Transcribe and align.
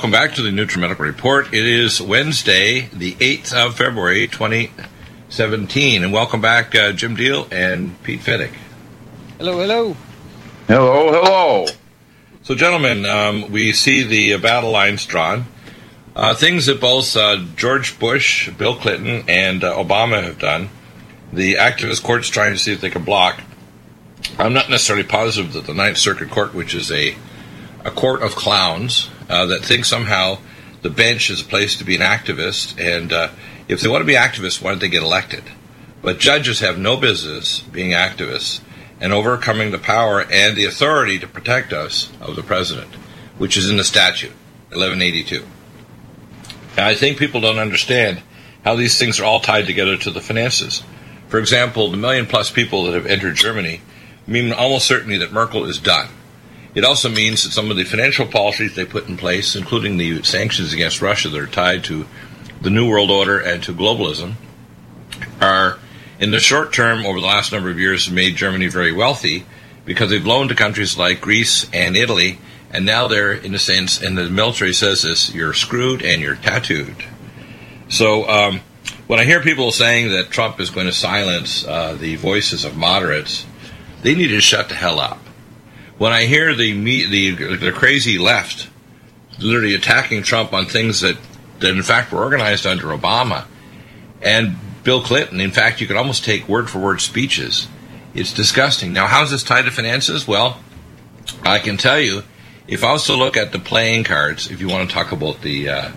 And 0.00 0.10
welcome 0.10 0.28
back 0.28 0.36
to 0.36 0.42
the 0.42 0.48
NutriMedical 0.48 1.00
Report. 1.00 1.52
It 1.52 1.66
is 1.66 2.00
Wednesday, 2.00 2.88
the 2.90 3.12
8th 3.16 3.52
of 3.52 3.76
February, 3.76 4.28
2017. 4.28 6.02
And 6.02 6.10
welcome 6.10 6.40
back, 6.40 6.74
uh, 6.74 6.92
Jim 6.92 7.16
Deal 7.16 7.46
and 7.52 8.02
Pete 8.02 8.20
Fettig. 8.20 8.54
Hello, 9.36 9.58
hello. 9.58 9.94
Hello, 10.68 11.12
hello. 11.12 11.66
So, 12.44 12.54
gentlemen, 12.54 13.04
um, 13.04 13.52
we 13.52 13.72
see 13.72 14.02
the 14.02 14.32
uh, 14.32 14.38
battle 14.38 14.70
lines 14.70 15.04
drawn. 15.04 15.44
Uh, 16.16 16.34
things 16.34 16.64
that 16.64 16.80
both 16.80 17.14
uh, 17.14 17.44
George 17.54 17.98
Bush, 17.98 18.48
Bill 18.52 18.76
Clinton, 18.76 19.24
and 19.28 19.62
uh, 19.62 19.76
Obama 19.76 20.22
have 20.22 20.38
done. 20.38 20.70
The 21.30 21.56
activist 21.56 22.02
court's 22.02 22.30
trying 22.30 22.52
to 22.52 22.58
see 22.58 22.72
if 22.72 22.80
they 22.80 22.88
can 22.88 23.04
block. 23.04 23.42
I'm 24.38 24.54
not 24.54 24.70
necessarily 24.70 25.04
positive 25.04 25.52
that 25.52 25.66
the 25.66 25.74
Ninth 25.74 25.98
Circuit 25.98 26.30
Court, 26.30 26.54
which 26.54 26.74
is 26.74 26.90
a 26.90 27.16
a 27.82 27.90
court 27.90 28.22
of 28.22 28.34
clowns 28.34 29.10
uh, 29.30 29.46
that 29.46 29.64
think 29.64 29.84
somehow 29.84 30.38
the 30.82 30.90
bench 30.90 31.30
is 31.30 31.40
a 31.40 31.44
place 31.44 31.76
to 31.76 31.84
be 31.84 31.94
an 31.94 32.02
activist, 32.02 32.78
and 32.78 33.12
uh, 33.12 33.30
if 33.68 33.80
they 33.80 33.88
want 33.88 34.02
to 34.02 34.06
be 34.06 34.14
activists, 34.14 34.60
why 34.60 34.70
don't 34.70 34.80
they 34.80 34.88
get 34.88 35.02
elected? 35.02 35.44
But 36.02 36.18
judges 36.18 36.60
have 36.60 36.78
no 36.78 36.96
business 36.96 37.60
being 37.60 37.92
activists 37.92 38.60
and 39.00 39.12
overcoming 39.12 39.70
the 39.70 39.78
power 39.78 40.20
and 40.20 40.56
the 40.56 40.64
authority 40.64 41.18
to 41.18 41.26
protect 41.26 41.72
us 41.72 42.10
of 42.20 42.36
the 42.36 42.42
president, 42.42 42.92
which 43.38 43.56
is 43.56 43.70
in 43.70 43.76
the 43.76 43.84
statute, 43.84 44.32
1182. 44.70 45.46
And 46.76 46.86
I 46.86 46.94
think 46.94 47.18
people 47.18 47.40
don't 47.40 47.58
understand 47.58 48.22
how 48.64 48.74
these 48.74 48.98
things 48.98 49.20
are 49.20 49.24
all 49.24 49.40
tied 49.40 49.66
together 49.66 49.96
to 49.96 50.10
the 50.10 50.20
finances. 50.20 50.82
For 51.28 51.38
example, 51.38 51.90
the 51.90 51.96
million 51.96 52.26
plus 52.26 52.50
people 52.50 52.84
that 52.84 52.94
have 52.94 53.06
entered 53.06 53.36
Germany 53.36 53.80
mean 54.26 54.52
almost 54.52 54.86
certainly 54.86 55.18
that 55.18 55.32
Merkel 55.32 55.64
is 55.64 55.78
done. 55.78 56.08
It 56.74 56.84
also 56.84 57.08
means 57.08 57.42
that 57.42 57.50
some 57.50 57.70
of 57.70 57.76
the 57.76 57.84
financial 57.84 58.26
policies 58.26 58.76
they 58.76 58.84
put 58.84 59.08
in 59.08 59.16
place, 59.16 59.56
including 59.56 59.96
the 59.96 60.22
sanctions 60.22 60.72
against 60.72 61.02
Russia 61.02 61.28
that 61.28 61.40
are 61.40 61.46
tied 61.46 61.82
to 61.84 62.06
the 62.60 62.70
New 62.70 62.88
World 62.88 63.10
Order 63.10 63.40
and 63.40 63.62
to 63.64 63.74
globalism, 63.74 64.34
are 65.40 65.78
in 66.20 66.30
the 66.30 66.38
short 66.38 66.72
term 66.72 67.04
over 67.04 67.18
the 67.18 67.26
last 67.26 67.50
number 67.50 67.70
of 67.70 67.78
years 67.78 68.10
made 68.10 68.36
Germany 68.36 68.68
very 68.68 68.92
wealthy 68.92 69.46
because 69.84 70.10
they've 70.10 70.26
loaned 70.26 70.50
to 70.50 70.54
countries 70.54 70.96
like 70.96 71.20
Greece 71.20 71.68
and 71.72 71.96
Italy, 71.96 72.38
and 72.70 72.86
now 72.86 73.08
they're, 73.08 73.32
in 73.32 73.54
a 73.54 73.58
sense, 73.58 74.00
and 74.00 74.16
the 74.16 74.30
military 74.30 74.72
says 74.72 75.02
this, 75.02 75.34
you're 75.34 75.54
screwed 75.54 76.02
and 76.02 76.22
you're 76.22 76.36
tattooed. 76.36 77.04
So 77.88 78.28
um, 78.28 78.60
when 79.08 79.18
I 79.18 79.24
hear 79.24 79.40
people 79.40 79.72
saying 79.72 80.10
that 80.10 80.30
Trump 80.30 80.60
is 80.60 80.70
going 80.70 80.86
to 80.86 80.92
silence 80.92 81.66
uh, 81.66 81.94
the 81.94 82.14
voices 82.14 82.64
of 82.64 82.76
moderates, 82.76 83.44
they 84.02 84.14
need 84.14 84.28
to 84.28 84.40
shut 84.40 84.68
the 84.68 84.76
hell 84.76 85.00
up 85.00 85.18
when 86.00 86.14
I 86.14 86.24
hear 86.24 86.54
the 86.54 86.72
the 86.82 87.56
the 87.56 87.72
crazy 87.72 88.16
left 88.16 88.70
literally 89.38 89.74
attacking 89.74 90.22
Trump 90.22 90.54
on 90.54 90.64
things 90.64 91.02
that 91.02 91.18
that 91.58 91.74
in 91.76 91.82
fact 91.82 92.10
were 92.10 92.24
organized 92.24 92.66
under 92.66 92.86
Obama 92.86 93.44
and 94.22 94.56
Bill 94.82 95.02
Clinton, 95.02 95.42
in 95.42 95.50
fact, 95.50 95.82
you 95.82 95.86
could 95.86 95.98
almost 95.98 96.24
take 96.24 96.48
word 96.48 96.70
for 96.70 96.78
word 96.78 97.02
speeches. 97.02 97.68
It's 98.14 98.32
disgusting. 98.32 98.94
Now, 98.94 99.08
how's 99.08 99.30
this 99.30 99.42
tied 99.42 99.66
to 99.66 99.70
finances? 99.70 100.26
Well, 100.26 100.58
I 101.42 101.58
can 101.58 101.76
tell 101.76 102.00
you, 102.00 102.22
if 102.66 102.82
I 102.82 102.92
was 102.92 103.04
to 103.04 103.14
look 103.14 103.36
at 103.36 103.52
the 103.52 103.58
playing 103.58 104.04
cards, 104.04 104.50
if 104.50 104.62
you 104.62 104.68
want 104.68 104.88
to 104.88 104.94
talk 104.94 105.12
about 105.12 105.42
the, 105.42 105.68
uh, 105.68 105.92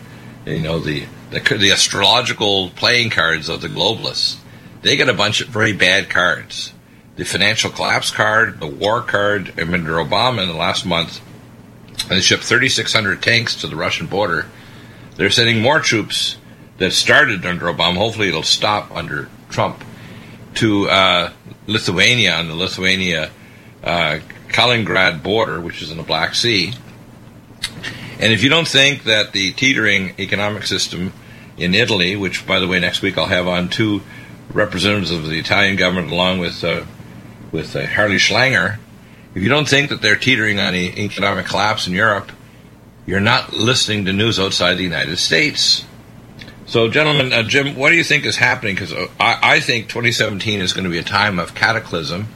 you 0.45 0.59
know, 0.59 0.79
the, 0.79 1.05
the 1.31 1.39
the 1.39 1.71
astrological 1.71 2.71
playing 2.71 3.09
cards 3.09 3.47
of 3.47 3.61
the 3.61 3.69
globalists, 3.69 4.35
they 4.81 4.97
get 4.97 5.07
a 5.07 5.13
bunch 5.13 5.39
of 5.39 5.47
very 5.47 5.71
bad 5.71 6.09
cards 6.09 6.73
the 7.15 7.23
financial 7.23 7.69
collapse 7.69 8.11
card, 8.11 8.59
the 8.59 8.67
war 8.67 9.01
card. 9.01 9.53
under 9.59 9.93
Obama 9.93 10.43
in 10.43 10.47
the 10.47 10.55
last 10.55 10.85
month, 10.85 11.21
they 12.09 12.21
shipped 12.21 12.43
3,600 12.43 13.21
tanks 13.21 13.55
to 13.55 13.67
the 13.67 13.75
Russian 13.75 14.07
border. 14.07 14.47
They're 15.15 15.29
sending 15.29 15.61
more 15.61 15.79
troops 15.79 16.37
that 16.77 16.91
started 16.91 17.45
under 17.45 17.65
Obama. 17.65 17.97
Hopefully, 17.97 18.29
it'll 18.29 18.43
stop 18.43 18.91
under 18.91 19.29
Trump 19.49 19.83
to 20.55 20.89
uh, 20.89 21.31
Lithuania 21.67 22.33
on 22.33 22.47
the 22.47 22.55
Lithuania 22.55 23.29
uh, 23.83 24.19
Kaliningrad 24.49 25.21
border, 25.21 25.59
which 25.59 25.81
is 25.81 25.91
in 25.91 25.97
the 25.97 26.03
Black 26.03 26.35
Sea. 26.35 26.73
And 28.19 28.31
if 28.31 28.43
you 28.43 28.49
don't 28.49 28.67
think 28.67 29.03
that 29.03 29.33
the 29.33 29.51
teetering 29.51 30.15
economic 30.19 30.63
system 30.63 31.13
in 31.57 31.73
Italy, 31.73 32.15
which, 32.15 32.47
by 32.47 32.59
the 32.59 32.67
way, 32.67 32.79
next 32.79 33.01
week 33.01 33.17
I'll 33.17 33.25
have 33.25 33.47
on 33.47 33.69
two 33.69 34.01
representatives 34.51 35.11
of 35.11 35.27
the 35.27 35.39
Italian 35.39 35.75
government 35.75 36.11
along 36.11 36.39
with 36.39 36.63
uh, 36.63 36.83
with 37.53 37.75
uh, 37.75 37.85
Harley 37.85 38.17
Schlanger, 38.17 38.79
if 39.33 39.41
you 39.41 39.47
don't 39.47 39.69
think 39.69 39.89
that 39.89 40.01
they're 40.01 40.17
teetering 40.17 40.59
on 40.59 40.73
an 40.73 40.97
economic 40.97 41.45
collapse 41.45 41.87
in 41.87 41.93
Europe, 41.93 42.31
you're 43.05 43.21
not 43.21 43.53
listening 43.53 44.05
to 44.05 44.13
news 44.13 44.39
outside 44.39 44.75
the 44.75 44.83
United 44.83 45.17
States. 45.17 45.85
So, 46.65 46.89
gentlemen, 46.89 47.31
uh, 47.31 47.43
Jim, 47.43 47.75
what 47.75 47.89
do 47.89 47.95
you 47.95 48.03
think 48.03 48.25
is 48.25 48.37
happening? 48.37 48.75
Because 48.75 48.93
uh, 48.93 49.07
I, 49.19 49.39
I, 49.55 49.59
think 49.59 49.89
2017 49.89 50.61
is 50.61 50.73
going 50.73 50.85
to 50.85 50.89
be 50.89 50.97
a 50.97 51.03
time 51.03 51.37
of 51.37 51.53
cataclysm. 51.53 52.27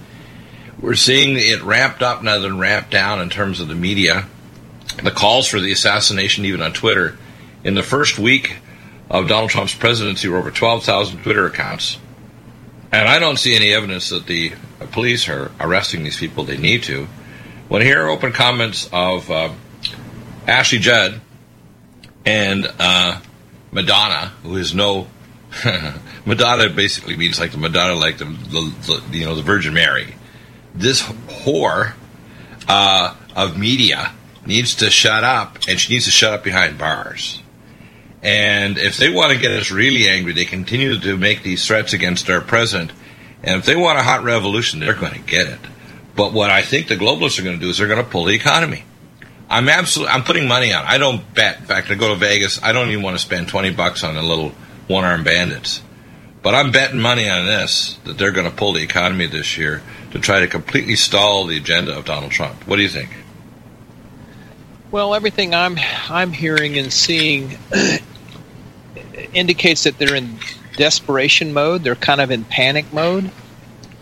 We're 0.80 0.96
seeing 0.96 1.38
it 1.38 1.64
ramped 1.64 2.04
up 2.04 2.22
now 2.22 2.40
than 2.40 2.60
ramped 2.60 2.92
down 2.92 3.20
in 3.20 3.30
terms 3.30 3.60
of 3.60 3.68
the 3.68 3.76
media. 3.76 4.28
The 5.02 5.12
calls 5.12 5.48
for 5.48 5.60
the 5.60 5.72
assassination, 5.72 6.46
even 6.46 6.62
on 6.62 6.74
Twitter, 6.74 7.18
in 7.64 7.74
the 7.74 7.84
first 7.84 8.20
week 8.20 8.58
of 9.10 9.28
Donald 9.28 9.50
Trump's 9.50 9.74
presidency, 9.74 10.28
were 10.28 10.38
over 10.38 10.52
12,000 10.52 11.24
Twitter 11.24 11.46
accounts. 11.46 11.98
And 12.92 13.08
I 13.08 13.20
don't 13.20 13.38
see 13.38 13.56
any 13.56 13.74
evidence 13.74 14.10
that 14.10 14.28
the 14.28 14.54
police 14.92 15.28
are 15.28 15.52
arresting 15.60 16.04
these 16.04 16.18
people. 16.18 16.44
They 16.44 16.58
need 16.58 16.84
to. 16.84 17.08
When 17.68 17.82
I 17.82 17.86
hear 17.86 18.08
open 18.08 18.32
comments 18.32 18.90
of 18.94 19.30
uh, 19.30 19.50
Ashley 20.48 20.80
Judd 20.80 21.20
and 22.26 22.72
uh, 22.80 23.20
Madonna, 23.72 24.34
who 24.44 24.56
is 24.56 24.74
no 24.74 25.08
Madonna, 26.26 26.70
basically 26.70 27.18
means 27.18 27.40
like 27.40 27.52
the 27.52 27.58
Madonna, 27.58 27.96
like 27.96 28.18
the, 28.18 28.26
the, 28.26 29.02
the 29.10 29.18
you 29.18 29.26
know 29.26 29.36
the 29.36 29.42
Virgin 29.42 29.74
Mary. 29.74 30.16
This 30.74 31.02
whore 31.02 31.94
uh, 32.68 33.16
of 33.36 33.58
media 33.58 34.14
needs 34.46 34.76
to 34.76 34.90
shut 34.90 35.24
up, 35.24 35.58
and 35.68 35.80
she 35.80 35.94
needs 35.94 36.06
to 36.06 36.12
shut 36.12 36.34
up 36.34 36.44
behind 36.44 36.78
bars. 36.78 37.42
And 38.22 38.78
if 38.78 38.98
they 38.98 39.10
want 39.10 39.32
to 39.32 39.40
get 39.40 39.52
us 39.52 39.72
really 39.72 40.10
angry, 40.10 40.34
they 40.34 40.46
continue 40.46 41.00
to 41.00 41.18
make 41.18 41.44
these 41.44 41.66
threats 41.66 41.94
against 41.94 42.30
our 42.30 42.42
president. 42.42 42.92
And 43.44 43.60
if 43.60 43.66
they 43.66 43.76
want 43.76 44.00
a 44.00 44.04
hot 44.04 44.24
revolution, 44.24 44.80
they're 44.80 44.94
going 44.96 45.14
to 45.14 45.20
get 45.20 45.48
it. 45.48 45.60
But 46.16 46.34
what 46.34 46.50
I 46.50 46.64
think 46.64 46.88
the 46.88 46.96
globalists 46.96 47.40
are 47.40 47.44
going 47.44 47.60
to 47.60 47.62
do 47.64 47.70
is 47.70 47.78
they're 47.78 47.88
going 47.88 48.04
to 48.04 48.10
pull 48.10 48.26
the 48.26 48.34
economy. 48.34 48.84
I'm 49.50 49.70
absolutely 49.70 50.14
I'm 50.14 50.24
putting 50.24 50.48
money 50.48 50.74
on. 50.74 50.84
I 50.86 50.98
don't 50.98 51.34
bet. 51.34 51.60
In 51.60 51.66
fact, 51.66 51.90
I 51.90 51.96
go 51.96 52.10
to 52.10 52.16
Vegas. 52.16 52.62
I 52.62 52.74
don't 52.74 52.90
even 52.90 53.04
want 53.04 53.16
to 53.16 53.22
spend 53.22 53.48
twenty 53.48 53.72
bucks 53.72 54.04
on 54.04 54.18
a 54.18 54.22
little 54.22 54.50
one 54.88 55.06
armed 55.06 55.24
bandits. 55.24 55.82
But 56.42 56.54
I'm 56.56 56.72
betting 56.72 57.00
money 57.00 57.30
on 57.30 57.46
this 57.46 57.98
that 58.04 58.18
they're 58.18 58.32
going 58.32 58.50
to 58.50 58.56
pull 58.56 58.74
the 58.74 58.82
economy 58.82 59.28
this 59.28 59.58
year 59.58 59.82
to 60.12 60.20
try 60.20 60.42
to 60.42 60.48
completely 60.48 60.96
stall 60.96 61.46
the 61.46 61.58
agenda 61.58 61.98
of 61.98 62.06
Donald 62.06 62.32
Trump. 62.32 62.68
What 62.68 62.78
do 62.78 62.82
you 62.82 62.90
think? 62.90 63.10
Well, 64.90 65.14
everything 65.14 65.54
I'm 65.54 65.78
I'm 66.10 66.32
hearing 66.32 66.78
and 66.78 66.94
seeing 66.94 67.58
indicates 69.34 69.84
that 69.84 69.98
they're 69.98 70.16
in 70.16 70.38
desperation 70.78 71.52
mode. 71.52 71.84
They're 71.84 71.96
kind 71.96 72.22
of 72.22 72.32
in 72.32 72.46
panic 72.46 72.94
mode, 72.94 73.30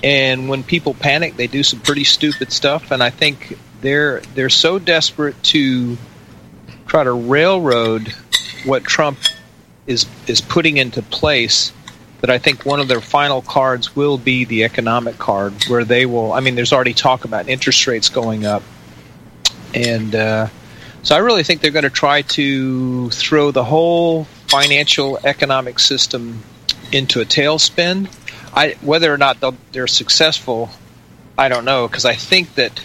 and 0.04 0.48
when 0.48 0.64
people 0.64 0.94
panic, 0.94 1.38
they 1.38 1.48
do 1.48 1.64
some 1.64 1.80
pretty 1.80 2.04
stupid 2.04 2.52
stuff. 2.52 2.92
And 2.92 3.02
I 3.02 3.10
think 3.10 3.58
they're 3.82 4.20
they're 4.36 4.50
so 4.50 4.78
desperate 4.78 5.42
to 5.46 5.98
try 6.86 7.04
to 7.04 7.14
railroad 7.14 8.14
what 8.64 8.84
Trump 8.84 9.18
is 9.88 10.06
is 10.28 10.40
putting 10.40 10.78
into 10.78 11.02
place 11.02 11.74
that 12.22 12.30
I 12.30 12.38
think 12.38 12.64
one 12.64 12.80
of 12.80 12.88
their 12.88 13.02
final 13.02 13.42
cards 13.42 13.96
will 13.96 14.20
be 14.20 14.46
the 14.46 14.66
economic 14.66 15.18
card, 15.18 15.54
where 15.68 15.84
they 15.84 16.06
will. 16.06 16.32
I 16.32 16.42
mean, 16.42 16.54
there's 16.54 16.74
already 16.74 16.94
talk 16.94 17.26
about 17.26 17.50
interest 17.50 17.88
rates 17.88 18.10
going 18.10 18.46
up, 18.46 18.62
and 19.74 20.14
uh, 20.14 20.48
so 21.06 21.16
I 21.16 21.20
really 21.20 21.44
think 21.44 21.62
they're 21.62 21.70
going 21.70 21.84
to 21.84 21.92
try 21.92 22.24
to 22.24 23.12
throw 23.12 23.52
the 23.52 23.64
whole 23.64 24.24
financial 24.48 25.20
economic 25.24 25.78
system 25.78 26.42
into 26.92 27.22
a 27.22 27.26
tailspin. 27.26 28.12
I, 28.56 28.76
whether 28.82 29.14
or 29.14 29.18
not 29.18 29.38
they're 29.72 29.86
successful, 29.86 30.72
I 31.38 31.48
don't 31.48 31.64
know 31.64 31.88
because 31.88 32.06
I 32.06 32.16
think 32.16 32.56
that 32.56 32.82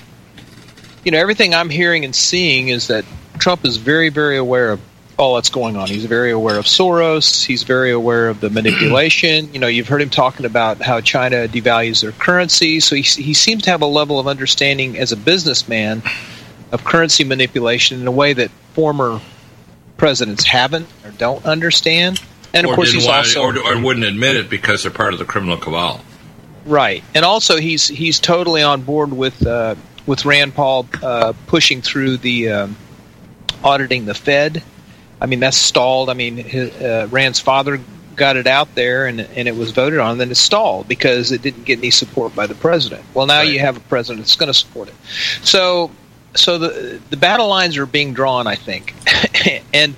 you 1.02 1.12
know 1.12 1.18
everything 1.18 1.54
I'm 1.54 1.70
hearing 1.70 2.04
and 2.04 2.14
seeing 2.14 2.68
is 2.68 2.88
that 2.88 3.06
Trump 3.38 3.64
is 3.64 3.78
very, 3.78 4.10
very 4.10 4.36
aware 4.36 4.72
of 4.72 4.82
all 5.16 5.36
that's 5.36 5.48
going 5.48 5.76
on. 5.76 5.88
He's 5.88 6.04
very 6.04 6.30
aware 6.30 6.58
of 6.58 6.66
Soros. 6.66 7.42
He's 7.44 7.62
very 7.62 7.90
aware 7.90 8.28
of 8.28 8.40
the 8.40 8.50
manipulation. 8.58 9.52
You 9.54 9.60
know, 9.60 9.66
you've 9.66 9.88
heard 9.88 10.02
him 10.02 10.10
talking 10.10 10.44
about 10.44 10.82
how 10.82 11.00
China 11.00 11.48
devalues 11.48 12.02
their 12.02 12.12
currency. 12.12 12.80
So 12.80 12.96
he, 12.96 13.02
he 13.02 13.32
seems 13.32 13.62
to 13.62 13.70
have 13.70 13.80
a 13.80 13.86
level 13.86 14.18
of 14.18 14.26
understanding 14.26 14.98
as 14.98 15.10
a 15.10 15.16
businessman 15.16 16.02
of 16.72 16.84
currency 16.84 17.24
manipulation 17.24 18.00
in 18.00 18.06
a 18.06 18.12
way 18.12 18.32
that 18.32 18.50
former 18.74 19.20
presidents 19.96 20.44
haven't 20.44 20.86
or 21.04 21.10
don't 21.12 21.44
understand. 21.44 22.20
And 22.52 22.66
of 22.66 22.72
or 22.72 22.76
course, 22.76 22.92
he's 22.92 23.06
want, 23.06 23.18
also 23.18 23.42
or, 23.42 23.58
or 23.58 23.80
wouldn't 23.80 24.06
admit 24.06 24.36
it 24.36 24.50
because 24.50 24.82
they're 24.82 24.92
part 24.92 25.12
of 25.12 25.18
the 25.18 25.24
criminal 25.24 25.56
cabal. 25.56 26.00
Right, 26.64 27.04
and 27.14 27.24
also 27.24 27.58
he's 27.58 27.86
he's 27.88 28.18
totally 28.20 28.62
on 28.62 28.82
board 28.82 29.12
with 29.12 29.46
uh, 29.46 29.76
with 30.06 30.24
Rand 30.24 30.54
Paul 30.54 30.86
uh, 31.02 31.32
pushing 31.46 31.80
through 31.82 32.18
the 32.18 32.50
um, 32.50 32.76
auditing 33.62 34.04
the 34.04 34.14
Fed. 34.14 34.62
I 35.20 35.26
mean, 35.26 35.40
that's 35.40 35.56
stalled. 35.56 36.08
I 36.10 36.14
mean, 36.14 36.36
his, 36.36 36.70
uh, 36.80 37.06
Rand's 37.10 37.40
father 37.40 37.80
got 38.16 38.36
it 38.36 38.46
out 38.46 38.74
there 38.74 39.06
and, 39.06 39.20
and 39.20 39.48
it 39.48 39.56
was 39.56 39.70
voted 39.70 39.98
on, 39.98 40.12
and 40.12 40.20
then 40.20 40.30
it 40.30 40.36
stalled 40.36 40.88
because 40.88 41.32
it 41.32 41.42
didn't 41.42 41.64
get 41.64 41.78
any 41.78 41.90
support 41.90 42.34
by 42.34 42.46
the 42.46 42.54
president. 42.54 43.02
Well, 43.14 43.26
now 43.26 43.38
right. 43.38 43.48
you 43.48 43.58
have 43.60 43.76
a 43.76 43.80
president 43.80 44.26
that's 44.26 44.36
going 44.36 44.48
to 44.48 44.54
support 44.54 44.88
it. 44.88 44.94
So, 45.42 45.90
so 46.34 46.58
the 46.58 47.00
the 47.10 47.16
battle 47.16 47.48
lines 47.48 47.76
are 47.76 47.86
being 47.86 48.12
drawn, 48.14 48.46
I 48.46 48.54
think, 48.54 48.94
and 49.74 49.94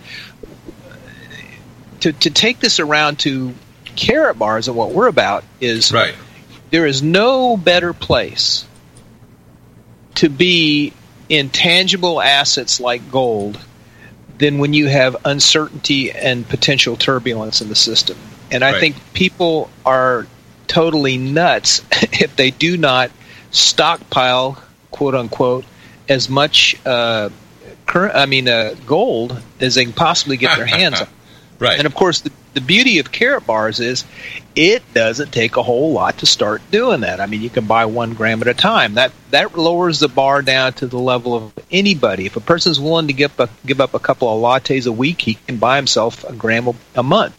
to 2.01 2.13
to 2.13 2.31
take 2.31 2.61
this 2.61 2.81
around 2.81 3.19
to 3.21 3.55
Karatbars 3.85 4.69
and 4.69 4.77
what 4.77 4.91
we're 4.91 5.09
about 5.09 5.45
is 5.61 5.93
right. 5.93 6.15
There 6.71 6.87
is 6.87 7.03
no 7.03 7.57
better 7.57 7.93
place 7.93 8.67
to 10.17 10.29
be 10.29 10.93
in 11.29 11.51
tangible 11.51 12.21
assets 12.21 12.81
like 12.81 13.11
gold 13.11 13.59
than 14.39 14.59
when 14.59 14.73
you 14.73 14.89
have 14.89 15.17
uncertainty 15.25 16.11
and 16.11 16.49
potential 16.49 16.97
turbulence 16.97 17.61
in 17.61 17.69
the 17.69 17.75
system. 17.75 18.17
And 18.51 18.65
I 18.65 18.73
right. 18.73 18.81
think 18.81 18.97
people 19.13 19.71
are 19.85 20.27
totally 20.67 21.19
nuts 21.19 21.85
if 21.93 22.37
they 22.37 22.51
do 22.51 22.77
not 22.77 23.11
stockpile, 23.51 24.63
quote 24.91 25.15
unquote, 25.15 25.65
as 26.09 26.29
much 26.29 26.77
uh, 26.87 27.31
current, 27.87 28.15
I 28.15 28.27
mean, 28.27 28.49
uh, 28.49 28.75
gold 28.87 29.41
as 29.61 29.75
they 29.75 29.85
can 29.85 29.93
possibly 29.93 30.37
get 30.37 30.57
their 30.57 30.67
hands 30.67 31.01
on. 31.01 31.09
Right. 31.63 31.79
And 31.79 31.87
of 31.87 31.95
course, 31.95 32.23
the, 32.23 32.33
the 32.55 32.61
beauty 32.61 32.99
of 32.99 33.13
Karatbars 33.13 33.79
is 33.79 34.05
it 34.57 34.83
doesn't 34.95 35.33
take 35.33 35.57
a 35.57 35.63
whole 35.63 35.93
lot 35.93 36.19
to 36.19 36.27
start 36.27 36.61
doing 36.73 37.03
that. 37.03 37.21
I 37.21 37.27
mean, 37.27 37.41
you 37.41 37.51
can 37.51 37.67
buy 37.67 37.85
one 37.87 38.15
gram 38.15 38.43
at 38.43 38.49
a 38.49 38.55
time. 38.55 38.95
That 38.95 39.13
that 39.31 39.57
lowers 39.57 40.01
the 40.01 40.09
bar 40.09 40.43
down 40.43 40.73
to 40.75 40.89
the 40.89 40.99
level 40.99 41.37
of 41.37 41.53
anybody. 41.71 42.27
If 42.27 42.35
a 42.37 42.41
person's 42.41 42.81
willing 42.81 43.07
to 43.07 43.13
give 43.13 43.39
up, 43.39 43.51
give 43.65 43.81
up 43.81 43.95
a 43.95 44.01
couple 44.01 44.29
of 44.29 44.43
lattes 44.43 44.89
a 44.89 44.93
week, 44.93 45.21
he 45.21 45.35
can 45.35 45.59
buy 45.59 45.77
himself 45.77 46.25
a 46.25 46.33
gram 46.33 46.69
a 46.97 47.03
month. 47.05 47.37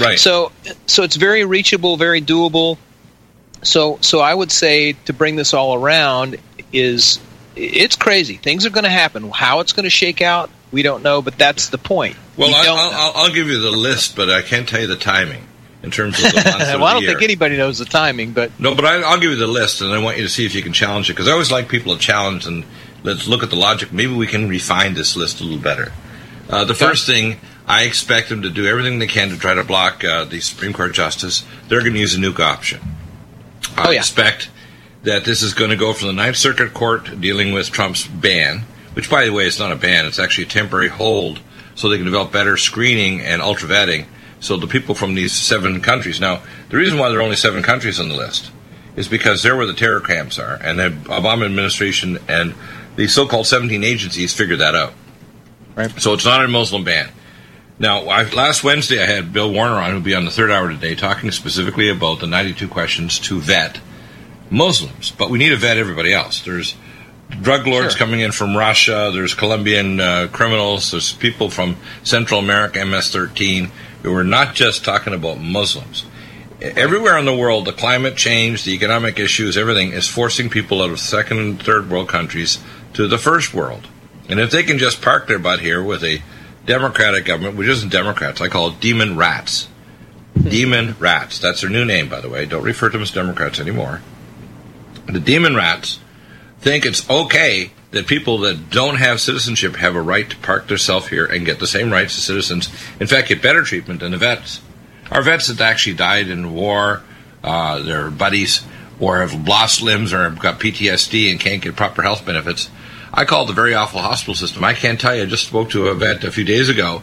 Right. 0.00 0.18
So 0.18 0.50
so 0.86 1.02
it's 1.02 1.16
very 1.16 1.44
reachable, 1.44 1.98
very 1.98 2.22
doable. 2.22 2.78
So 3.62 3.98
so 4.00 4.20
I 4.20 4.32
would 4.32 4.50
say 4.50 4.94
to 5.04 5.12
bring 5.12 5.36
this 5.36 5.52
all 5.52 5.74
around 5.74 6.38
is 6.72 7.20
it's 7.58 7.96
crazy. 7.96 8.36
Things 8.36 8.64
are 8.66 8.70
going 8.70 8.84
to 8.84 8.90
happen. 8.90 9.30
How 9.30 9.60
it's 9.60 9.72
going 9.72 9.84
to 9.84 9.90
shake 9.90 10.22
out, 10.22 10.50
we 10.70 10.82
don't 10.82 11.02
know, 11.02 11.22
but 11.22 11.36
that's 11.36 11.68
the 11.68 11.78
point. 11.78 12.16
Well, 12.36 12.54
I, 12.54 12.68
will 12.70 13.22
I'll 13.22 13.32
give 13.32 13.48
you 13.48 13.60
the 13.60 13.70
list, 13.70 14.16
but 14.16 14.30
I 14.30 14.42
can't 14.42 14.68
tell 14.68 14.80
you 14.80 14.86
the 14.86 14.96
timing 14.96 15.42
in 15.82 15.90
terms 15.90 16.22
of 16.22 16.30
the 16.30 16.36
months 16.44 16.66
well, 16.66 16.84
I 16.84 16.94
don't 16.94 17.04
think 17.04 17.22
anybody 17.22 17.56
knows 17.56 17.78
the 17.78 17.84
timing, 17.84 18.32
but 18.32 18.58
no, 18.58 18.74
but 18.74 18.84
I, 18.84 18.98
will 18.98 19.20
give 19.20 19.30
you 19.30 19.36
the 19.36 19.46
list, 19.46 19.80
and 19.80 19.92
I 19.92 19.98
want 19.98 20.16
you 20.16 20.22
to 20.22 20.28
see 20.28 20.46
if 20.46 20.54
you 20.54 20.62
can 20.62 20.72
challenge 20.72 21.10
it 21.10 21.14
because 21.14 21.28
I 21.28 21.32
always 21.32 21.50
like 21.50 21.68
people 21.68 21.94
to 21.94 22.00
challenge 22.00 22.46
and 22.46 22.64
let's 23.02 23.26
look 23.26 23.42
at 23.42 23.50
the 23.50 23.56
logic. 23.56 23.92
Maybe 23.92 24.12
we 24.12 24.26
can 24.26 24.48
refine 24.48 24.94
this 24.94 25.16
list 25.16 25.40
a 25.40 25.44
little 25.44 25.58
better. 25.58 25.92
Uh, 26.48 26.64
the 26.64 26.74
first 26.74 27.06
thing 27.06 27.38
I 27.66 27.84
expect 27.84 28.30
them 28.30 28.42
to 28.42 28.50
do 28.50 28.66
everything 28.66 28.98
they 28.98 29.06
can 29.06 29.28
to 29.30 29.38
try 29.38 29.54
to 29.54 29.64
block 29.64 30.02
uh, 30.02 30.24
the 30.24 30.40
Supreme 30.40 30.72
Court 30.72 30.94
justice. 30.94 31.44
They're 31.68 31.80
going 31.80 31.92
to 31.92 31.98
use 31.98 32.14
a 32.14 32.18
nuke 32.18 32.40
option. 32.40 32.80
I 33.76 33.88
oh, 33.88 33.90
yeah. 33.90 33.98
expect 33.98 34.48
that 35.02 35.24
this 35.24 35.42
is 35.42 35.54
going 35.54 35.70
to 35.70 35.76
go 35.76 35.92
from 35.92 36.08
the 36.08 36.12
Ninth 36.12 36.36
Circuit 36.36 36.74
Court 36.74 37.20
dealing 37.20 37.52
with 37.52 37.70
Trump's 37.70 38.06
ban, 38.06 38.64
which, 38.94 39.10
by 39.10 39.24
the 39.24 39.32
way, 39.32 39.46
is 39.46 39.58
not 39.58 39.72
a 39.72 39.76
ban; 39.76 40.06
it's 40.06 40.18
actually 40.18 40.44
a 40.44 40.48
temporary 40.48 40.88
hold 40.88 41.40
so 41.74 41.88
they 41.88 41.96
can 41.96 42.04
develop 42.04 42.32
better 42.32 42.56
screening 42.56 43.20
and 43.20 43.40
ultra 43.40 43.68
vetting. 43.68 44.06
So 44.40 44.56
the 44.56 44.66
people 44.66 44.94
from 44.94 45.14
these 45.14 45.32
seven 45.32 45.80
countries. 45.80 46.20
Now, 46.20 46.42
the 46.70 46.76
reason 46.76 46.98
why 46.98 47.08
there 47.08 47.18
are 47.18 47.22
only 47.22 47.36
seven 47.36 47.62
countries 47.62 48.00
on 48.00 48.08
the 48.08 48.16
list 48.16 48.50
is 48.96 49.08
because 49.08 49.42
they're 49.42 49.56
where 49.56 49.66
the 49.66 49.74
terror 49.74 50.00
camps 50.00 50.38
are, 50.38 50.54
and 50.54 50.78
the 50.78 50.90
Obama 51.04 51.44
administration 51.44 52.18
and 52.28 52.54
the 52.96 53.06
so-called 53.06 53.46
17 53.46 53.84
agencies 53.84 54.34
figured 54.34 54.58
that 54.58 54.74
out. 54.74 54.92
Right. 55.76 55.90
So 56.00 56.14
it's 56.14 56.24
not 56.24 56.44
a 56.44 56.48
Muslim 56.48 56.82
ban. 56.82 57.08
Now, 57.78 58.06
I, 58.06 58.28
last 58.30 58.64
Wednesday 58.64 59.00
I 59.00 59.06
had 59.06 59.32
Bill 59.32 59.52
Warner 59.52 59.76
on, 59.76 59.92
who'll 59.92 60.00
be 60.00 60.16
on 60.16 60.24
the 60.24 60.32
third 60.32 60.50
hour 60.50 60.68
today, 60.68 60.96
talking 60.96 61.30
specifically 61.30 61.88
about 61.88 62.18
the 62.18 62.26
92 62.26 62.66
questions 62.66 63.20
to 63.20 63.38
vet 63.38 63.80
Muslims. 64.50 65.10
But 65.10 65.30
we 65.30 65.38
need 65.38 65.50
to 65.50 65.56
vet 65.56 65.76
everybody 65.76 66.12
else. 66.12 66.42
There's 66.42 66.74
drug 67.42 67.66
lords 67.66 67.92
sure. 67.92 67.98
coming 67.98 68.20
in 68.20 68.32
from 68.32 68.56
Russia. 68.56 69.10
There's 69.12 69.34
Colombian 69.34 70.00
uh, 70.00 70.28
criminals. 70.32 70.90
There's 70.90 71.12
people 71.12 71.50
from 71.50 71.76
Central 72.02 72.40
America, 72.40 72.84
MS-13. 72.84 73.70
We're 74.04 74.22
not 74.22 74.54
just 74.54 74.84
talking 74.84 75.14
about 75.14 75.40
Muslims. 75.40 76.04
Everywhere 76.60 77.16
in 77.18 77.24
the 77.24 77.36
world, 77.36 77.66
the 77.66 77.72
climate 77.72 78.16
change, 78.16 78.64
the 78.64 78.72
economic 78.72 79.18
issues, 79.20 79.56
everything 79.56 79.92
is 79.92 80.08
forcing 80.08 80.50
people 80.50 80.82
out 80.82 80.90
of 80.90 80.98
second 80.98 81.38
and 81.38 81.62
third 81.62 81.88
world 81.88 82.08
countries 82.08 82.58
to 82.94 83.06
the 83.06 83.18
first 83.18 83.54
world. 83.54 83.86
And 84.28 84.40
if 84.40 84.50
they 84.50 84.64
can 84.64 84.78
just 84.78 85.00
park 85.00 85.28
their 85.28 85.38
butt 85.38 85.60
here 85.60 85.82
with 85.82 86.02
a 86.02 86.20
democratic 86.66 87.24
government, 87.24 87.56
which 87.56 87.68
isn't 87.68 87.90
Democrats, 87.90 88.40
I 88.40 88.48
call 88.48 88.68
it 88.68 88.80
demon 88.80 89.16
rats. 89.16 89.68
demon 90.34 90.96
rats. 90.98 91.38
That's 91.38 91.60
their 91.60 91.70
new 91.70 91.84
name, 91.84 92.08
by 92.08 92.20
the 92.20 92.28
way. 92.28 92.44
Don't 92.44 92.62
refer 92.62 92.88
to 92.88 92.92
them 92.92 93.02
as 93.02 93.10
Democrats 93.10 93.60
anymore. 93.60 94.00
The 95.08 95.20
demon 95.20 95.56
rats 95.56 95.98
think 96.60 96.84
it's 96.84 97.08
okay 97.08 97.70
that 97.90 98.06
people 98.06 98.38
that 98.38 98.70
don't 98.70 98.96
have 98.96 99.20
citizenship 99.20 99.76
have 99.76 99.96
a 99.96 100.02
right 100.02 100.28
to 100.28 100.36
park 100.38 100.68
themselves 100.68 101.08
here 101.08 101.24
and 101.24 101.46
get 101.46 101.58
the 101.58 101.66
same 101.66 101.90
rights 101.90 102.18
as 102.18 102.24
citizens. 102.24 102.68
In 103.00 103.06
fact, 103.06 103.28
get 103.28 103.40
better 103.40 103.62
treatment 103.62 104.00
than 104.00 104.12
the 104.12 104.18
vets. 104.18 104.60
Our 105.10 105.22
vets 105.22 105.46
that 105.46 105.60
actually 105.60 105.96
died 105.96 106.28
in 106.28 106.52
war, 106.52 107.02
uh, 107.42 107.78
their 107.78 108.10
buddies, 108.10 108.62
or 109.00 109.20
have 109.20 109.48
lost 109.48 109.80
limbs 109.80 110.12
or 110.12 110.24
have 110.24 110.38
got 110.38 110.60
PTSD 110.60 111.30
and 111.30 111.40
can't 111.40 111.62
get 111.62 111.76
proper 111.76 112.02
health 112.02 112.26
benefits. 112.26 112.68
I 113.12 113.24
call 113.24 113.44
it 113.44 113.46
the 113.46 113.54
very 113.54 113.74
awful 113.74 114.00
hospital 114.00 114.34
system. 114.34 114.64
I 114.64 114.74
can't 114.74 115.00
tell 115.00 115.16
you. 115.16 115.22
I 115.22 115.26
just 115.26 115.46
spoke 115.46 115.70
to 115.70 115.88
a 115.88 115.94
vet 115.94 116.24
a 116.24 116.30
few 116.30 116.44
days 116.44 116.68
ago 116.68 117.02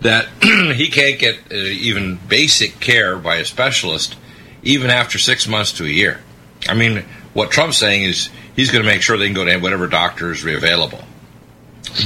that 0.00 0.28
he 0.42 0.88
can't 0.88 1.18
get 1.18 1.36
uh, 1.50 1.54
even 1.54 2.18
basic 2.28 2.80
care 2.80 3.16
by 3.16 3.36
a 3.36 3.44
specialist 3.44 4.16
even 4.62 4.88
after 4.90 5.18
six 5.18 5.46
months 5.46 5.72
to 5.72 5.84
a 5.84 5.88
year. 5.88 6.20
I 6.68 6.74
mean, 6.74 7.04
what 7.36 7.50
Trump's 7.50 7.76
saying 7.76 8.02
is 8.02 8.30
he's 8.56 8.70
going 8.70 8.82
to 8.82 8.90
make 8.90 9.02
sure 9.02 9.18
they 9.18 9.26
can 9.26 9.34
go 9.34 9.44
to 9.44 9.58
whatever 9.58 9.86
doctor 9.86 10.32
is 10.32 10.42
available. 10.42 11.00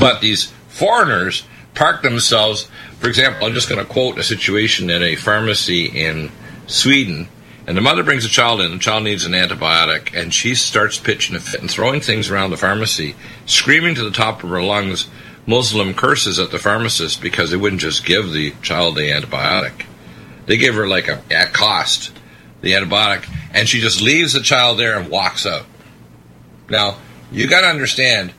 But 0.00 0.20
these 0.20 0.52
foreigners 0.68 1.44
park 1.75 2.02
themselves. 2.02 2.68
For 2.99 3.08
example, 3.08 3.46
I'm 3.46 3.54
just 3.54 3.68
going 3.68 3.80
to 3.80 3.90
quote 3.90 4.18
a 4.18 4.25
situation 4.25 4.90
at 4.90 5.02
a 5.02 5.14
pharmacy 5.14 5.87
in 5.87 6.32
Sweden. 6.66 7.28
And 7.68 7.76
the 7.76 7.80
mother 7.80 8.02
brings 8.02 8.25
a 8.25 8.28
child 8.28 8.60
in, 8.60 8.72
the 8.72 8.78
child 8.78 9.04
needs 9.04 9.25
an 9.25 9.32
antibiotic, 9.32 10.18
and 10.20 10.34
she 10.34 10.56
starts 10.56 10.99
pitching 10.99 11.37
a 11.37 11.40
fit 11.40 11.60
and 11.60 11.70
throwing 11.70 12.00
things 12.00 12.28
around 12.28 12.50
the 12.50 12.56
pharmacy, 12.56 13.14
screaming 13.46 13.94
to 13.94 14.02
the 14.02 14.10
top 14.10 14.42
of 14.42 14.50
her 14.50 14.62
lungs 14.62 15.06
Muslim 15.46 15.94
curses 15.94 16.40
at 16.40 16.50
the 16.50 16.58
pharmacist 16.58 17.22
because 17.22 17.50
they 17.50 17.56
wouldn't 17.56 17.80
just 17.80 18.04
give 18.04 18.32
the 18.32 18.52
child 18.62 18.96
the 18.96 19.10
antibiotic. 19.10 19.84
They 20.46 20.56
give 20.56 20.75
her 20.75 20.88
like 20.88 21.06
a 21.06 21.22
at 21.30 21.52
cost 21.52 22.10
the 22.60 22.72
antibiotic, 22.72 23.28
and 23.52 23.68
she 23.68 23.80
just 23.80 24.00
leaves 24.00 24.32
the 24.32 24.40
child 24.40 24.78
there 24.78 24.98
and 24.98 25.10
walks 25.10 25.46
out. 25.46 25.66
Now, 26.68 26.96
you 27.32 27.48
got 27.48 27.62
to 27.62 27.68
understand, 27.68 28.32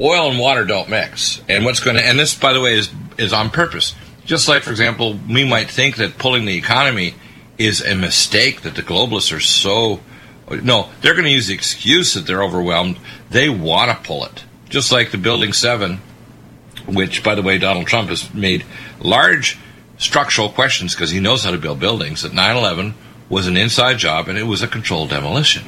oil 0.00 0.30
and 0.30 0.38
water 0.38 0.64
don't 0.64 0.88
mix. 0.88 1.42
And 1.48 1.64
what's 1.64 1.80
going 1.80 1.96
to, 1.96 2.04
and 2.04 2.18
this, 2.18 2.34
by 2.34 2.52
the 2.52 2.60
way, 2.60 2.74
is, 2.74 2.90
is 3.18 3.32
on 3.32 3.50
purpose. 3.50 3.94
Just 4.24 4.48
like, 4.48 4.62
for 4.62 4.70
example, 4.70 5.18
we 5.28 5.44
might 5.44 5.70
think 5.70 5.96
that 5.96 6.18
pulling 6.18 6.44
the 6.44 6.56
economy 6.56 7.14
is 7.58 7.82
a 7.82 7.94
mistake, 7.94 8.62
that 8.62 8.74
the 8.74 8.82
globalists 8.82 9.36
are 9.36 9.40
so. 9.40 10.00
No, 10.48 10.88
they're 11.00 11.14
going 11.14 11.26
to 11.26 11.30
use 11.30 11.46
the 11.46 11.54
excuse 11.54 12.14
that 12.14 12.26
they're 12.26 12.42
overwhelmed. 12.42 12.98
They 13.30 13.48
want 13.48 13.90
to 13.90 14.06
pull 14.06 14.24
it. 14.24 14.44
Just 14.68 14.90
like 14.92 15.10
the 15.10 15.18
Building 15.18 15.52
7, 15.52 16.00
which, 16.86 17.22
by 17.22 17.34
the 17.34 17.42
way, 17.42 17.58
Donald 17.58 17.86
Trump 17.86 18.08
has 18.08 18.32
made 18.34 18.64
large 19.00 19.58
structural 19.98 20.48
questions 20.48 20.94
because 20.94 21.10
he 21.10 21.20
knows 21.20 21.44
how 21.44 21.50
to 21.50 21.58
build 21.58 21.78
buildings, 21.78 22.22
that 22.22 22.32
9 22.32 22.56
11 22.56 22.94
was 23.30 23.46
an 23.46 23.56
inside 23.56 23.96
job 23.96 24.28
and 24.28 24.36
it 24.36 24.42
was 24.42 24.62
a 24.62 24.68
controlled 24.68 25.08
demolition. 25.08 25.64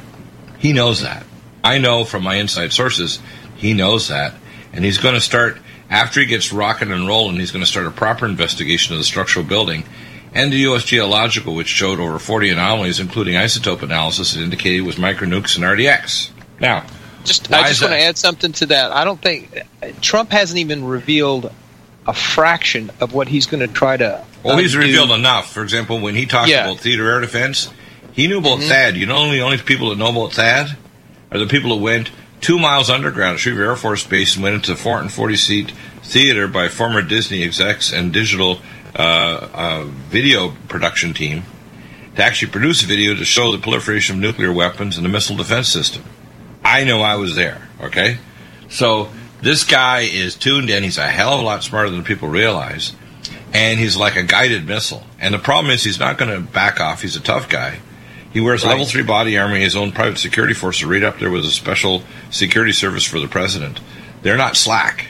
He 0.59 0.73
knows 0.73 1.01
that. 1.01 1.25
I 1.63 1.79
know 1.79 2.03
from 2.03 2.21
my 2.21 2.35
inside 2.35 2.71
sources, 2.73 3.19
he 3.55 3.73
knows 3.73 4.09
that. 4.09 4.35
And 4.73 4.85
he's 4.85 4.97
going 4.97 5.15
to 5.15 5.21
start, 5.21 5.57
after 5.89 6.19
he 6.19 6.25
gets 6.25 6.53
rocking 6.53 6.91
and 6.91 7.07
rolling, 7.07 7.37
he's 7.37 7.51
going 7.51 7.63
to 7.63 7.69
start 7.69 7.87
a 7.87 7.91
proper 7.91 8.25
investigation 8.25 8.93
of 8.93 8.99
the 8.99 9.05
structural 9.05 9.45
building 9.45 9.85
and 10.33 10.51
the 10.51 10.57
U.S. 10.57 10.83
Geological, 10.83 11.55
which 11.55 11.67
showed 11.67 11.99
over 11.99 12.19
40 12.19 12.49
anomalies, 12.49 12.99
including 12.99 13.35
isotope 13.35 13.81
analysis 13.81 14.33
that 14.33 14.41
indicated 14.41 14.79
it 14.79 14.81
was 14.81 14.95
micronukes 14.95 15.55
and 15.55 15.63
RDX. 15.63 16.31
Now, 16.59 16.85
just 17.23 17.51
I 17.53 17.67
just 17.69 17.81
want 17.81 17.93
to 17.93 17.99
add 17.99 18.17
something 18.17 18.51
to 18.53 18.65
that. 18.67 18.91
I 18.91 19.05
don't 19.05 19.21
think 19.21 19.61
Trump 20.01 20.31
hasn't 20.31 20.59
even 20.59 20.83
revealed 20.83 21.51
a 22.07 22.13
fraction 22.13 22.91
of 22.99 23.13
what 23.13 23.27
he's 23.27 23.45
going 23.45 23.65
to 23.65 23.73
try 23.73 23.95
to. 23.97 24.25
Well, 24.43 24.57
he's 24.57 24.75
revealed 24.75 25.11
enough. 25.11 25.51
For 25.51 25.63
example, 25.63 25.99
when 25.99 26.15
he 26.15 26.25
talked 26.25 26.49
yeah. 26.49 26.65
about 26.65 26.79
theater 26.79 27.09
air 27.09 27.21
defense, 27.21 27.69
he 28.11 28.27
knew 28.27 28.39
about 28.39 28.59
mm-hmm. 28.59 28.71
THAAD. 28.71 28.95
You 28.97 29.05
know, 29.05 29.31
the 29.31 29.41
only 29.41 29.57
people 29.57 29.89
that 29.89 29.97
know 29.97 30.09
about 30.09 30.31
THAAD 30.31 30.75
are 31.31 31.39
the 31.39 31.47
people 31.47 31.77
who 31.77 31.83
went 31.83 32.11
two 32.41 32.59
miles 32.59 32.89
underground 32.89 33.35
at 33.35 33.39
Schriever 33.39 33.65
Air 33.65 33.75
Force 33.75 34.05
Base 34.05 34.35
and 34.35 34.43
went 34.43 34.55
into 34.55 34.71
the 34.71 34.77
440 34.77 35.35
seat 35.35 35.71
theater 36.03 36.47
by 36.47 36.67
former 36.67 37.01
Disney 37.01 37.43
execs 37.43 37.93
and 37.93 38.11
digital 38.11 38.59
uh, 38.95 39.47
uh, 39.53 39.83
video 40.09 40.53
production 40.67 41.13
team 41.13 41.43
to 42.15 42.23
actually 42.23 42.51
produce 42.51 42.83
a 42.83 42.85
video 42.85 43.15
to 43.15 43.25
show 43.25 43.51
the 43.51 43.57
proliferation 43.57 44.17
of 44.17 44.21
nuclear 44.21 44.51
weapons 44.51 44.97
and 44.97 45.05
the 45.05 45.09
missile 45.09 45.37
defense 45.37 45.69
system. 45.69 46.03
I 46.63 46.83
know 46.83 47.01
I 47.01 47.15
was 47.15 47.35
there, 47.35 47.69
okay? 47.81 48.17
So 48.69 49.09
This 49.43 49.65
guy 49.65 50.01
is 50.03 50.35
tuned 50.35 50.69
in. 50.69 50.83
He's 50.83 50.97
a 50.97 51.05
hell 51.05 51.33
of 51.33 51.41
a 51.41 51.43
lot 51.43 51.63
smarter 51.63 51.89
than 51.89 52.05
people 52.05 52.29
realize. 52.29 52.95
And 53.53 53.79
he's 53.79 53.95
like 53.95 54.15
a 54.15 54.23
guided 54.23 54.65
missile. 54.65 55.03
And 55.19 55.33
the 55.33 55.39
problem 55.39 55.71
is 55.71 55.83
he's 55.83 55.99
not 55.99 56.17
going 56.17 56.31
to 56.31 56.41
back 56.41 56.79
off. 56.81 57.01
He's 57.03 57.15
a 57.15 57.19
tough 57.21 57.49
guy. 57.49 57.79
He 58.33 58.41
wears 58.41 58.63
Right. 58.63 58.71
level 58.71 58.85
three 58.85 59.03
body 59.03 59.37
armor, 59.37 59.55
his 59.57 59.75
own 59.75 59.91
private 59.91 60.17
security 60.17 60.55
force 60.55 60.81
are 60.81 60.87
right 60.87 61.03
up 61.03 61.19
there 61.19 61.29
with 61.29 61.45
a 61.45 61.51
special 61.51 62.03
security 62.31 62.71
service 62.71 63.03
for 63.03 63.19
the 63.19 63.27
president. 63.27 63.79
They're 64.23 64.37
not 64.37 64.57
slack. 64.57 65.05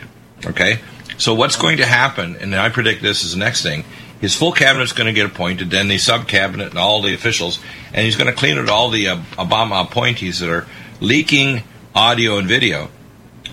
Okay? 0.45 0.79
So 1.17 1.33
what's 1.33 1.55
going 1.55 1.77
to 1.77 1.85
happen, 1.85 2.35
and 2.35 2.53
I 2.53 2.67
predict 2.67 3.01
this 3.01 3.23
is 3.23 3.31
the 3.31 3.39
next 3.39 3.61
thing, 3.63 3.85
his 4.19 4.35
full 4.35 4.51
cabinet's 4.51 4.91
going 4.91 5.07
to 5.07 5.13
get 5.13 5.25
appointed, 5.25 5.69
then 5.69 5.87
the 5.87 5.97
sub 5.97 6.27
cabinet 6.27 6.69
and 6.69 6.77
all 6.77 7.01
the 7.01 7.13
officials, 7.13 7.59
and 7.93 8.03
he's 8.05 8.15
going 8.17 8.27
to 8.27 8.33
clean 8.37 8.57
out 8.57 8.67
all 8.69 8.89
the 8.89 9.07
uh, 9.07 9.17
Obama 9.37 9.83
appointees 9.85 10.39
that 10.39 10.49
are 10.49 10.67
leaking 10.99 11.63
audio 11.95 12.37
and 12.37 12.47
video. 12.47 12.89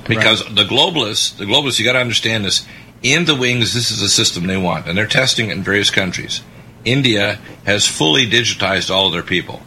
Because 0.07 0.45
the 0.47 0.65
globalists, 0.65 1.37
the 1.37 1.45
globalists, 1.45 1.79
you 1.79 1.85
got 1.85 1.93
to 1.93 2.01
understand 2.01 2.45
this. 2.45 2.67
In 3.03 3.25
the 3.25 3.35
wings, 3.35 3.73
this 3.73 3.91
is 3.91 4.03
a 4.03 4.09
system 4.09 4.47
they 4.47 4.57
want, 4.57 4.87
and 4.87 4.97
they're 4.97 5.07
testing 5.07 5.49
it 5.49 5.57
in 5.57 5.63
various 5.63 5.91
countries. 5.91 6.43
India 6.85 7.39
has 7.65 7.87
fully 7.87 8.27
digitized 8.27 8.91
all 8.91 9.07
of 9.07 9.13
their 9.13 9.23
people, 9.23 9.63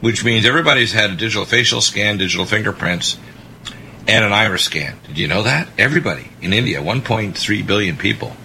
which 0.00 0.24
means 0.24 0.46
everybody's 0.46 0.92
had 0.92 1.10
a 1.10 1.14
digital 1.14 1.44
facial 1.44 1.80
scan, 1.80 2.18
digital 2.18 2.46
fingerprints, 2.46 3.18
and 4.08 4.24
an 4.24 4.32
iris 4.32 4.64
scan. 4.64 4.98
Did 5.06 5.18
you 5.18 5.28
know 5.28 5.42
that? 5.42 5.68
Everybody 5.78 6.28
in 6.40 6.52
India, 6.52 6.80
1.3 6.80 7.66
billion 7.66 7.96
people. 7.96 8.36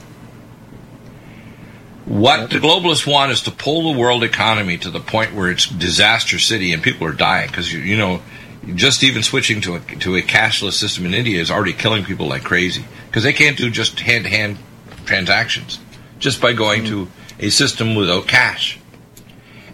What 2.06 2.50
the 2.50 2.60
globalists 2.60 3.06
want 3.06 3.32
is 3.34 3.42
to 3.44 3.52
pull 3.52 3.92
the 3.92 4.00
world 4.00 4.24
economy 4.24 4.78
to 4.78 4.90
the 4.90 5.02
point 5.02 5.34
where 5.34 5.52
it's 5.52 5.68
disaster 5.68 6.40
city 6.40 6.72
and 6.72 6.82
people 6.82 7.06
are 7.06 7.14
dying 7.14 7.50
because 7.50 7.72
you, 7.72 7.80
you 7.80 7.98
know 7.98 8.22
just 8.76 9.04
even 9.04 9.24
switching 9.24 9.62
to 9.62 9.76
a 9.76 9.80
to 9.80 10.16
a 10.16 10.22
cashless 10.22 10.74
system 10.74 11.06
in 11.06 11.14
India 11.14 11.40
is 11.40 11.52
already 11.52 11.74
killing 11.74 12.04
people 12.04 12.28
like 12.28 12.44
crazy 12.44 12.86
because 13.08 13.24
they 13.24 13.34
can't 13.34 13.58
do 13.58 13.70
just 13.70 14.00
hand 14.00 14.26
to 14.26 14.30
hand 14.30 14.58
transactions 15.06 15.80
just 16.20 16.42
by 16.42 16.54
going 16.54 16.86
to 16.86 17.08
a 17.40 17.50
system 17.50 17.96
without 17.96 18.28
cash. 18.28 18.80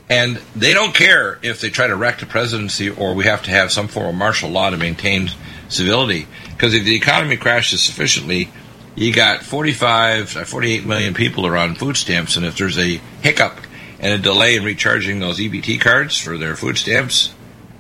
And 0.10 0.40
they 0.56 0.74
don't 0.74 0.94
care 0.94 1.40
if 1.42 1.62
they 1.62 1.70
try 1.70 1.88
to 1.88 1.96
wreck 1.96 2.20
the 2.20 2.26
presidency 2.26 2.90
or 2.90 3.14
we 3.14 3.24
have 3.24 3.44
to 3.44 3.52
have 3.52 3.72
some 3.72 3.88
form 3.88 4.08
of 4.08 4.16
martial 4.16 4.50
law 4.50 4.70
to 4.70 4.78
maintain 4.78 5.32
civility. 5.70 6.28
Because 6.50 6.74
if 6.74 6.84
the 6.84 6.96
economy 6.96 7.38
crashes 7.38 7.82
sufficiently, 7.82 8.50
you 8.96 9.14
got 9.14 9.44
45, 9.44 10.38
uh, 10.38 10.44
48 10.44 10.86
million 10.86 11.14
people 11.14 11.46
are 11.48 11.58
on 11.58 11.76
food 11.76 11.98
stamps, 11.98 12.36
and 12.36 12.46
if 12.46 12.58
there's 12.58 12.78
a 12.78 13.02
hiccup 13.22 13.58
and 14.00 14.14
a 14.14 14.18
delay 14.18 14.56
in 14.56 14.64
recharging 14.64 15.20
those 15.20 15.40
EBT 15.40 15.82
cards 15.82 16.18
for 16.18 16.38
their 16.38 16.56
food 16.56 16.78
stamps, 16.78 17.34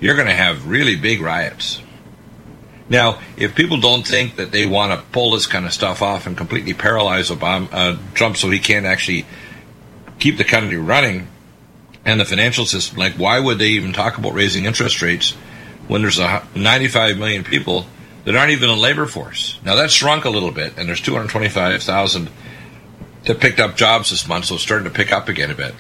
you're 0.03 0.15
going 0.15 0.27
to 0.27 0.33
have 0.33 0.67
really 0.67 0.97
big 0.97 1.21
riots. 1.21 1.81
Now, 2.89 3.19
if 3.37 3.55
people 3.55 3.79
don't 3.79 4.05
think 4.05 4.35
that 4.35 4.51
they 4.51 4.65
want 4.65 4.91
to 4.91 5.05
pull 5.13 5.31
this 5.31 5.47
kind 5.47 5.65
of 5.65 5.71
stuff 5.71 6.01
off 6.01 6.27
and 6.27 6.35
completely 6.35 6.73
paralyze 6.73 7.29
Obama, 7.29 7.69
uh, 7.71 7.97
Trump 8.13 8.35
so 8.35 8.49
he 8.49 8.59
can't 8.59 8.85
actually 8.85 9.25
keep 10.19 10.37
the 10.37 10.43
country 10.43 10.75
running 10.75 11.29
and 12.03 12.19
the 12.19 12.25
financial 12.25 12.65
system, 12.65 12.97
like 12.97 13.13
why 13.13 13.39
would 13.39 13.59
they 13.59 13.69
even 13.69 13.93
talk 13.93 14.17
about 14.17 14.33
raising 14.33 14.65
interest 14.65 15.01
rates 15.01 15.31
when 15.87 16.01
there's 16.01 16.19
a 16.19 16.45
95 16.53 17.17
million 17.17 17.45
people 17.45 17.85
that 18.25 18.35
aren't 18.35 18.51
even 18.51 18.67
the 18.67 18.75
labor 18.75 19.05
force? 19.05 19.57
Now 19.63 19.75
that's 19.75 19.93
shrunk 19.93 20.25
a 20.25 20.29
little 20.29 20.51
bit, 20.51 20.73
and 20.77 20.89
there's 20.89 20.99
225,000 20.99 22.29
that 23.23 23.39
picked 23.39 23.61
up 23.61 23.77
jobs 23.77 24.09
this 24.09 24.27
month, 24.27 24.45
so 24.45 24.55
it's 24.55 24.63
starting 24.63 24.83
to 24.83 24.93
pick 24.93 25.13
up 25.13 25.29
again 25.29 25.49
a 25.49 25.55
bit. 25.55 25.75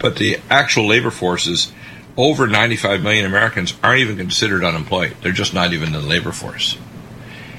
But 0.00 0.16
the 0.16 0.40
actual 0.50 0.88
labor 0.88 1.12
force 1.12 1.46
is 1.46 1.72
over 2.18 2.48
95 2.48 3.02
million 3.02 3.24
Americans 3.24 3.72
aren't 3.82 4.00
even 4.00 4.16
considered 4.16 4.64
unemployed. 4.64 5.16
They're 5.22 5.32
just 5.32 5.54
not 5.54 5.72
even 5.72 5.94
in 5.94 6.00
the 6.00 6.06
labor 6.06 6.32
force. 6.32 6.76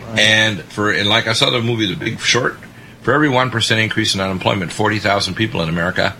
And 0.09 0.61
for 0.63 0.91
and 0.91 1.07
like 1.07 1.27
I 1.27 1.33
saw 1.33 1.49
the 1.49 1.61
movie 1.61 1.87
The 1.87 1.95
Big 1.95 2.19
Short, 2.19 2.57
for 3.01 3.13
every 3.13 3.29
one 3.29 3.49
percent 3.49 3.79
increase 3.79 4.13
in 4.13 4.21
unemployment, 4.21 4.73
40,000 4.73 5.33
people 5.33 5.61
in 5.61 5.69
America 5.69 6.15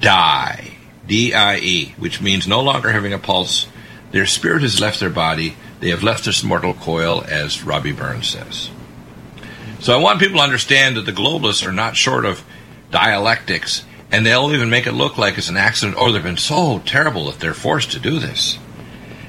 die. 0.00 0.76
D 1.06 1.34
I 1.34 1.56
E, 1.56 1.94
which 1.98 2.20
means 2.20 2.46
no 2.46 2.60
longer 2.60 2.92
having 2.92 3.12
a 3.12 3.18
pulse. 3.18 3.66
Their 4.12 4.26
spirit 4.26 4.62
has 4.62 4.80
left 4.80 5.00
their 5.00 5.10
body. 5.10 5.56
They 5.80 5.90
have 5.90 6.02
left 6.02 6.24
this 6.24 6.44
mortal 6.44 6.74
coil, 6.74 7.24
as 7.26 7.64
Robbie 7.64 7.92
Burns 7.92 8.28
says. 8.28 8.70
So 9.80 9.98
I 9.98 10.02
want 10.02 10.20
people 10.20 10.38
to 10.38 10.44
understand 10.44 10.96
that 10.96 11.06
the 11.06 11.12
globalists 11.12 11.66
are 11.66 11.72
not 11.72 11.96
short 11.96 12.24
of 12.24 12.44
dialectics, 12.90 13.84
and 14.10 14.24
they'll 14.24 14.52
even 14.52 14.70
make 14.70 14.86
it 14.86 14.92
look 14.92 15.18
like 15.18 15.36
it's 15.36 15.48
an 15.48 15.56
accident 15.56 15.98
or 15.98 16.10
they've 16.10 16.22
been 16.22 16.36
so 16.36 16.80
terrible 16.80 17.26
that 17.30 17.40
they're 17.40 17.54
forced 17.54 17.92
to 17.92 18.00
do 18.00 18.18
this. 18.18 18.58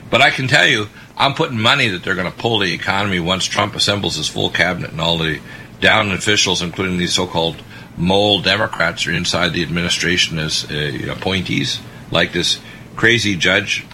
But 0.09 0.21
I 0.21 0.29
can 0.29 0.47
tell 0.47 0.67
you, 0.67 0.87
I'm 1.17 1.33
putting 1.33 1.59
money 1.59 1.89
that 1.89 2.03
they're 2.03 2.15
going 2.15 2.31
to 2.31 2.37
pull 2.37 2.59
the 2.59 2.73
economy 2.73 3.19
once 3.19 3.45
Trump 3.45 3.75
assembles 3.75 4.15
his 4.15 4.29
full 4.29 4.49
cabinet 4.49 4.91
and 4.91 5.01
all 5.01 5.17
the 5.17 5.39
down 5.81 6.11
officials, 6.11 6.61
including 6.61 6.97
these 6.97 7.13
so-called 7.13 7.61
mole 7.97 8.41
Democrats, 8.41 9.05
are 9.05 9.11
inside 9.11 9.53
the 9.53 9.61
administration 9.61 10.39
as 10.39 10.65
uh, 10.71 11.11
appointees, 11.11 11.79
like 12.11 12.31
this 12.31 12.59
crazy 12.95 13.35
judge 13.35 13.85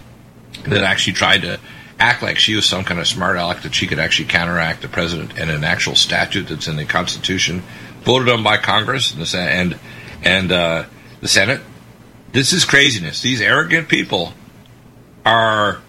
that 0.64 0.84
actually 0.84 1.12
tried 1.12 1.42
to 1.42 1.58
act 1.98 2.22
like 2.22 2.38
she 2.38 2.54
was 2.54 2.66
some 2.66 2.84
kind 2.84 3.00
of 3.00 3.06
smart 3.06 3.36
aleck 3.36 3.62
that 3.62 3.74
she 3.74 3.86
could 3.86 3.98
actually 3.98 4.28
counteract 4.28 4.82
the 4.82 4.88
president 4.88 5.38
and 5.38 5.50
an 5.50 5.64
actual 5.64 5.94
statute 5.94 6.48
that's 6.48 6.68
in 6.68 6.76
the 6.76 6.84
Constitution, 6.84 7.62
voted 8.02 8.28
on 8.28 8.42
by 8.42 8.56
Congress 8.56 9.12
and 9.34 9.78
and 10.26 10.50
uh, 10.50 10.84
the 11.20 11.28
Senate. 11.28 11.60
This 12.32 12.52
is 12.52 12.64
craziness. 12.64 13.22
These 13.22 13.40
arrogant 13.40 13.88
people 13.88 14.34
are 15.24 15.80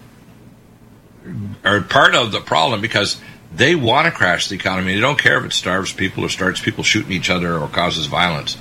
are 1.64 1.80
part 1.82 2.14
of 2.14 2.32
the 2.32 2.40
problem 2.40 2.80
because 2.80 3.20
they 3.54 3.74
want 3.74 4.06
to 4.06 4.10
crash 4.10 4.48
the 4.48 4.54
economy. 4.54 4.94
They 4.94 5.00
don't 5.00 5.18
care 5.18 5.38
if 5.38 5.44
it 5.44 5.52
starves 5.52 5.92
people 5.92 6.24
or 6.24 6.28
starts 6.28 6.60
people 6.60 6.84
shooting 6.84 7.12
each 7.12 7.28
other 7.28 7.58
or 7.58 7.68
causes 7.68 8.06
violence. 8.06 8.56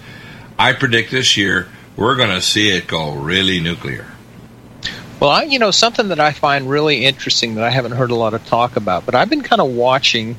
I 0.60 0.74
predict 0.74 1.12
this 1.12 1.38
year 1.38 1.70
we're 1.96 2.16
going 2.16 2.30
to 2.30 2.42
see 2.42 2.70
it 2.70 2.88
go 2.88 3.14
really 3.14 3.60
nuclear. 3.60 4.06
Well, 5.20 5.32
I, 5.32 5.44
you 5.44 5.58
know, 5.58 5.72
something 5.72 6.10
that 6.10 6.20
I 6.20 6.32
find 6.32 6.70
really 6.70 7.06
interesting 7.06 7.56
that 7.56 7.64
I 7.64 7.70
haven't 7.70 7.94
heard 7.94 8.12
a 8.12 8.16
lot 8.16 8.34
of 8.34 8.46
talk 8.46 8.76
about, 8.76 9.06
but 9.06 9.16
I've 9.16 9.30
been 9.30 9.42
kind 9.42 9.62
of 9.62 9.72
watching, 9.72 10.36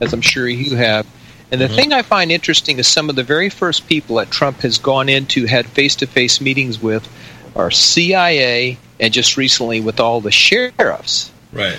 as 0.00 0.12
I'm 0.12 0.20
sure 0.20 0.48
you 0.48 0.76
have. 0.76 1.06
And 1.52 1.60
the 1.60 1.66
mm-hmm. 1.66 1.74
thing 1.74 1.92
I 1.92 2.00
find 2.00 2.32
interesting 2.32 2.78
is 2.78 2.88
some 2.88 3.10
of 3.10 3.14
the 3.14 3.22
very 3.22 3.50
first 3.50 3.86
people 3.86 4.16
that 4.16 4.30
Trump 4.30 4.60
has 4.60 4.78
gone 4.78 5.10
into, 5.10 5.44
had 5.44 5.66
face 5.66 5.96
to 5.96 6.06
face 6.06 6.40
meetings 6.40 6.82
with, 6.82 7.06
are 7.54 7.70
CIA 7.70 8.78
and 8.98 9.12
just 9.12 9.36
recently 9.36 9.80
with 9.80 10.00
all 10.00 10.22
the 10.22 10.32
sheriffs. 10.32 11.30
Right. 11.52 11.78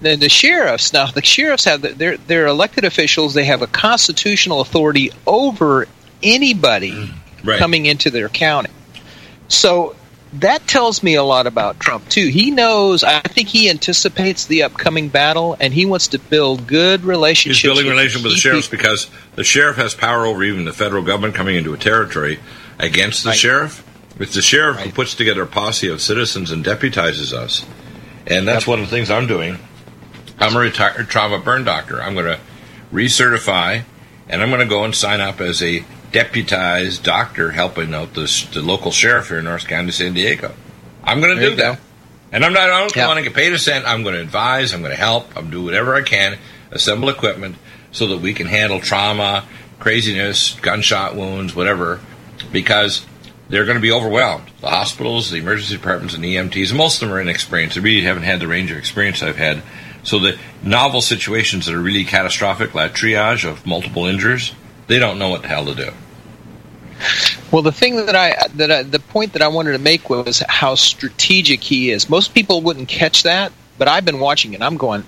Then 0.00 0.20
the 0.20 0.30
sheriffs, 0.30 0.92
now 0.94 1.06
the 1.06 1.22
sheriffs 1.22 1.64
have, 1.64 1.82
the, 1.82 1.88
they're, 1.90 2.16
they're 2.16 2.46
elected 2.46 2.84
officials, 2.84 3.34
they 3.34 3.44
have 3.44 3.60
a 3.60 3.66
constitutional 3.66 4.62
authority 4.62 5.10
over 5.26 5.86
anybody 6.22 6.92
mm, 6.92 7.14
Right. 7.44 7.58
coming 7.58 7.86
into 7.86 8.10
their 8.10 8.28
county. 8.28 8.70
So 9.48 9.94
that 10.34 10.66
tells 10.66 11.02
me 11.02 11.14
a 11.14 11.22
lot 11.22 11.46
about 11.46 11.80
Trump 11.80 12.08
too. 12.08 12.28
He 12.28 12.50
knows. 12.50 13.02
I 13.04 13.20
think 13.20 13.48
he 13.48 13.70
anticipates 13.70 14.46
the 14.46 14.62
upcoming 14.64 15.08
battle, 15.08 15.56
and 15.58 15.72
he 15.72 15.86
wants 15.86 16.08
to 16.08 16.18
build 16.18 16.66
good 16.66 17.04
relationships. 17.04 17.62
He's 17.62 17.68
building 17.68 17.88
relationship 17.90 18.24
with 18.24 18.32
the 18.34 18.38
sheriffs 18.38 18.68
because 18.68 19.08
the 19.36 19.44
sheriff 19.44 19.76
has 19.76 19.94
power 19.94 20.26
over 20.26 20.42
even 20.44 20.64
the 20.64 20.72
federal 20.72 21.02
government 21.02 21.34
coming 21.34 21.56
into 21.56 21.72
a 21.72 21.78
territory 21.78 22.38
against 22.78 23.24
the 23.24 23.30
Right. 23.30 23.38
sheriff. 23.38 23.82
It's 24.18 24.34
the 24.34 24.42
sheriff 24.42 24.78
who 24.78 24.90
puts 24.90 25.14
together 25.14 25.42
a 25.42 25.46
posse 25.46 25.88
of 25.88 26.00
citizens 26.00 26.50
and 26.50 26.64
deputizes 26.64 27.32
us. 27.32 27.64
And 28.26 28.46
that's 28.46 28.66
one 28.66 28.80
of 28.80 28.90
the 28.90 28.90
things 28.94 29.10
I'm 29.10 29.26
doing. 29.26 29.58
I'm 30.38 30.54
a 30.56 30.58
retired 30.58 31.08
trauma 31.08 31.38
burn 31.38 31.64
doctor. 31.64 32.02
I'm 32.02 32.14
going 32.14 32.26
to 32.26 32.38
recertify, 32.92 33.82
and 34.28 34.42
I'm 34.42 34.48
going 34.50 34.60
to 34.60 34.66
go 34.66 34.84
and 34.84 34.94
sign 34.94 35.20
up 35.20 35.40
as 35.40 35.62
a 35.62 35.84
deputized 36.12 37.02
doctor 37.04 37.50
helping 37.52 37.94
out 37.94 38.14
the, 38.14 38.46
the 38.52 38.62
local 38.62 38.90
sheriff 38.90 39.28
here 39.28 39.38
in 39.38 39.44
North 39.44 39.66
County, 39.66 39.90
San 39.90 40.14
Diego. 40.14 40.54
I'm 41.04 41.20
going 41.20 41.36
to 41.36 41.42
do 41.42 41.50
you 41.50 41.56
go. 41.56 41.72
that. 41.72 41.80
And 42.32 42.44
I'm 42.44 42.52
not, 42.52 42.68
I 42.70 42.80
don't 42.80 42.94
Yeah. 42.96 43.06
want 43.06 43.18
to 43.18 43.22
get 43.24 43.34
paid 43.34 43.52
a 43.52 43.58
cent. 43.58 43.86
I'm 43.86 44.02
going 44.02 44.14
to 44.14 44.20
advise, 44.20 44.72
I'm 44.74 44.80
going 44.82 44.92
to 44.94 45.00
help, 45.00 45.34
I'm 45.36 45.50
do 45.50 45.62
whatever 45.64 45.94
I 45.94 46.02
can, 46.02 46.38
assemble 46.70 47.08
equipment 47.08 47.56
so 47.92 48.06
that 48.08 48.18
we 48.18 48.34
can 48.34 48.46
handle 48.46 48.80
trauma, 48.80 49.44
craziness, 49.78 50.54
gunshot 50.60 51.16
wounds, 51.16 51.54
whatever, 51.54 52.00
because 52.52 53.06
they're 53.48 53.64
going 53.64 53.76
to 53.78 53.82
be 53.82 53.92
overwhelmed. 53.92 54.50
The 54.60 54.68
hospitals, 54.68 55.30
the 55.30 55.38
emergency 55.38 55.76
departments, 55.76 56.14
and 56.14 56.22
the 56.22 56.36
EMTs, 56.36 56.74
most 56.76 57.00
of 57.00 57.08
them 57.08 57.16
are 57.16 57.20
inexperienced. 57.20 57.76
They 57.76 57.80
really 57.80 58.02
haven't 58.02 58.24
had 58.24 58.40
the 58.40 58.46
range 58.48 58.70
of 58.70 58.76
experience 58.76 59.22
I've 59.22 59.36
had. 59.36 59.62
So 60.02 60.18
the 60.18 60.38
novel 60.62 61.00
situations 61.00 61.64
that 61.66 61.74
are 61.74 61.80
really 61.80 62.04
catastrophic, 62.04 62.74
like 62.74 62.92
triage 62.94 63.48
of 63.48 63.64
multiple 63.66 64.04
injuries, 64.04 64.52
they 64.88 64.98
don't 64.98 65.18
know 65.18 65.28
what 65.30 65.42
the 65.42 65.48
hell 65.48 65.64
to 65.66 65.74
do. 65.74 65.90
Well, 67.52 67.62
the 67.62 67.72
thing 67.72 67.96
that 67.96 68.16
I 68.16 68.48
that 68.56 68.70
I, 68.70 68.82
the 68.82 68.98
point 68.98 69.34
that 69.34 69.42
I 69.42 69.48
wanted 69.48 69.72
to 69.72 69.78
make 69.78 70.10
was 70.10 70.42
how 70.48 70.74
strategic 70.74 71.62
he 71.62 71.90
is. 71.90 72.10
Most 72.10 72.34
people 72.34 72.60
wouldn't 72.62 72.88
catch 72.88 73.22
that, 73.22 73.52
but 73.78 73.86
I've 73.86 74.04
been 74.04 74.18
watching 74.18 74.52
it. 74.52 74.62
I'm 74.62 74.76
going, 74.76 75.04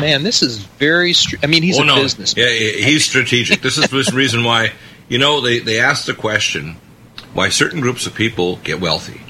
man, 0.00 0.22
this 0.22 0.42
is 0.42 0.58
very. 0.58 1.12
Str- 1.12 1.36
I 1.42 1.46
mean, 1.46 1.62
he's 1.62 1.78
oh, 1.78 1.82
a 1.82 1.86
no. 1.86 1.96
businessman. 1.96 2.46
Yeah, 2.46 2.52
he's 2.86 3.04
strategic. 3.04 3.60
this 3.60 3.76
is 3.76 3.90
the 3.90 4.16
reason 4.16 4.44
why, 4.44 4.72
you 5.08 5.18
know, 5.18 5.40
they, 5.40 5.58
they 5.58 5.80
asked 5.80 6.06
the 6.06 6.14
question 6.14 6.76
why 7.34 7.48
certain 7.48 7.80
groups 7.80 8.06
of 8.06 8.14
people 8.14 8.56
get 8.56 8.80
wealthy. 8.80 9.20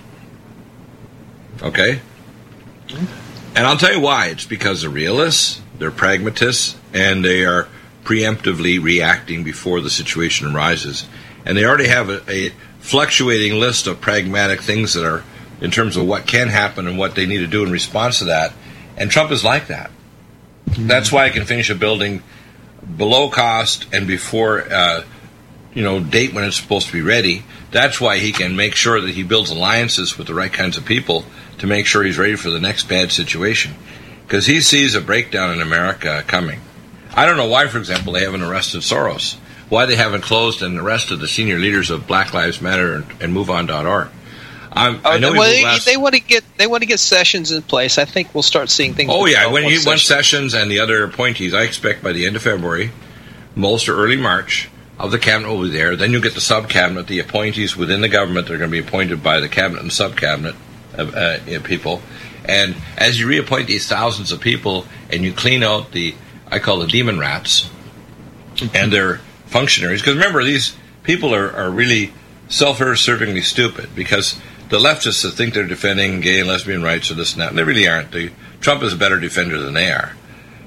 Okay? 1.63 2.01
Mm-hmm. 2.89 3.57
And 3.57 3.67
I'll 3.67 3.77
tell 3.77 3.95
you 3.95 4.01
why. 4.01 4.29
It's 4.29 4.47
because 4.47 4.83
they're 4.83 4.91
realists, 4.91 5.61
they're 5.79 5.91
pragmatists, 5.91 6.77
and 6.93 7.25
they 7.25 7.45
are 7.45 7.69
preemptively 8.05 8.83
reacting 8.83 9.45
before 9.45 9.81
the 9.81 9.91
situation 9.91 10.55
arises. 10.55 11.07
And 11.45 11.57
they 11.57 11.65
already 11.65 11.89
have 11.89 12.09
a, 12.09 12.31
a 12.31 12.53
fluctuating 12.81 13.59
list 13.59 13.87
of 13.87 14.01
pragmatic 14.01 14.61
things 14.61 14.95
that 14.95 15.05
are 15.05 15.25
in 15.61 15.71
terms 15.71 15.97
of 15.97 16.07
what 16.07 16.27
can 16.27 16.49
happen 16.49 16.89
and 16.89 16.99
what 16.99 17.15
they 17.15 17.27
need 17.27 17.39
to 17.39 17.47
do 17.47 17.65
in 17.65 17.71
response 17.71 18.19
to 18.19 18.25
that. 18.27 18.53
And 18.97 19.11
Trump 19.11 19.31
is 19.31 19.45
like 19.45 19.69
that. 19.69 19.91
Mm-hmm. 20.67 20.89
That's 20.89 21.13
why 21.13 21.25
I 21.25 21.31
can 21.31 21.45
finish 21.45 21.71
a 21.71 21.75
building 21.75 22.23
below 22.97 23.31
cost 23.31 23.87
and 23.93 24.07
before 24.07 24.65
uh, 24.73 25.05
you 25.75 25.83
know 25.83 26.01
date 26.01 26.35
when 26.35 26.45
it's 26.45 26.57
supposed 26.57 26.89
to 26.89 26.93
be 26.93 27.03
ready. 27.03 27.45
That's 27.71 28.01
why 28.01 28.19
he 28.19 28.33
can 28.33 28.57
make 28.57 28.75
sure 28.75 29.01
that 29.01 29.11
he 29.11 29.23
builds 29.23 29.51
alliances 29.51 30.19
with 30.19 30.27
the 30.27 30.35
right 30.35 30.53
kinds 30.53 30.77
of 30.77 30.85
people 30.85 31.25
to 31.59 31.67
make 31.67 31.87
sure 31.87 32.03
he's 32.03 32.19
ready 32.19 32.37
for 32.37 32.51
the 32.51 32.61
next 32.61 32.89
bad 32.89 33.13
situation. 33.13 33.75
Because 34.27 34.47
he 34.47 34.61
sees 34.61 34.95
a 34.95 35.01
breakdown 35.01 35.53
in 35.53 35.63
America 35.63 36.23
coming. 36.27 36.61
I 37.15 37.27
don't 37.27 37.37
know 37.37 37.49
why, 37.49 37.67
for 37.69 37.79
example, 37.79 38.13
they 38.13 38.25
haven't 38.25 38.43
arrested 38.43 38.81
Soros. 38.81 39.37
Why 39.69 39.87
they 39.87 39.97
haven't 39.97 40.23
closed 40.23 40.63
and 40.63 40.79
arrested 40.79 41.21
the 41.21 41.29
senior 41.29 41.59
leaders 41.59 41.91
of 41.91 42.07
Black 42.07 42.35
Lives 42.35 42.61
Matter 42.61 42.95
and, 42.95 43.23
and 43.23 43.35
MoveOn.org. 43.35 44.09
I 44.75 45.19
know 45.19 45.33
well, 45.33 45.43
they, 45.43 45.65
last... 45.65 45.85
they, 45.85 45.97
want 45.97 46.15
to 46.15 46.21
get 46.21 46.45
they 46.57 46.67
want 46.67 46.83
to 46.83 46.87
get 46.87 46.99
Sessions 46.99 47.53
in 47.53 47.63
place. 47.63 47.99
I 47.99 48.07
think 48.07 48.35
we'll 48.35 48.43
start 48.43 48.71
seeing 48.71 48.95
things. 48.95 49.11
Oh 49.13 49.27
yeah, 49.27 49.47
when 49.51 49.65
he 49.65 49.77
Sessions. 49.77 50.03
Sessions 50.03 50.55
and 50.55 50.71
the 50.71 50.81
other 50.81 51.05
appointees, 51.05 51.53
I 51.53 51.63
expect 51.63 52.03
by 52.03 52.13
the 52.13 52.27
end 52.27 52.37
of 52.37 52.43
February, 52.43 52.91
most 53.55 53.89
or 53.89 53.97
early 53.97 54.17
March, 54.17 54.71
of 54.99 55.11
the 55.11 55.19
cabinet 55.19 55.51
will 55.51 55.63
be 55.63 55.71
there. 55.71 55.97
Then 55.97 56.13
you 56.13 56.21
get 56.21 56.35
the 56.35 56.41
sub 56.41 56.71
cabinet, 56.71 57.07
the 57.07 57.19
appointees 57.19 57.77
within 57.77 58.01
the 58.01 58.09
government. 58.09 58.47
that 58.47 58.55
are 58.55 58.59
going 58.59 58.71
to 58.71 58.83
be 58.83 58.87
appointed 58.87 59.23
by 59.23 59.41
the 59.41 59.49
cabinet 59.49 59.83
and 59.83 59.93
sub 59.93 60.17
cabinet 60.17 60.55
of 60.95 61.15
uh, 61.15 61.39
people. 61.65 62.01
And 62.45 62.75
as 62.97 63.21
you 63.21 63.29
reappoint 63.29 63.67
these 63.67 63.87
thousands 63.87 64.33
of 64.33 64.41
people, 64.41 64.87
and 65.11 65.23
you 65.23 65.33
clean 65.33 65.63
out 65.63 65.93
the 65.93 66.15
I 66.53 66.59
call 66.59 66.79
the 66.79 66.87
demon 66.87 67.19
rats 67.19 67.69
and 68.75 68.93
their 68.93 69.17
functionaries, 69.47 70.03
because 70.03 70.15
remember 70.15 70.45
these 70.45 70.77
people 71.03 71.35
are, 71.35 71.51
are 71.51 71.71
really 71.71 72.13
self-servingly 72.49 73.43
stupid 73.43 73.95
because 73.95 74.39
the 74.69 74.79
leftists 74.79 75.23
that 75.23 75.33
think 75.33 75.55
they're 75.55 75.67
defending 75.67 76.21
gay 76.21 76.41
and 76.41 76.49
lesbian 76.49 76.83
rights 76.83 77.11
or 77.11 77.15
this 77.15 77.33
and 77.33 77.43
that, 77.43 77.49
and 77.49 77.59
they 77.59 77.65
really 77.65 77.89
aren't. 77.89 78.13
They, 78.13 78.31
Trump 78.61 78.83
is 78.83 78.93
a 78.93 78.97
better 78.97 79.19
defender 79.19 79.59
than 79.59 79.75
they 79.75 79.91
are. 79.91 80.15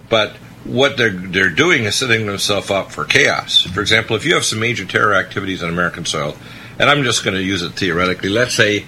But 0.09 0.35
what 0.63 0.97
they're 0.97 1.11
they're 1.11 1.49
doing 1.49 1.83
is 1.83 1.95
setting 1.95 2.25
themselves 2.25 2.71
up 2.71 2.91
for 2.91 3.05
chaos. 3.05 3.63
For 3.63 3.81
example, 3.81 4.15
if 4.15 4.25
you 4.25 4.33
have 4.33 4.43
some 4.43 4.59
major 4.59 4.85
terror 4.85 5.13
activities 5.13 5.63
on 5.63 5.69
American 5.69 6.05
soil, 6.05 6.35
and 6.79 6.89
I'm 6.89 7.03
just 7.03 7.23
going 7.23 7.35
to 7.35 7.41
use 7.41 7.61
it 7.61 7.73
theoretically, 7.73 8.29
let's 8.29 8.55
say 8.55 8.85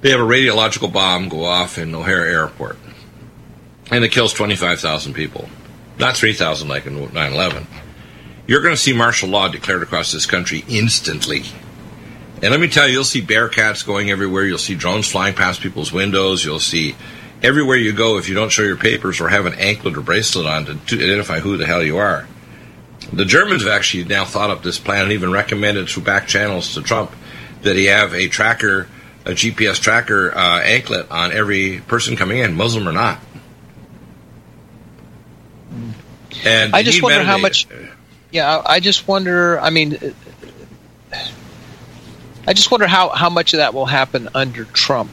they 0.00 0.10
have 0.10 0.20
a 0.20 0.24
radiological 0.24 0.92
bomb 0.92 1.28
go 1.28 1.44
off 1.44 1.78
in 1.78 1.94
O'Hare 1.94 2.26
Airport, 2.26 2.78
and 3.90 4.04
it 4.04 4.12
kills 4.12 4.32
25,000 4.32 5.14
people, 5.14 5.48
not 6.00 6.16
3,000 6.16 6.68
like 6.68 6.86
in 6.86 6.98
9/11. 6.98 7.66
You're 8.46 8.62
going 8.62 8.74
to 8.74 8.80
see 8.80 8.92
martial 8.92 9.28
law 9.28 9.48
declared 9.48 9.82
across 9.82 10.10
this 10.10 10.26
country 10.26 10.64
instantly 10.68 11.44
and 12.42 12.52
let 12.52 12.60
me 12.60 12.68
tell 12.68 12.86
you, 12.86 12.94
you'll 12.94 13.04
see 13.04 13.20
Bearcats 13.20 13.84
going 13.84 14.10
everywhere. 14.10 14.46
You'll 14.46 14.56
see 14.56 14.74
drones 14.74 15.06
flying 15.06 15.34
past 15.34 15.60
people's 15.60 15.92
windows. 15.92 16.42
You'll 16.42 16.58
see 16.58 16.96
everywhere 17.42 17.76
you 17.76 17.92
go 17.92 18.16
if 18.16 18.30
you 18.30 18.34
don't 18.34 18.50
show 18.50 18.62
your 18.62 18.78
papers 18.78 19.20
or 19.20 19.28
have 19.28 19.44
an 19.44 19.54
anklet 19.54 19.96
or 19.96 20.00
bracelet 20.00 20.46
on 20.46 20.64
to, 20.64 20.74
to 20.74 21.04
identify 21.04 21.40
who 21.40 21.58
the 21.58 21.66
hell 21.66 21.82
you 21.82 21.98
are. 21.98 22.26
The 23.12 23.26
Germans 23.26 23.62
have 23.62 23.72
actually 23.72 24.04
now 24.04 24.24
thought 24.24 24.50
up 24.50 24.62
this 24.62 24.78
plan 24.78 25.04
and 25.04 25.12
even 25.12 25.30
recommended 25.30 25.88
through 25.88 26.04
back 26.04 26.28
channels 26.28 26.74
to 26.74 26.82
Trump 26.82 27.12
that 27.60 27.76
he 27.76 27.86
have 27.86 28.14
a 28.14 28.28
tracker, 28.28 28.88
a 29.26 29.32
GPS 29.32 29.78
tracker 29.78 30.34
uh, 30.34 30.60
anklet 30.62 31.10
on 31.10 31.32
every 31.32 31.80
person 31.80 32.16
coming 32.16 32.38
in, 32.38 32.54
Muslim 32.54 32.88
or 32.88 32.92
not. 32.92 33.18
And 36.44 36.74
I 36.74 36.82
just 36.82 37.02
wonder 37.02 37.22
how 37.22 37.38
much. 37.38 37.66
Yeah, 38.30 38.62
I 38.64 38.80
just 38.80 39.08
wonder. 39.08 39.60
I 39.60 39.70
mean, 39.70 39.98
I 42.46 42.52
just 42.52 42.70
wonder 42.70 42.86
how, 42.86 43.10
how 43.10 43.30
much 43.30 43.54
of 43.54 43.58
that 43.58 43.74
will 43.74 43.86
happen 43.86 44.28
under 44.34 44.64
Trump 44.64 45.10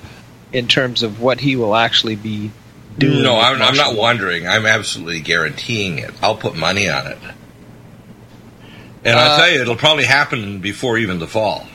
in 0.52 0.68
terms 0.68 1.04
of 1.04 1.22
what 1.22 1.40
he 1.40 1.56
will 1.56 1.76
actually 1.76 2.16
be 2.16 2.52
doing. 2.98 3.24
No, 3.24 3.40
I'm, 3.40 3.62
I'm 3.62 3.76
not 3.76 3.96
wondering. 3.96 4.48
I'm 4.48 4.66
absolutely 4.66 5.20
guaranteeing 5.20 6.00
it. 6.00 6.12
I'll 6.22 6.38
put 6.38 6.56
money 6.56 6.90
on 6.90 7.08
it. 7.08 7.18
And 9.04 9.16
uh, 9.16 9.20
I'll 9.20 9.38
tell 9.38 9.52
you, 9.52 9.62
it'll 9.62 9.76
probably 9.76 10.06
happen 10.06 10.60
before 10.60 10.98
even 10.98 11.20
the 11.20 11.28
fall. 11.28 11.68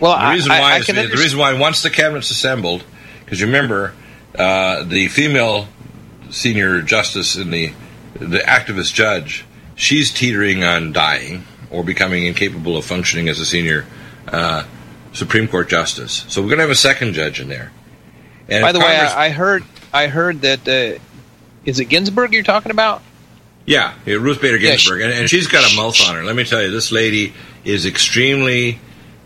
Well, 0.00 0.18
the 0.18 0.34
reason 0.34 0.50
I, 0.50 0.60
why 0.60 0.72
I, 0.74 0.78
is, 0.78 0.86
the 0.86 1.16
reason 1.16 1.38
why 1.38 1.54
once 1.54 1.82
the 1.82 1.90
cabinet's 1.90 2.30
assembled, 2.30 2.84
because 3.24 3.42
remember, 3.42 3.94
uh, 4.36 4.82
the 4.82 5.08
female 5.08 5.68
senior 6.30 6.82
justice 6.82 7.36
in 7.36 7.50
the 7.50 7.72
the 8.14 8.38
activist 8.38 8.94
judge, 8.94 9.44
she's 9.74 10.12
teetering 10.12 10.64
on 10.64 10.92
dying 10.92 11.44
or 11.70 11.84
becoming 11.84 12.26
incapable 12.26 12.76
of 12.76 12.84
functioning 12.84 13.28
as 13.28 13.40
a 13.40 13.46
senior 13.46 13.84
uh, 14.28 14.64
Supreme 15.12 15.48
Court 15.48 15.68
justice. 15.68 16.24
So 16.28 16.40
we're 16.40 16.48
going 16.48 16.58
to 16.58 16.64
have 16.64 16.70
a 16.70 16.76
second 16.76 17.14
judge 17.14 17.40
in 17.40 17.48
there. 17.48 17.72
And 18.48 18.62
By 18.62 18.72
the 18.72 18.78
Congress- 18.78 19.14
way, 19.14 19.16
I, 19.16 19.26
I, 19.26 19.30
heard 19.30 19.64
I 19.92 20.06
heard 20.08 20.42
that 20.42 20.68
uh, 20.68 20.98
is 21.64 21.80
it 21.80 21.86
Ginsburg 21.86 22.32
you're 22.32 22.42
talking 22.42 22.70
about? 22.70 23.02
Yeah, 23.66 23.94
yeah 24.04 24.16
Ruth 24.16 24.40
Bader 24.40 24.58
Ginsburg, 24.58 25.00
yeah, 25.00 25.06
she, 25.06 25.12
and, 25.12 25.20
and, 25.20 25.30
she's 25.30 25.46
got 25.46 25.70
a 25.70 25.76
mouth 25.76 25.96
on 26.06 26.16
her. 26.16 26.24
Let 26.24 26.36
me 26.36 26.44
tell 26.44 26.62
you, 26.62 26.70
this 26.70 26.92
lady 26.92 27.32
is 27.64 27.86
extremely. 27.86 28.78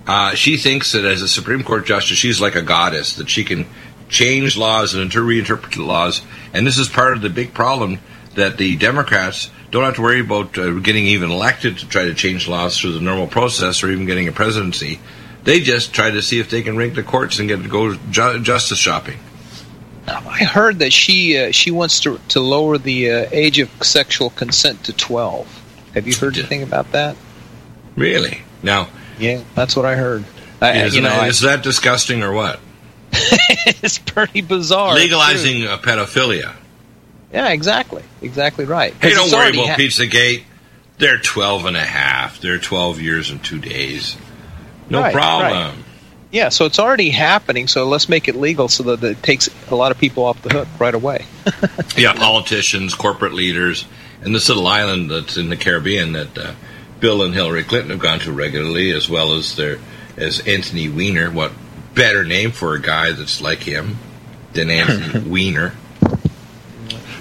Uh, 0.06 0.34
she 0.34 0.56
thinks 0.56 0.92
that 0.92 1.04
as 1.04 1.22
a 1.22 1.28
Supreme 1.28 1.64
Court 1.64 1.84
justice, 1.84 2.16
she's 2.16 2.40
like 2.40 2.54
a 2.54 2.62
goddess 2.62 3.16
that 3.16 3.28
she 3.28 3.44
can 3.44 3.66
change 4.08 4.56
laws 4.56 4.94
and 4.94 5.02
inter- 5.02 5.20
reinterpret 5.20 5.84
laws. 5.84 6.22
And 6.54 6.66
this 6.66 6.78
is 6.78 6.88
part 6.88 7.14
of 7.14 7.20
the 7.20 7.28
big 7.28 7.52
problem 7.52 7.98
that 8.38 8.56
the 8.56 8.76
Democrats 8.76 9.50
don't 9.70 9.84
have 9.84 9.96
to 9.96 10.02
worry 10.02 10.20
about 10.20 10.56
uh, 10.58 10.70
getting 10.78 11.06
even 11.06 11.30
elected 11.30 11.78
to 11.78 11.88
try 11.88 12.04
to 12.06 12.14
change 12.14 12.48
laws 12.48 12.78
through 12.78 12.92
the 12.92 13.00
normal 13.00 13.26
process 13.26 13.82
or 13.82 13.90
even 13.90 14.06
getting 14.06 14.28
a 14.28 14.32
presidency. 14.32 14.98
They 15.44 15.60
just 15.60 15.92
try 15.92 16.10
to 16.10 16.22
see 16.22 16.40
if 16.40 16.50
they 16.50 16.62
can 16.62 16.76
rig 16.76 16.94
the 16.94 17.02
courts 17.02 17.38
and 17.38 17.48
get 17.48 17.62
to 17.62 17.68
go 17.68 17.94
ju- 18.10 18.40
justice 18.40 18.78
shopping. 18.78 19.18
I 20.06 20.44
heard 20.44 20.78
that 20.78 20.92
she 20.92 21.36
uh, 21.36 21.52
she 21.52 21.70
wants 21.70 22.00
to 22.00 22.18
to 22.28 22.40
lower 22.40 22.78
the 22.78 23.10
uh, 23.10 23.28
age 23.30 23.58
of 23.58 23.70
sexual 23.82 24.30
consent 24.30 24.84
to 24.84 24.92
twelve. 24.94 25.46
Have 25.94 26.06
you 26.06 26.14
heard 26.14 26.36
anything 26.38 26.62
about 26.62 26.92
that? 26.92 27.16
Really? 27.94 28.42
Now, 28.62 28.88
yeah, 29.18 29.42
that's 29.54 29.76
what 29.76 29.84
I 29.84 29.96
heard. 29.96 30.24
I, 30.60 30.84
is, 30.84 30.96
you 30.96 31.02
know, 31.02 31.24
is 31.24 31.40
that 31.40 31.62
disgusting 31.62 32.22
or 32.22 32.32
what? 32.32 32.58
it's 33.12 33.98
pretty 33.98 34.40
bizarre. 34.40 34.94
Legalizing 34.94 35.62
pedophilia. 35.62 36.54
Yeah, 37.32 37.50
exactly. 37.50 38.02
Exactly 38.22 38.64
right. 38.64 38.94
Hey, 38.94 39.14
don't 39.14 39.30
worry 39.30 39.50
about 39.50 39.68
ha- 39.68 39.76
Pizzagate. 39.76 40.44
They're 40.98 41.18
12 41.18 41.66
and 41.66 41.76
a 41.76 41.84
half. 41.84 42.40
They're 42.40 42.58
12 42.58 43.00
years 43.00 43.30
and 43.30 43.42
two 43.42 43.58
days. 43.58 44.16
No 44.90 45.00
right, 45.00 45.12
problem. 45.12 45.52
Right. 45.52 45.84
Yeah, 46.30 46.50
so 46.50 46.66
it's 46.66 46.78
already 46.78 47.08
happening, 47.08 47.68
so 47.68 47.86
let's 47.86 48.08
make 48.08 48.28
it 48.28 48.36
legal 48.36 48.68
so 48.68 48.82
that 48.82 49.02
it 49.02 49.22
takes 49.22 49.48
a 49.70 49.74
lot 49.74 49.92
of 49.92 49.98
people 49.98 50.24
off 50.24 50.42
the 50.42 50.50
hook 50.50 50.68
right 50.78 50.94
away. 50.94 51.24
yeah, 51.96 52.12
politicians, 52.12 52.94
corporate 52.94 53.32
leaders, 53.32 53.86
and 54.20 54.34
this 54.34 54.48
little 54.48 54.66
island 54.66 55.10
that's 55.10 55.38
in 55.38 55.48
the 55.48 55.56
Caribbean 55.56 56.12
that 56.12 56.36
uh, 56.36 56.52
Bill 57.00 57.22
and 57.22 57.32
Hillary 57.32 57.64
Clinton 57.64 57.90
have 57.90 58.00
gone 58.00 58.18
to 58.20 58.32
regularly, 58.32 58.90
as 58.90 59.08
well 59.08 59.34
as 59.34 59.56
their 59.56 59.78
as 60.18 60.40
Anthony 60.46 60.88
Weiner. 60.88 61.30
What 61.30 61.52
better 61.94 62.24
name 62.24 62.50
for 62.50 62.74
a 62.74 62.80
guy 62.80 63.12
that's 63.12 63.40
like 63.40 63.60
him 63.60 63.96
than 64.52 64.68
Anthony 64.68 65.30
Weiner? 65.52 65.74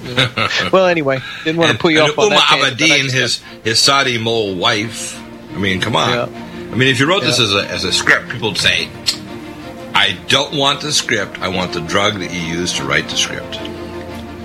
well, 0.72 0.86
anyway, 0.86 1.20
didn't 1.43 1.58
want 1.58 1.72
to 1.72 1.78
put 1.78 1.93
you 1.93 2.02
off 2.02 2.17
on 2.17 2.32
Huma 2.32 2.38
Abedin, 2.38 3.12
his 3.12 3.41
his 3.63 3.80
Saudi 3.80 4.17
mole 4.17 4.56
wife. 4.56 5.20
I 5.54 5.58
mean, 5.58 5.82
come 5.82 5.96
on. 5.96 6.10
Yeah. 6.10 6.70
I 6.72 6.76
mean, 6.76 6.89
if 6.89 7.00
you 7.00 7.08
wrote 7.08 7.22
yeah. 7.22 7.30
this 7.30 7.39
as 7.39 7.56
a 7.56 7.67
as 7.70 7.84
a 7.84 7.91
script, 7.91 8.30
people 8.30 8.50
would 8.50 8.58
say, 8.58 8.89
"I 9.93 10.17
don't 10.28 10.56
want 10.56 10.82
the 10.82 10.91
script. 10.91 11.39
I 11.39 11.48
want 11.50 11.74
the 11.74 11.82
drug 11.82 12.20
that 12.20 12.34
you 12.34 12.39
use 12.39 12.74
to 12.74 12.84
write 12.84 13.10
the 13.10 13.17
script." 13.17 13.58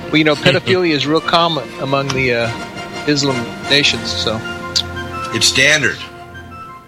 Well, 0.06 0.16
you 0.16 0.24
know, 0.24 0.34
pedophilia 0.34 0.90
is 0.90 1.06
real 1.06 1.20
common 1.20 1.68
among 1.80 2.08
the 2.08 2.34
uh, 2.34 3.06
Islam 3.06 3.42
nations, 3.70 4.10
so 4.10 4.38
it's 5.34 5.46
standard. 5.46 5.98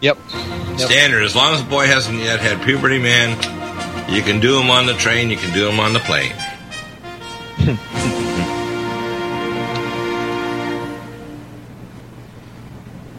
Yep. 0.01 0.19
yep. 0.29 0.79
Standard. 0.79 1.23
As 1.23 1.35
long 1.35 1.55
as 1.55 1.63
the 1.63 1.71
boy 1.71 1.87
hasn't 1.87 2.19
yet 2.19 2.41
had 2.41 2.63
puberty, 2.63 2.99
man, 2.99 3.31
you 4.13 4.23
can 4.23 4.41
do 4.41 4.61
him 4.61 4.71
on 4.71 4.87
the 4.87 4.95
train. 4.95 5.31
You 5.31 5.37
can 5.37 5.55
do 5.55 5.69
him 5.69 5.81
on 5.81 5.95
the 5.95 6.01
plane. 6.01 6.35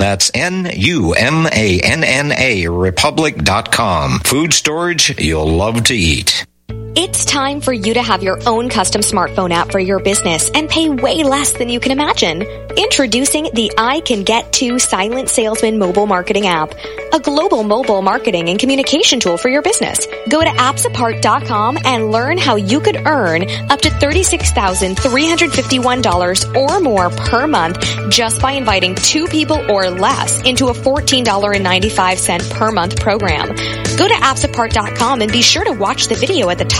That's 0.00 0.30
N-U-M-A 0.32 1.80
NNA 1.80 2.80
Republic.com. 2.82 4.20
Food 4.20 4.54
storage 4.54 5.20
you'll 5.20 5.46
love 5.46 5.84
to 5.84 5.94
eat. 5.94 6.46
It's 6.96 7.24
time 7.24 7.60
for 7.60 7.72
you 7.72 7.94
to 7.94 8.02
have 8.02 8.24
your 8.24 8.40
own 8.48 8.68
custom 8.68 9.00
smartphone 9.00 9.52
app 9.52 9.70
for 9.70 9.78
your 9.78 10.00
business 10.00 10.50
and 10.50 10.68
pay 10.68 10.88
way 10.88 11.22
less 11.22 11.52
than 11.52 11.68
you 11.68 11.78
can 11.78 11.92
imagine. 11.92 12.42
Introducing 12.42 13.44
the 13.54 13.70
I 13.78 14.00
Can 14.00 14.24
Get 14.24 14.52
To 14.54 14.80
Silent 14.80 15.28
Salesman 15.28 15.78
mobile 15.78 16.08
marketing 16.08 16.48
app, 16.48 16.74
a 17.12 17.20
global 17.20 17.62
mobile 17.62 18.02
marketing 18.02 18.48
and 18.48 18.58
communication 18.58 19.20
tool 19.20 19.36
for 19.36 19.48
your 19.48 19.62
business. 19.62 20.04
Go 20.28 20.40
to 20.40 20.50
appsapart.com 20.50 21.78
and 21.84 22.10
learn 22.10 22.38
how 22.38 22.56
you 22.56 22.80
could 22.80 23.06
earn 23.06 23.48
up 23.70 23.80
to 23.82 23.90
$36,351 23.90 26.56
or 26.56 26.80
more 26.80 27.10
per 27.10 27.46
month 27.46 27.86
just 28.10 28.42
by 28.42 28.50
inviting 28.52 28.96
two 28.96 29.26
people 29.26 29.58
or 29.70 29.90
less 29.90 30.42
into 30.42 30.66
a 30.68 30.72
$14.95 30.72 32.50
per 32.50 32.72
month 32.72 32.98
program. 33.00 33.48
Go 33.96 34.08
to 34.08 34.14
appsapart.com 34.14 35.22
and 35.22 35.30
be 35.30 35.42
sure 35.42 35.62
to 35.64 35.72
watch 35.72 36.08
the 36.08 36.16
video 36.16 36.50
at 36.50 36.58
the 36.58 36.64
top 36.64 36.79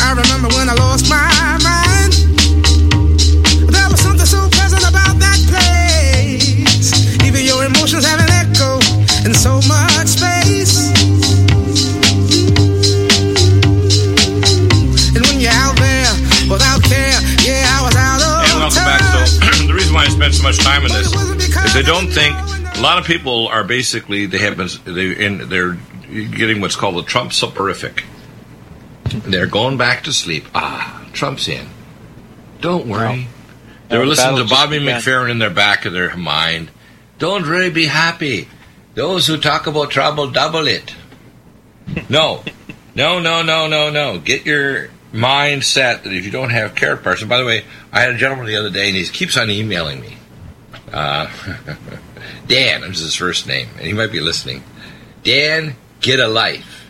I 0.00 0.14
remember, 0.14 0.48
when 0.54 0.68
I 0.68 0.74
lost 0.74 1.08
my 1.10 1.26
mind. 1.62 2.12
There 3.68 3.88
was 3.90 4.00
something 4.00 4.26
so 4.26 4.48
pleasant 4.50 4.82
about 4.82 5.18
that 5.18 5.38
place. 5.50 6.92
Even 7.26 7.44
your 7.44 7.64
emotions 7.64 8.06
have 8.06 8.20
an 8.20 8.30
echo 8.30 8.78
in 9.26 9.34
so 9.34 9.60
much 9.66 10.06
space. 10.06 10.94
And 15.14 15.26
when 15.26 15.40
you're 15.40 15.52
out 15.52 15.76
there 15.76 16.12
without 16.48 16.82
care, 16.84 17.18
yeah, 17.42 17.66
I 17.66 17.82
was 17.84 17.96
out 17.96 18.22
of 18.22 18.50
And 18.50 18.58
welcome 18.60 18.84
back. 18.86 19.02
So 19.02 19.66
the 19.66 19.74
reason 19.74 19.94
why 19.94 20.04
I 20.04 20.08
spent 20.08 20.34
so 20.34 20.42
much 20.42 20.58
time 20.58 20.82
in 20.86 20.92
this 20.92 21.12
is 21.12 21.76
I 21.76 21.82
don't 21.82 22.08
think 22.08 22.36
a 22.78 22.80
lot 22.80 22.98
of 22.98 23.04
people 23.04 23.48
are 23.48 23.64
basically 23.64 24.26
they 24.26 24.38
have 24.38 24.56
been 24.56 24.68
they 24.84 25.12
in 25.24 25.48
they're 25.48 25.74
getting 26.08 26.60
what's 26.60 26.76
called 26.76 26.96
a 26.98 27.02
Trump 27.02 27.32
soporific. 27.32 28.04
They're 29.12 29.46
going 29.46 29.76
back 29.76 30.04
to 30.04 30.12
sleep. 30.12 30.46
Ah, 30.54 31.06
Trump's 31.12 31.48
in. 31.48 31.66
Don't 32.60 32.88
worry. 32.88 33.28
They 33.88 33.98
were 33.98 34.06
listening 34.06 34.36
to 34.36 34.44
Bobby. 34.44 34.78
McFerrin 34.78 35.30
in 35.30 35.38
their 35.38 35.50
back 35.50 35.84
of 35.84 35.92
their 35.92 36.16
mind. 36.16 36.70
Don't 37.18 37.46
really 37.46 37.70
be 37.70 37.86
happy. 37.86 38.48
Those 38.94 39.26
who 39.26 39.36
talk 39.38 39.66
about 39.66 39.90
trouble 39.90 40.30
double 40.30 40.66
it. 40.66 40.94
No, 42.10 42.44
no, 42.94 43.18
no, 43.18 43.42
no, 43.42 43.66
no, 43.66 43.90
no. 43.90 44.18
Get 44.18 44.44
your 44.44 44.90
mind 45.12 45.64
set 45.64 46.04
that 46.04 46.12
if 46.12 46.24
you 46.24 46.30
don't 46.30 46.50
have 46.50 46.74
carrot 46.74 47.02
person. 47.02 47.28
By 47.28 47.38
the 47.38 47.46
way, 47.46 47.64
I 47.90 48.00
had 48.00 48.10
a 48.10 48.18
gentleman 48.18 48.46
the 48.46 48.56
other 48.56 48.70
day, 48.70 48.88
and 48.88 48.96
he 48.96 49.04
keeps 49.06 49.38
on 49.38 49.48
emailing 49.50 50.00
me. 50.00 50.16
Uh, 50.92 51.30
Dan, 52.46 52.82
this 52.82 52.98
is 52.98 53.04
his 53.04 53.14
first 53.14 53.46
name, 53.46 53.68
and 53.78 53.86
he 53.86 53.92
might 53.94 54.12
be 54.12 54.20
listening. 54.20 54.62
Dan, 55.22 55.76
get 56.00 56.20
a 56.20 56.28
life. 56.28 56.87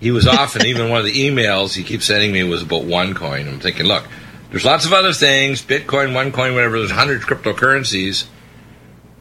He 0.00 0.10
was 0.10 0.26
off, 0.26 0.56
and 0.56 0.64
even 0.64 0.88
one 0.88 0.98
of 0.98 1.04
the 1.04 1.28
emails 1.28 1.74
he 1.74 1.84
keeps 1.84 2.06
sending 2.06 2.32
me 2.32 2.42
was 2.42 2.62
about 2.62 2.82
OneCoin. 2.82 3.46
I'm 3.46 3.60
thinking, 3.60 3.84
look, 3.84 4.04
there's 4.50 4.64
lots 4.64 4.86
of 4.86 4.92
other 4.92 5.12
things, 5.12 5.62
Bitcoin, 5.62 6.12
OneCoin, 6.12 6.54
whatever. 6.54 6.78
There's 6.78 6.90
hundred 6.90 7.22
cryptocurrencies. 7.22 8.26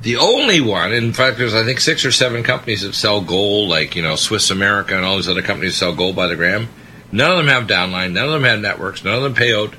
The 0.01 0.15
only 0.15 0.61
one, 0.61 0.93
in 0.93 1.11
fact, 1.11 1.37
there's 1.37 1.53
I 1.53 1.65
think 1.65 1.81
six 1.81 2.05
or 2.05 2.11
seven 2.11 2.43
companies 2.43 2.83
that 2.83 2.95
sell 2.95 3.19
gold, 3.19 3.69
like 3.69 3.97
you 3.97 4.01
know 4.01 4.15
Swiss 4.15 4.49
America 4.49 4.95
and 4.95 5.03
all 5.03 5.17
these 5.17 5.27
other 5.27 5.41
companies 5.41 5.75
sell 5.75 5.93
gold 5.93 6.15
by 6.15 6.27
the 6.27 6.37
gram. 6.37 6.69
None 7.11 7.31
of 7.31 7.37
them 7.37 7.47
have 7.47 7.67
downline. 7.67 8.13
None 8.13 8.25
of 8.25 8.31
them 8.31 8.43
have 8.43 8.61
networks. 8.61 9.03
None 9.03 9.15
of 9.15 9.23
them 9.23 9.33
pay 9.33 9.53
out. 9.53 9.73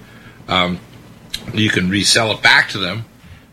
Um, 0.48 0.80
you 1.54 1.70
can 1.70 1.88
resell 1.88 2.32
it 2.32 2.42
back 2.42 2.70
to 2.70 2.78
them. 2.78 3.06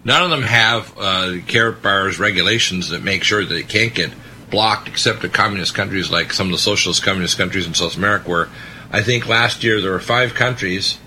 None 0.04 0.24
of 0.24 0.30
them 0.30 0.44
have 0.44 0.98
uh, 0.98 1.38
Karatbars 1.48 2.20
regulations 2.20 2.90
that 2.90 3.04
make 3.04 3.24
sure 3.24 3.46
that 3.46 3.56
it 3.56 3.70
can't 3.70 3.94
get 3.94 4.12
blocked, 4.50 4.88
except 4.88 5.24
in 5.24 5.32
communist 5.32 5.74
countries 5.76 6.10
like 6.10 6.32
some 6.34 6.48
of 6.48 6.52
the 6.54 6.58
socialist 6.58 7.04
communist 7.04 7.38
countries 7.38 7.66
in 7.68 7.74
South 7.74 7.98
America, 7.98 8.30
where 8.30 8.50
I 8.92 9.02
think 9.02 9.28
last 9.28 9.64
year 9.64 9.82
there 9.82 9.92
were 9.92 10.00
five 10.00 10.34
countries 10.34 10.98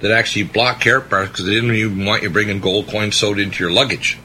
that 0.00 0.10
actually 0.10 0.44
blocked 0.44 0.82
Karatbars 0.82 1.28
because 1.28 1.44
they 1.44 1.54
didn't 1.54 1.74
even 1.74 2.04
want 2.04 2.22
you 2.22 2.30
bringing 2.30 2.60
gold 2.60 2.88
coins 2.88 3.16
sewed 3.16 3.38
into 3.38 3.62
your 3.64 3.72
luggage. 3.72 4.18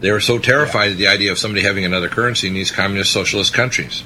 They 0.00 0.10
were 0.10 0.20
so 0.20 0.38
terrified 0.38 0.92
at 0.92 0.98
the 0.98 1.06
idea 1.08 1.32
of 1.32 1.38
somebody 1.38 1.62
having 1.64 1.84
another 1.84 2.08
currency 2.08 2.48
in 2.48 2.54
these 2.54 2.70
communist 2.70 3.12
socialist 3.12 3.54
countries. 3.54 4.02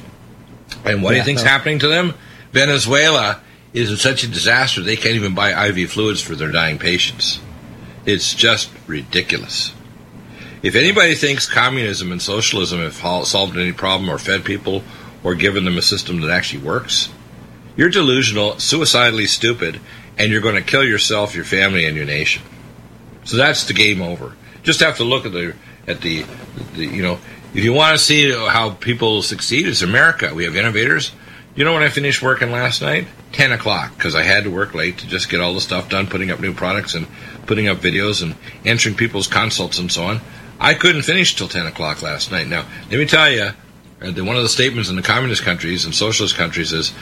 And 0.85 1.03
what 1.03 1.11
do 1.11 1.17
you 1.17 1.21
Yeah, 1.21 1.25
think's 1.25 1.43
no. 1.43 1.49
happening 1.51 1.79
to 1.81 1.89
them? 1.89 2.15
Venezuela 2.53 3.41
is 3.73 3.91
in 3.91 3.97
such 3.97 4.23
a 4.25 4.29
disaster 4.29 4.81
they 4.83 4.97
can't 4.97 5.15
even 5.15 5.35
buy 5.35 5.67
IV 5.69 5.91
fluids 5.91 6.21
for 6.23 6.35
their 6.35 6.51
dying 6.53 6.79
patients. 6.79 7.41
It's 8.07 8.35
just 8.35 8.71
ridiculous. 8.87 9.73
If 10.63 10.75
anybody 10.75 11.15
thinks 11.15 11.47
communism 11.47 12.11
and 12.11 12.21
socialism 12.21 12.81
have 12.81 13.27
solved 13.27 13.57
any 13.57 13.73
problem 13.73 14.11
or 14.11 14.19
fed 14.19 14.45
people 14.45 14.83
or 15.23 15.35
given 15.35 15.65
them 15.65 15.79
a 15.79 15.83
system 15.83 16.21
that 16.21 16.31
actually 16.31 16.65
works, 16.65 17.09
you're 17.77 17.91
delusional, 17.91 18.59
suicidally 18.59 19.27
stupid, 19.27 19.81
and 20.19 20.33
you're 20.33 20.41
going 20.41 20.57
to 20.57 20.63
kill 20.63 20.85
yourself, 20.85 21.35
your 21.37 21.45
family, 21.45 21.85
and 21.85 21.97
your 21.97 22.07
nation. 22.07 22.43
So 23.25 23.37
that's 23.37 23.65
the 23.65 23.73
game 23.73 24.03
over. 24.03 24.35
Just 24.65 24.81
have 24.81 24.97
to 24.97 25.05
look 25.05 25.27
at 25.27 25.33
the 25.33 25.55
at 25.87 26.01
the, 26.01 26.25
the 26.75 26.87
you 26.87 27.03
know 27.03 27.19
if 27.55 27.65
you 27.65 27.73
want 27.73 27.97
to 27.97 28.05
see 28.05 28.33
how 28.33 28.71
people 28.71 29.23
succeed, 29.23 29.67
it's 29.67 29.83
America. 29.83 30.35
We 30.35 30.45
have 30.45 30.57
innovators. 30.57 31.13
You 31.55 31.65
know 31.65 31.73
when 31.73 31.83
I 31.83 31.89
finished 31.89 32.23
working 32.23 32.51
last 32.51 32.83
night? 32.83 33.07
10 33.33 33.53
o'clock, 33.53 33.97
because 33.97 34.15
I 34.15 34.23
had 34.23 34.45
to 34.45 34.51
work 34.51 34.75
late 34.75 34.99
to 34.99 35.07
just 35.07 35.29
get 35.29 35.41
all 35.41 35.55
the 35.55 35.61
stuff 35.61 35.89
done, 35.89 36.07
putting 36.07 36.31
up 36.31 36.41
new 36.41 36.53
products 36.53 36.95
and 36.95 37.07
putting 37.47 37.69
up 37.69 37.79
videos 37.79 38.23
and 38.23 38.37
answering 38.65 38.95
people's 38.95 39.27
consults 39.27 39.79
and 39.79 39.91
so 39.91 40.05
on. 40.05 40.21
I 40.61 40.75
couldn't 40.75 41.03
finish 41.03 41.35
till 41.37 41.49
10 41.49 41.67
o'clock 41.67 42.03
last 42.03 42.33
night. 42.33 42.49
Now, 42.49 42.67
let 42.91 42.99
me 42.99 43.07
tell 43.07 43.31
you, 43.31 43.51
uh, 44.03 44.13
one 44.25 44.37
of 44.37 44.43
the 44.43 44.49
statements 44.49 44.91
in 44.91 44.97
the 44.97 45.03
communist 45.03 45.43
countries 45.43 45.85
and 45.85 45.95
socialist 45.95 46.37
countries 46.37 46.73
is 46.73 46.93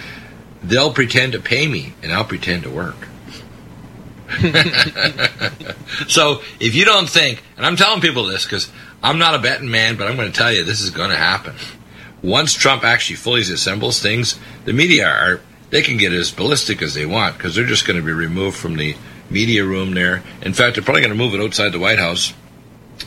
they'll 0.63 0.93
pretend 0.93 1.33
to 1.33 1.41
pay 1.41 1.67
me 1.67 1.95
and 2.03 2.13
I'll 2.13 2.25
pretend 2.25 2.65
to 2.65 2.71
work. 2.71 3.09
so 6.09 6.43
if 6.59 6.75
you 6.75 6.85
don't 6.85 7.09
think, 7.09 7.43
and 7.57 7.65
I'm 7.65 7.77
telling 7.77 8.01
people 8.01 8.25
this 8.25 8.45
because 8.45 8.71
I'm 9.03 9.19
not 9.19 9.35
a 9.35 9.39
betting 9.39 9.71
man, 9.71 9.97
but 9.97 10.09
I'm 10.09 10.17
going 10.17 10.31
to 10.31 10.37
tell 10.37 10.53
you 10.53 10.65
this 10.65 10.81
is 10.81 10.91
going 10.91 11.11
to 11.11 11.17
happen. 11.17 11.55
Once 12.23 12.55
Trump 12.55 12.83
actually 12.83 13.17
fully 13.17 13.43
assembles 13.43 14.03
things, 14.03 14.39
the 14.65 14.73
media 14.73 15.07
are 15.07 15.41
they 15.71 15.83
can 15.83 15.97
get 15.97 16.13
as 16.13 16.31
ballistic 16.31 16.83
as 16.83 16.95
they 16.95 17.07
want 17.07 17.37
because 17.37 17.55
they're 17.55 17.67
just 17.67 17.87
going 17.87 17.99
to 17.99 18.05
be 18.05 18.13
removed 18.13 18.57
from 18.57 18.77
the 18.77 18.97
media 19.31 19.65
room 19.65 19.95
there. 19.95 20.23
In 20.43 20.53
fact, 20.53 20.75
they're 20.75 20.85
probably 20.85 21.03
going 21.03 21.13
to 21.13 21.19
move 21.19 21.35
it 21.35 21.41
outside 21.41 21.73
the 21.73 21.79
White 21.79 21.99
House, 21.99 22.33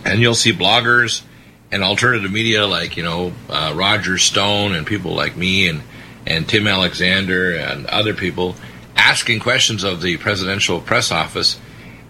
and 0.06 0.22
you'll 0.22 0.36
see 0.36 0.52
bloggers 0.52 1.24
and 1.72 1.84
alternative 1.84 2.32
media 2.32 2.66
like 2.66 2.98
you 2.98 3.04
know 3.04 3.34
uh, 3.50 3.74
Roger 3.76 4.18
Stone 4.18 4.74
and 4.74 4.86
people 4.86 5.14
like 5.14 5.36
me 5.36 5.68
and 5.68 5.82
and 6.26 6.48
Tim 6.48 6.68
Alexander 6.68 7.56
and 7.56 7.86
other 7.88 8.14
people 8.14 8.56
asking 8.96 9.40
questions 9.40 9.84
of 9.84 10.02
the 10.02 10.18
presidential 10.18 10.80
press 10.80 11.12
office, 11.12 11.60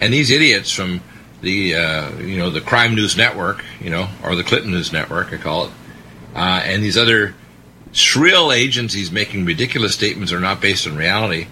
and 0.02 0.14
these 0.14 0.32
idiots 0.32 0.72
from 0.72 1.02
the 1.42 1.76
uh, 1.76 2.18
you 2.20 2.38
know 2.38 2.50
the 2.50 2.62
Crime 2.62 2.96
News 2.96 3.16
Network, 3.16 3.64
you 3.80 3.90
know, 3.90 4.10
or 4.24 4.36
the 4.36 4.44
Clinton 4.44 4.72
News 4.72 4.92
Network, 4.92 5.32
I 5.34 5.38
call 5.38 5.66
it, 5.66 5.72
uh, 6.36 6.62
and 6.64 6.84
these 6.84 6.98
other 6.98 7.36
shrill 7.92 8.52
agencies 8.52 9.12
making 9.12 9.46
ridiculous 9.46 9.94
statements 9.94 10.32
are 10.32 10.40
not 10.40 10.62
based 10.62 10.88
on 10.88 10.96
reality, 10.96 11.48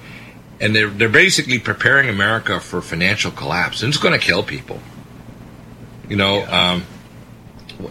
and 0.60 0.76
they're 0.76 0.90
they're 0.90 1.10
basically 1.10 1.60
preparing 1.60 2.10
America 2.10 2.60
for 2.60 2.82
financial 2.82 3.32
collapse, 3.32 3.82
and 3.84 3.94
it's 3.94 4.02
going 4.02 4.18
to 4.18 4.26
kill 4.26 4.44
people. 4.44 4.82
You 6.10 6.16
know, 6.16 6.46
um, 6.46 6.84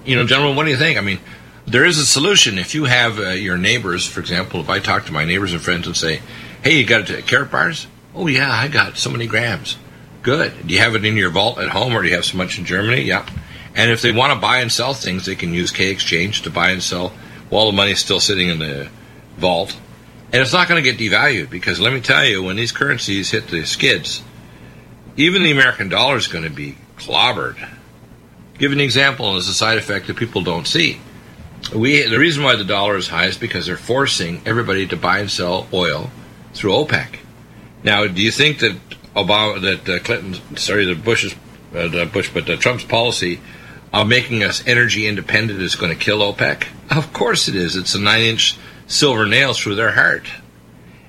you 0.05 0.16
know, 0.16 0.26
gentlemen, 0.26 0.57
what 0.57 0.64
do 0.64 0.70
you 0.70 0.76
think? 0.76 0.98
I 0.98 1.02
mean, 1.02 1.20
there 1.66 1.85
is 1.85 1.98
a 1.98 2.07
solution. 2.07 2.59
If 2.59 2.74
you 2.74 2.85
have 2.85 3.18
uh, 3.18 3.31
your 3.31 3.59
neighbors, 3.59 4.07
for 4.07 4.20
example, 4.20 4.61
if 4.61 4.70
I 4.70 4.79
talk 4.79 5.07
to 5.07 5.12
my 5.12 5.24
neighbors 5.24 5.52
and 5.52 5.61
friends 5.61 5.87
and 5.87 5.96
say, 5.96 6.20
"Hey, 6.62 6.79
you 6.79 6.87
got 6.87 7.11
a 7.11 7.14
Karatbars?" 7.14 7.87
Oh 8.14 8.26
yeah, 8.26 8.50
I 8.50 8.68
got 8.68 8.96
so 8.96 9.11
many 9.11 9.26
grams. 9.26 9.76
Good. 10.22 10.66
Do 10.66 10.74
you 10.74 10.81
have 10.81 10.94
it 10.94 11.05
in 11.05 11.16
your 11.16 11.31
vault 11.31 11.59
at 11.59 11.68
home, 11.68 11.92
or 11.94 12.02
do 12.02 12.09
you 12.09 12.14
have 12.14 12.24
so 12.24 12.37
much 12.37 12.59
in 12.59 12.64
Germany? 12.64 13.02
Yeah. 13.02 13.26
And 13.74 13.90
if 13.90 14.00
they 14.00 14.11
want 14.11 14.33
to 14.33 14.38
buy 14.38 14.59
and 14.59 14.72
sell 14.72 14.94
things, 14.94 15.26
they 15.26 15.35
can 15.35 15.52
use 15.52 15.70
K 15.70 15.90
Exchange 15.90 16.42
to 16.42 16.50
buy 16.50 16.70
and 16.70 16.83
sell 16.83 17.12
while 17.50 17.66
the 17.66 17.76
money's 17.76 17.98
still 17.98 18.20
sitting 18.20 18.48
in 18.48 18.59
the 18.59 18.88
vault. 19.37 19.76
And 20.33 20.42
it's 20.42 20.52
not 20.52 20.68
going 20.68 20.83
to 20.83 20.90
get 20.90 20.98
devalued 20.98 21.50
because 21.50 21.79
let 21.79 21.92
me 21.92 22.00
tell 22.00 22.24
you, 22.24 22.42
when 22.42 22.57
these 22.57 22.72
currencies 22.72 23.31
hit 23.31 23.48
the 23.48 23.64
skids, 23.64 24.22
even 25.16 25.42
the 25.42 25.52
American 25.52 25.88
dollar 25.88 26.16
is 26.16 26.26
going 26.26 26.44
to 26.44 26.50
be 26.50 26.76
clobbered. 26.96 27.68
Give 28.59 28.73
an 28.73 28.81
example 28.81 29.37
as 29.37 29.49
a 29.49 29.55
side 29.55 29.79
effect 29.79 30.07
that 30.07 30.16
people 30.16 30.42
don't 30.42 30.66
see. 30.66 31.01
We 31.75 32.09
the 32.09 32.19
reason 32.19 32.45
why 32.45 32.57
the 32.57 32.64
dollar 32.64 32.97
is 32.97 33.09
high 33.09 33.27
is 33.27 33.37
because 33.37 33.66
they're 33.66 33.77
forcing 33.77 34.42
everybody 34.47 34.87
to 34.87 34.97
buy 34.97 35.19
and 35.19 35.31
sell 35.31 35.66
oil 35.73 36.11
through 36.55 36.73
OPEC. 36.73 37.19
Now, 37.83 38.07
do 38.07 38.23
you 38.23 38.31
think 38.31 38.61
that 38.61 38.77
Obama, 39.14 39.61
that 39.62 39.88
uh, 39.88 39.99
Clinton, 40.03 40.57
sorry, 40.57 40.85
the 40.85 40.95
Bush's, 40.95 41.35
uh, 41.75 42.05
Bush, 42.07 42.31
but 42.33 42.49
uh, 42.49 42.57
Trump's 42.57 42.85
policy 42.85 43.40
of 43.92 44.07
making 44.07 44.42
us 44.42 44.66
energy 44.66 45.07
independent 45.07 45.61
is 45.61 45.75
going 45.75 45.92
to 45.92 45.99
kill 45.99 46.19
OPEC? 46.19 46.66
Of 46.90 47.12
course 47.12 47.49
it 47.49 47.57
is. 47.57 47.77
It's 47.77 47.95
a 47.95 48.01
nine-inch 48.01 48.57
silver 48.87 49.27
nail 49.27 49.55
through 49.55 49.77
their 49.77 49.92
heart. 49.92 50.27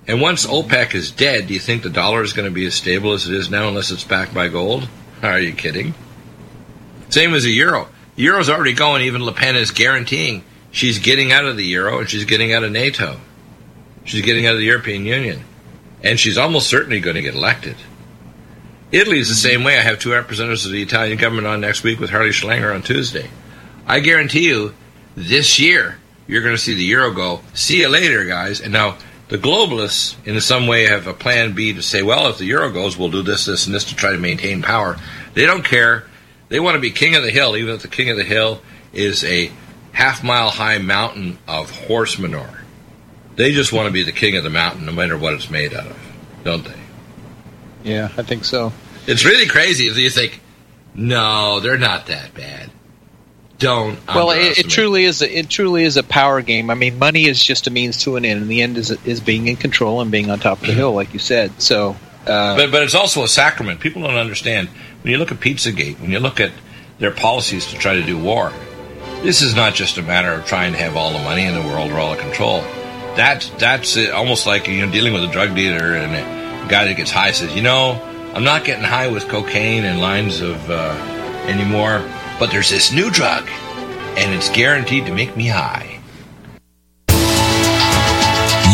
And 0.07 0.21
once 0.21 0.45
OPEC 0.45 0.95
is 0.95 1.11
dead, 1.11 1.47
do 1.47 1.53
you 1.53 1.59
think 1.59 1.83
the 1.83 1.89
dollar 1.89 2.23
is 2.23 2.33
going 2.33 2.47
to 2.47 2.53
be 2.53 2.65
as 2.65 2.75
stable 2.75 3.11
as 3.11 3.27
it 3.27 3.33
is 3.33 3.49
now, 3.49 3.67
unless 3.67 3.91
it's 3.91 4.05
backed 4.05 4.33
by 4.33 4.47
gold? 4.47 4.87
Are 5.21 5.39
you 5.39 5.51
kidding? 5.51 5.93
Same 7.09 7.33
as 7.33 7.43
the 7.43 7.51
euro. 7.51 7.87
The 8.15 8.23
euro's 8.23 8.49
already 8.49 8.73
going. 8.73 9.03
Even 9.03 9.23
Le 9.23 9.33
Pen 9.33 9.55
is 9.55 9.71
guaranteeing 9.71 10.43
she's 10.71 10.99
getting 10.99 11.31
out 11.31 11.45
of 11.45 11.57
the 11.57 11.65
euro 11.65 11.99
and 11.99 12.09
she's 12.09 12.25
getting 12.25 12.53
out 12.53 12.63
of 12.63 12.71
NATO. 12.71 13.19
She's 14.03 14.23
getting 14.23 14.45
out 14.45 14.53
of 14.53 14.59
the 14.59 14.65
European 14.65 15.05
Union, 15.05 15.43
and 16.01 16.17
she's 16.17 16.37
almost 16.37 16.69
certainly 16.69 17.01
going 17.01 17.17
to 17.17 17.21
get 17.21 17.35
elected. 17.35 17.75
Italy 18.89 19.19
is 19.19 19.27
the 19.27 19.35
same 19.35 19.65
way. 19.65 19.77
I 19.77 19.81
have 19.81 19.99
two 19.99 20.13
representatives 20.13 20.65
of 20.65 20.71
the 20.71 20.81
Italian 20.81 21.17
government 21.17 21.45
on 21.45 21.59
next 21.59 21.83
week 21.83 21.99
with 21.99 22.09
Harley 22.09 22.29
Schlanger 22.29 22.73
on 22.73 22.83
Tuesday. 22.83 23.29
I 23.85 23.99
guarantee 23.99 24.47
you, 24.47 24.73
this 25.17 25.59
year, 25.59 25.97
you're 26.25 26.41
going 26.41 26.55
to 26.55 26.61
see 26.61 26.73
the 26.73 26.83
euro 26.83 27.11
go, 27.11 27.41
see 27.53 27.81
you 27.81 27.89
later, 27.89 28.23
guys. 28.23 28.61
And 28.61 28.71
now, 28.71 28.97
the 29.27 29.37
globalists, 29.37 30.15
in 30.25 30.39
some 30.39 30.67
way, 30.67 30.85
have 30.87 31.05
a 31.05 31.13
plan 31.13 31.51
B 31.51 31.73
to 31.73 31.81
say, 31.81 32.01
well, 32.01 32.29
if 32.29 32.37
the 32.37 32.45
euro 32.45 32.71
goes, 32.71 32.97
we'll 32.97 33.11
do 33.11 33.23
this, 33.23 33.45
this, 33.45 33.65
and 33.65 33.75
this 33.75 33.83
to 33.85 33.95
try 33.95 34.11
to 34.11 34.17
maintain 34.17 34.61
power. 34.61 34.95
They 35.33 35.45
don't 35.45 35.65
care. 35.65 36.05
They 36.49 36.59
want 36.59 36.75
to 36.75 36.79
be 36.79 36.91
king 36.91 37.15
of 37.15 37.23
the 37.23 37.31
hill, 37.31 37.57
even 37.57 37.75
if 37.75 37.81
the 37.81 37.87
king 37.87 38.09
of 38.09 38.17
the 38.17 38.23
hill 38.23 38.61
is 38.93 39.23
a 39.23 39.51
half 39.91 40.23
mile 40.23 40.49
high 40.49 40.77
mountain 40.77 41.37
of 41.47 41.71
horse 41.71 42.17
manure. 42.17 42.61
They 43.35 43.51
just 43.51 43.71
want 43.71 43.87
to 43.87 43.91
be 43.91 44.03
the 44.03 44.11
king 44.11 44.35
of 44.37 44.43
the 44.43 44.49
mountain, 44.49 44.85
no 44.85 44.91
matter 44.91 45.17
what 45.17 45.33
it's 45.33 45.49
made 45.49 45.73
out 45.73 45.87
of, 45.87 45.99
don't 46.43 46.63
they? 46.63 46.79
Yeah, 47.83 48.09
I 48.17 48.23
think 48.23 48.45
so. 48.45 48.73
It's 49.05 49.25
really 49.25 49.47
crazy 49.47 49.87
if 49.87 49.97
you 49.97 50.09
think, 50.09 50.41
no, 50.93 51.59
they're 51.59 51.77
not 51.77 52.07
that 52.07 52.33
bad. 52.33 52.71
Don't. 53.59 53.99
Well, 54.07 54.31
it, 54.31 54.59
it, 54.59 54.69
truly 54.69 55.05
is. 55.05 55.21
A, 55.23 55.37
it 55.39 55.49
truly 55.49 55.83
is 55.83 55.97
a 55.97 56.03
power 56.03 56.41
game. 56.41 56.69
I 56.69 56.75
mean, 56.75 56.99
money 56.99 57.25
is 57.25 57.43
just 57.43 57.65
a 57.65 57.71
means 57.71 58.03
to 58.03 58.15
an 58.15 58.23
end, 58.23 58.41
and 58.41 58.51
the 58.51 58.61
end 58.61 58.77
is 58.77 58.91
is 59.03 59.19
being 59.19 59.47
in 59.47 59.55
control 59.55 59.99
and 59.99 60.11
being 60.11 60.29
on 60.29 60.39
top 60.39 60.61
of 60.61 60.67
the 60.67 60.73
hill, 60.73 60.93
like 60.93 61.13
you 61.13 61.19
said. 61.19 61.59
So, 61.59 61.95
uh, 62.27 62.55
but 62.55 62.71
but 62.71 62.83
it's 62.83 62.93
also 62.93 63.23
a 63.23 63.27
sacrament. 63.27 63.79
People 63.79 64.03
don't 64.03 64.13
understand 64.13 64.69
when 65.07 65.13
you 65.13 65.19
look 65.19 65.31
at 65.31 65.39
PizzaGate, 65.39 66.01
when 66.01 66.11
you 66.11 66.19
look 66.19 66.41
at 66.41 66.51
their 66.99 67.11
policies 67.11 67.67
to 67.67 67.77
try 67.77 67.93
to 67.93 68.03
do 68.03 68.17
war. 68.17 68.51
This 69.23 69.41
is 69.41 69.55
not 69.55 69.73
just 69.73 69.97
a 69.97 70.01
matter 70.01 70.33
of 70.33 70.45
trying 70.45 70.73
to 70.73 70.77
have 70.79 70.97
all 70.97 71.13
the 71.13 71.19
money 71.19 71.45
in 71.45 71.55
the 71.55 71.61
world 71.61 71.91
or 71.91 71.97
all 71.97 72.13
the 72.13 72.21
control. 72.21 72.59
That's 73.15 73.49
that's 73.51 73.97
almost 74.09 74.45
like 74.45 74.67
you 74.67 74.85
know 74.85 74.91
dealing 74.91 75.13
with 75.13 75.23
a 75.23 75.31
drug 75.31 75.55
dealer 75.55 75.95
and 75.95 76.13
a 76.13 76.69
guy 76.69 76.83
that 76.83 76.97
gets 76.97 77.09
high 77.09 77.31
says, 77.31 77.55
you 77.55 77.61
know, 77.61 77.93
I'm 78.33 78.43
not 78.43 78.65
getting 78.65 78.83
high 78.83 79.07
with 79.07 79.29
cocaine 79.29 79.85
and 79.85 80.01
lines 80.01 80.41
of 80.41 80.69
uh, 80.69 80.91
anymore, 81.47 82.03
but 82.37 82.51
there's 82.51 82.69
this 82.69 82.91
new 82.91 83.09
drug, 83.09 83.47
and 84.17 84.33
it's 84.33 84.49
guaranteed 84.49 85.05
to 85.05 85.13
make 85.13 85.37
me 85.37 85.47
high. 85.47 86.01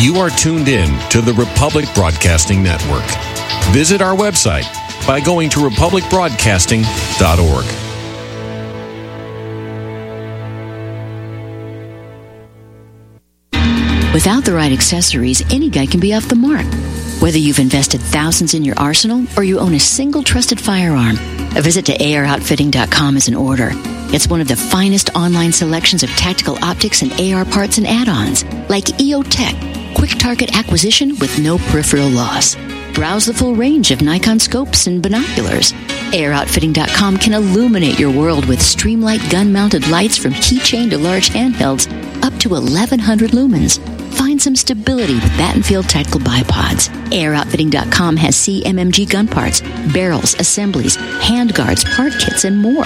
You 0.01 0.15
are 0.15 0.31
tuned 0.31 0.67
in 0.67 0.89
to 1.11 1.21
the 1.21 1.33
Republic 1.33 1.85
Broadcasting 1.93 2.63
Network. 2.63 3.05
Visit 3.71 4.01
our 4.01 4.15
website 4.15 4.65
by 5.05 5.19
going 5.19 5.49
to 5.51 5.59
republicbroadcasting.org. 5.59 7.83
Without 14.13 14.45
the 14.45 14.53
right 14.53 14.71
accessories, 14.71 15.41
any 15.51 15.69
guy 15.69 15.87
can 15.87 15.99
be 15.99 16.13
off 16.13 16.27
the 16.27 16.35
mark. 16.35 16.67
Whether 17.19 17.39
you've 17.39 17.57
invested 17.57 17.99
thousands 17.99 18.53
in 18.53 18.63
your 18.63 18.77
arsenal 18.77 19.25
or 19.35 19.43
you 19.43 19.59
own 19.59 19.73
a 19.73 19.79
single 19.79 20.21
trusted 20.21 20.61
firearm, 20.61 21.17
a 21.55 21.61
visit 21.61 21.87
to 21.87 21.97
AROutfitting.com 21.97 23.17
is 23.17 23.27
an 23.27 23.33
order. 23.33 23.71
It's 24.13 24.27
one 24.27 24.39
of 24.39 24.47
the 24.47 24.55
finest 24.55 25.15
online 25.15 25.51
selections 25.51 26.03
of 26.03 26.11
tactical 26.11 26.63
optics 26.63 27.01
and 27.01 27.11
AR 27.19 27.43
parts 27.43 27.79
and 27.79 27.87
add-ons, 27.87 28.43
like 28.69 28.85
EOTech, 28.85 29.95
quick 29.95 30.11
target 30.19 30.55
acquisition 30.55 31.17
with 31.17 31.39
no 31.39 31.57
peripheral 31.57 32.09
loss. 32.09 32.55
Browse 32.93 33.25
the 33.25 33.33
full 33.33 33.55
range 33.55 33.91
of 33.91 34.01
Nikon 34.01 34.39
scopes 34.39 34.87
and 34.87 35.01
binoculars. 35.01 35.73
AROutfitting.com 36.13 37.17
can 37.17 37.33
illuminate 37.33 37.99
your 37.99 38.11
world 38.11 38.45
with 38.45 38.59
Streamlight 38.59 39.31
gun-mounted 39.31 39.87
lights 39.87 40.17
from 40.17 40.33
keychain 40.33 40.89
to 40.91 40.97
large 40.97 41.29
handhelds, 41.29 41.87
up 42.23 42.33
to 42.39 42.49
1100 42.49 43.31
lumens. 43.31 43.79
Find 44.13 44.39
some 44.39 44.55
stability 44.55 45.15
with 45.15 45.31
Battenfeld 45.31 45.87
Tactical 45.87 46.19
Bipods. 46.19 46.89
AROutfitting.com 47.09 48.17
has 48.17 48.35
CMMG 48.35 49.09
gun 49.09 49.27
parts, 49.27 49.61
barrels, 49.91 50.35
assemblies, 50.35 50.97
handguards, 50.97 51.83
part 51.95 52.13
kits, 52.19 52.43
and 52.45 52.61
more. 52.61 52.85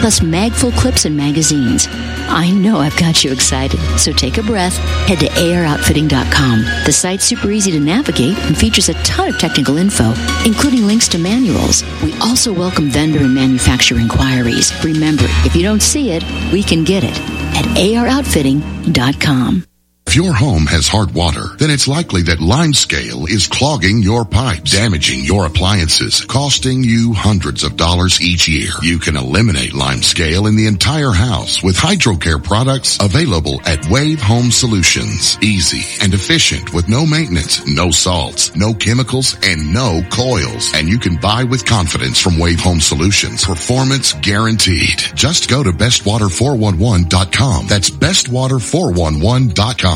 Plus 0.00 0.20
Magpul 0.20 0.76
clips 0.76 1.06
and 1.06 1.16
magazines. 1.16 1.88
I 2.28 2.50
know 2.50 2.78
I've 2.78 2.96
got 2.98 3.24
you 3.24 3.32
excited, 3.32 3.80
so 3.98 4.12
take 4.12 4.36
a 4.36 4.42
breath. 4.42 4.76
Head 5.08 5.20
to 5.20 5.28
AROutfitting.com. 5.28 6.60
The 6.84 6.92
site's 6.92 7.24
super 7.24 7.50
easy 7.50 7.70
to 7.72 7.80
navigate 7.80 8.36
and 8.40 8.56
features 8.56 8.88
a 8.90 8.94
ton 9.02 9.28
of 9.28 9.38
technical 9.46 9.76
info, 9.76 10.12
including 10.44 10.88
links 10.88 11.06
to 11.06 11.18
manuals. 11.18 11.84
We 12.02 12.12
also 12.14 12.52
welcome 12.52 12.90
vendor 12.90 13.20
and 13.20 13.32
manufacturer 13.32 14.00
inquiries. 14.00 14.72
Remember, 14.84 15.26
if 15.44 15.54
you 15.54 15.62
don't 15.62 15.82
see 15.82 16.10
it, 16.10 16.24
we 16.52 16.64
can 16.64 16.82
get 16.82 17.04
it 17.04 17.16
at 17.54 17.64
AROutfitting.com. 17.76 19.66
If 20.06 20.14
your 20.14 20.32
home 20.32 20.66
has 20.66 20.86
hard 20.86 21.12
water, 21.14 21.56
then 21.58 21.68
it's 21.68 21.88
likely 21.88 22.22
that 22.22 22.38
Limescale 22.38 23.28
is 23.28 23.48
clogging 23.48 24.02
your 24.02 24.24
pipes, 24.24 24.70
damaging 24.70 25.24
your 25.24 25.46
appliances, 25.46 26.24
costing 26.24 26.84
you 26.84 27.12
hundreds 27.12 27.64
of 27.64 27.76
dollars 27.76 28.20
each 28.22 28.46
year. 28.46 28.70
You 28.82 29.00
can 29.00 29.16
eliminate 29.16 29.72
Limescale 29.72 30.48
in 30.48 30.54
the 30.56 30.68
entire 30.68 31.10
house 31.10 31.60
with 31.62 31.76
HydroCare 31.76 32.42
products 32.42 32.98
available 33.00 33.60
at 33.66 33.84
Wave 33.90 34.22
Home 34.22 34.52
Solutions. 34.52 35.36
Easy 35.42 35.82
and 36.02 36.14
efficient 36.14 36.72
with 36.72 36.88
no 36.88 37.04
maintenance, 37.04 37.66
no 37.66 37.90
salts, 37.90 38.54
no 38.54 38.72
chemicals, 38.74 39.36
and 39.42 39.74
no 39.74 40.02
coils. 40.10 40.72
And 40.74 40.88
you 40.88 40.98
can 41.00 41.16
buy 41.16 41.42
with 41.44 41.66
confidence 41.66 42.20
from 42.20 42.38
Wave 42.38 42.60
Home 42.60 42.80
Solutions. 42.80 43.44
Performance 43.44 44.12
guaranteed. 44.14 44.98
Just 45.14 45.50
go 45.50 45.62
to 45.64 45.72
bestwater411.com. 45.72 47.66
That's 47.66 47.90
bestwater411.com. 47.90 49.95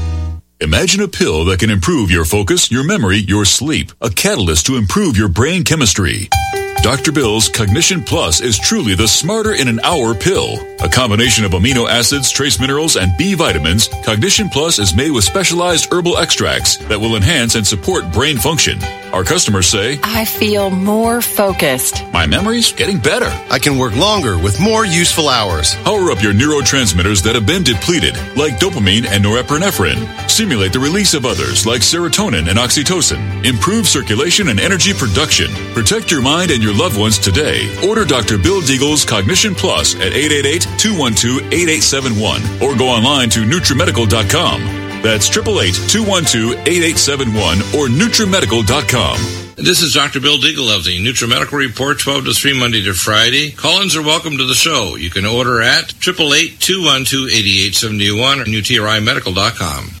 Imagine 0.61 1.01
a 1.01 1.07
pill 1.07 1.45
that 1.45 1.57
can 1.57 1.71
improve 1.71 2.11
your 2.11 2.23
focus, 2.23 2.69
your 2.69 2.83
memory, 2.83 3.17
your 3.17 3.45
sleep. 3.45 3.91
A 3.99 4.11
catalyst 4.11 4.67
to 4.67 4.75
improve 4.75 5.17
your 5.17 5.27
brain 5.27 5.63
chemistry. 5.63 6.29
Dr. 6.81 7.11
Bill's 7.11 7.47
Cognition 7.47 8.03
Plus 8.03 8.41
is 8.41 8.57
truly 8.57 8.95
the 8.95 9.07
smarter 9.07 9.53
in 9.53 9.67
an 9.67 9.79
hour 9.83 10.15
pill. 10.15 10.57
A 10.81 10.89
combination 10.89 11.45
of 11.45 11.51
amino 11.51 11.87
acids, 11.87 12.31
trace 12.31 12.59
minerals, 12.59 12.95
and 12.95 13.15
B 13.17 13.35
vitamins, 13.35 13.87
Cognition 14.03 14.49
Plus 14.49 14.79
is 14.79 14.95
made 14.95 15.11
with 15.11 15.23
specialized 15.23 15.93
herbal 15.93 16.17
extracts 16.17 16.77
that 16.77 16.99
will 16.99 17.15
enhance 17.15 17.53
and 17.53 17.67
support 17.67 18.11
brain 18.11 18.37
function. 18.39 18.79
Our 19.13 19.23
customers 19.23 19.67
say, 19.67 19.99
I 20.03 20.25
feel 20.25 20.69
more 20.71 21.21
focused. 21.21 22.01
My 22.13 22.25
memory's 22.25 22.71
getting 22.71 22.97
better. 22.97 23.27
I 23.51 23.59
can 23.59 23.77
work 23.77 23.95
longer 23.95 24.39
with 24.39 24.59
more 24.59 24.85
useful 24.85 25.27
hours. 25.27 25.75
Power 25.83 26.11
up 26.11 26.23
your 26.23 26.33
neurotransmitters 26.33 27.21
that 27.23 27.35
have 27.35 27.45
been 27.45 27.61
depleted, 27.61 28.15
like 28.35 28.57
dopamine 28.57 29.05
and 29.05 29.23
norepinephrine. 29.23 30.29
Stimulate 30.29 30.73
the 30.73 30.79
release 30.79 31.13
of 31.13 31.25
others, 31.25 31.67
like 31.67 31.81
serotonin 31.81 32.49
and 32.49 32.57
oxytocin. 32.57 33.45
Improve 33.45 33.85
circulation 33.85 34.47
and 34.47 34.59
energy 34.59 34.93
production. 34.93 35.51
Protect 35.73 36.09
your 36.09 36.21
mind 36.21 36.49
and 36.51 36.63
your 36.63 36.70
loved 36.73 36.97
ones 36.97 37.19
today. 37.19 37.67
Order 37.87 38.05
Dr. 38.05 38.37
Bill 38.37 38.61
Deagle's 38.61 39.03
Cognition 39.05 39.53
Plus 39.55 39.95
at 39.95 40.13
888-212-8871 40.13 42.61
or 42.61 42.75
go 42.77 42.87
online 42.87 43.29
to 43.31 43.39
NutriMedical.com. 43.41 44.61
That's 45.01 45.27
888-212-8871 45.29 47.73
or 47.73 47.87
NutriMedical.com. 47.87 49.17
This 49.55 49.81
is 49.81 49.93
Dr. 49.93 50.19
Bill 50.19 50.37
Deagle 50.37 50.69
of 50.75 50.83
the 50.85 50.99
NutriMedical 50.99 51.53
Report, 51.53 51.97
12 51.99 52.25
to 52.25 52.33
3, 52.33 52.53
Monday 52.59 52.81
to 52.83 52.93
Friday. 52.93 53.51
Call-ins 53.51 53.95
are 53.95 54.01
welcome 54.01 54.37
to 54.37 54.45
the 54.45 54.55
show. 54.55 54.95
You 54.95 55.09
can 55.11 55.25
order 55.25 55.61
at 55.61 55.93
888-212-8871 55.99 58.41
or 58.41 58.45
NutriMedical.com. 58.45 60.00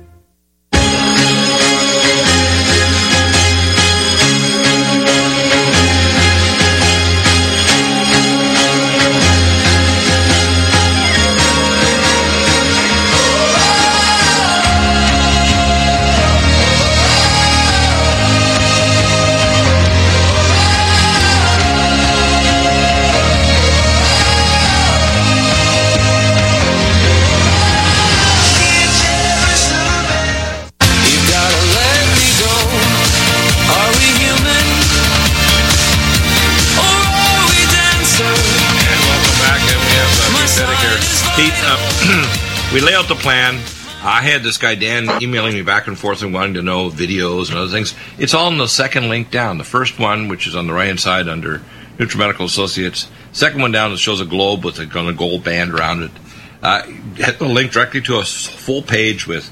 We 42.73 42.79
lay 42.79 42.95
out 42.95 43.09
the 43.09 43.15
plan. 43.15 43.55
I 44.01 44.21
had 44.21 44.43
this 44.43 44.57
guy 44.57 44.75
Dan 44.75 45.21
emailing 45.21 45.53
me 45.55 45.61
back 45.61 45.87
and 45.87 45.99
forth 45.99 46.23
and 46.23 46.33
wanting 46.33 46.53
to 46.53 46.61
know 46.61 46.89
videos 46.89 47.49
and 47.49 47.57
other 47.57 47.69
things. 47.69 47.93
It's 48.17 48.33
all 48.33 48.49
in 48.49 48.57
the 48.57 48.67
second 48.67 49.09
link 49.09 49.29
down. 49.29 49.57
The 49.57 49.65
first 49.65 49.99
one, 49.99 50.29
which 50.29 50.47
is 50.47 50.55
on 50.55 50.67
the 50.67 50.73
right 50.73 50.87
hand 50.87 51.01
side 51.01 51.27
under 51.27 51.61
NutriMedical 51.97 52.45
Associates. 52.45 53.11
Second 53.33 53.59
one 53.59 53.73
down 53.73 53.91
that 53.91 53.97
shows 53.97 54.21
a 54.21 54.25
globe 54.25 54.63
with 54.63 54.79
a, 54.79 54.85
gold 54.85 55.43
band 55.43 55.73
around 55.73 56.03
it. 56.03 56.11
Uh, 56.63 56.83
had 57.17 57.39
the 57.39 57.45
link 57.45 57.73
directly 57.73 57.99
to 58.03 58.19
a 58.19 58.23
full 58.23 58.81
page 58.81 59.27
with, 59.27 59.51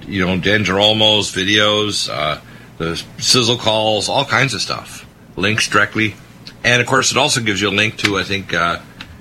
you 0.00 0.26
know, 0.26 0.36
Dan 0.36 0.64
Girolamo's 0.64 1.30
videos, 1.32 2.10
uh, 2.12 2.40
the 2.78 3.00
sizzle 3.18 3.58
calls, 3.58 4.08
all 4.08 4.24
kinds 4.24 4.54
of 4.54 4.60
stuff. 4.60 5.06
Links 5.36 5.68
directly, 5.68 6.16
and 6.64 6.82
of 6.82 6.88
course, 6.88 7.12
it 7.12 7.16
also 7.16 7.40
gives 7.40 7.60
you 7.60 7.68
a 7.68 7.70
link 7.70 7.96
to 7.98 8.18
I 8.18 8.24
think 8.24 8.52
uh, 8.52 8.80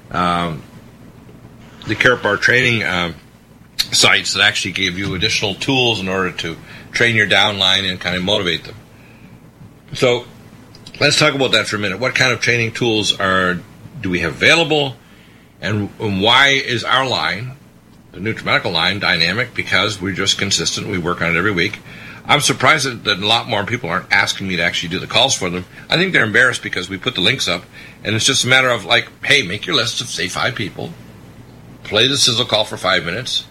um, 0.10 0.64
the 1.86 1.94
Karatbar 1.94 2.42
training 2.42 2.84
um, 2.84 3.14
sites 3.78 4.34
that 4.34 4.44
actually 4.44 4.72
give 4.72 4.98
you 4.98 5.16
additional 5.16 5.56
tools 5.56 6.00
in 6.00 6.08
order 6.08 6.32
to 6.32 6.58
train 6.92 7.16
your 7.16 7.28
downline 7.28 7.90
and 7.90 8.00
kind 8.00 8.16
of 8.16 8.24
motivate 8.24 8.64
them. 8.64 8.76
So 9.94 10.26
let's 11.00 11.20
talk 11.20 11.36
about 11.36 11.52
that 11.52 11.68
for 11.68 11.76
a 11.76 11.80
minute. 11.80 12.00
What 12.00 12.16
kind 12.16 12.34
of 12.34 12.40
training 12.40 12.74
tools 12.74 13.18
are 13.20 13.60
do 14.02 14.10
we 14.10 14.20
have 14.20 14.34
available, 14.34 14.96
and, 15.62 15.90
and 16.00 16.22
why 16.22 16.50
is 16.50 16.84
our 16.84 17.08
line, 17.08 17.58
the 18.12 18.20
NutriMedical 18.20 18.72
line, 18.72 19.00
dynamic? 19.00 19.54
Because 19.54 20.02
we're 20.02 20.14
just 20.14 20.38
consistent. 20.38 20.88
We 20.88 20.98
work 20.98 21.22
on 21.22 21.36
it 21.36 21.38
every 21.38 21.52
week. 21.52 21.80
I'm 22.28 22.42
surprised 22.42 22.88
that, 22.88 23.04
that 23.04 23.20
a 23.20 23.28
lot 23.28 23.48
more 23.48 23.66
people 23.66 23.90
aren't 23.90 24.12
asking 24.12 24.48
me 24.48 24.56
to 24.56 24.64
actually 24.64 24.90
do 24.90 25.00
the 25.00 25.08
calls 25.08 25.36
for 25.36 25.50
them. 25.50 25.66
I 25.90 25.98
think 25.98 26.12
they're 26.12 26.26
embarrassed 26.26 26.64
because 26.64 26.90
we 26.90 26.98
put 26.98 27.16
the 27.16 27.22
links 27.22 27.48
up, 27.48 27.64
and 28.04 28.16
it's 28.16 28.26
just 28.26 28.44
a 28.44 28.48
matter 28.48 28.70
of 28.70 28.84
like, 28.84 29.10
hey, 29.24 29.44
make 29.44 29.66
your 29.66 29.76
list 29.76 30.02
of 30.02 30.08
say 30.08 30.28
five 30.28 30.56
people, 30.56 30.92
play 31.84 32.08
the 32.08 32.18
sizzle 32.18 32.46
call 32.46 32.66
for 32.66 32.78
five 32.78 33.06
minutes. 33.06 33.46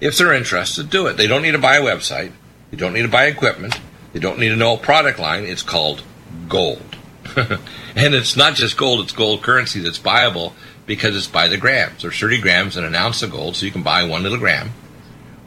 If 0.00 0.16
they're 0.18 0.32
interested, 0.32 0.90
do 0.90 1.06
it. 1.06 1.16
They 1.16 1.26
don't 1.26 1.42
need 1.42 1.52
to 1.52 1.58
buy 1.58 1.76
a 1.76 1.82
website. 1.82 2.32
They 2.70 2.76
don't 2.76 2.92
need 2.92 3.02
to 3.02 3.08
buy 3.08 3.26
equipment. 3.26 3.78
They 4.12 4.20
don't 4.20 4.38
need 4.38 4.50
to 4.50 4.56
know 4.56 4.74
a 4.74 4.78
product 4.78 5.18
line. 5.18 5.44
It's 5.44 5.62
called 5.62 6.02
gold. 6.48 6.96
and 7.36 8.14
it's 8.14 8.36
not 8.36 8.54
just 8.54 8.76
gold, 8.76 9.00
it's 9.00 9.12
gold 9.12 9.42
currency 9.42 9.80
that's 9.80 9.98
buyable 9.98 10.52
because 10.86 11.16
it's 11.16 11.26
by 11.26 11.48
the 11.48 11.56
grams. 11.56 12.02
There's 12.02 12.18
30 12.18 12.40
grams 12.40 12.76
in 12.76 12.84
an 12.84 12.94
ounce 12.94 13.22
of 13.22 13.30
gold, 13.30 13.56
so 13.56 13.66
you 13.66 13.72
can 13.72 13.82
buy 13.82 14.04
one 14.04 14.22
little 14.22 14.38
gram 14.38 14.70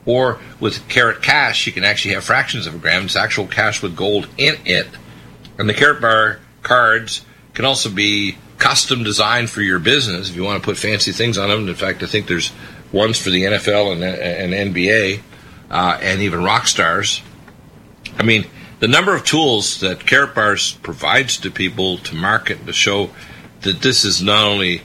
Or 0.06 0.39
with 0.60 0.88
carat 0.88 1.22
Cash, 1.22 1.66
you 1.66 1.74
can 1.74 1.84
actually 1.84 2.14
have 2.14 2.24
fractions 2.24 2.68
of 2.68 2.76
a 2.76 2.78
gram. 2.78 3.06
It's 3.06 3.16
actual 3.16 3.47
cash 3.47 3.82
with 3.82 3.95
gold 3.95 4.28
in 4.38 4.56
it. 4.66 4.88
And 5.58 5.68
the 5.68 5.74
Karatbar 5.74 6.39
cards 6.62 7.26
can 7.54 7.66
also 7.66 7.89
be 7.89 8.38
custom 8.58 9.04
designed 9.04 9.49
for 9.49 9.62
your 9.62 9.80
business 9.80 10.30
if 10.30 10.36
you 10.36 10.43
want 10.43 10.62
to 10.62 10.66
put 10.66 10.78
fancy 10.78 11.12
things 11.12 11.38
on 11.38 11.49
them. 11.49 11.68
In 11.68 11.76
fact, 11.76 12.04
I 12.04 12.06
think 12.06 12.28
there's 12.28 12.52
ones 12.92 13.20
for 13.20 13.30
the 13.30 13.44
NFL 13.44 13.94
and, 13.94 14.04
and 14.04 14.76
NBA 14.76 15.22
uh, 15.70 15.98
and 16.02 16.22
even 16.22 16.44
rock 16.44 16.68
stars. 16.68 17.22
I 18.18 18.24
mean, 18.24 18.46
the 18.80 18.88
number 18.88 19.16
of 19.16 19.24
tools 19.24 19.80
that 19.80 20.00
Karatbars 20.00 20.82
provides 20.82 21.38
to 21.38 21.52
people 21.52 21.98
to 22.00 22.16
market 22.16 22.66
to 22.66 22.74
show 22.74 23.12
that 23.62 23.82
this 23.82 24.04
is 24.04 24.22
not 24.22 24.44
only 24.44 24.82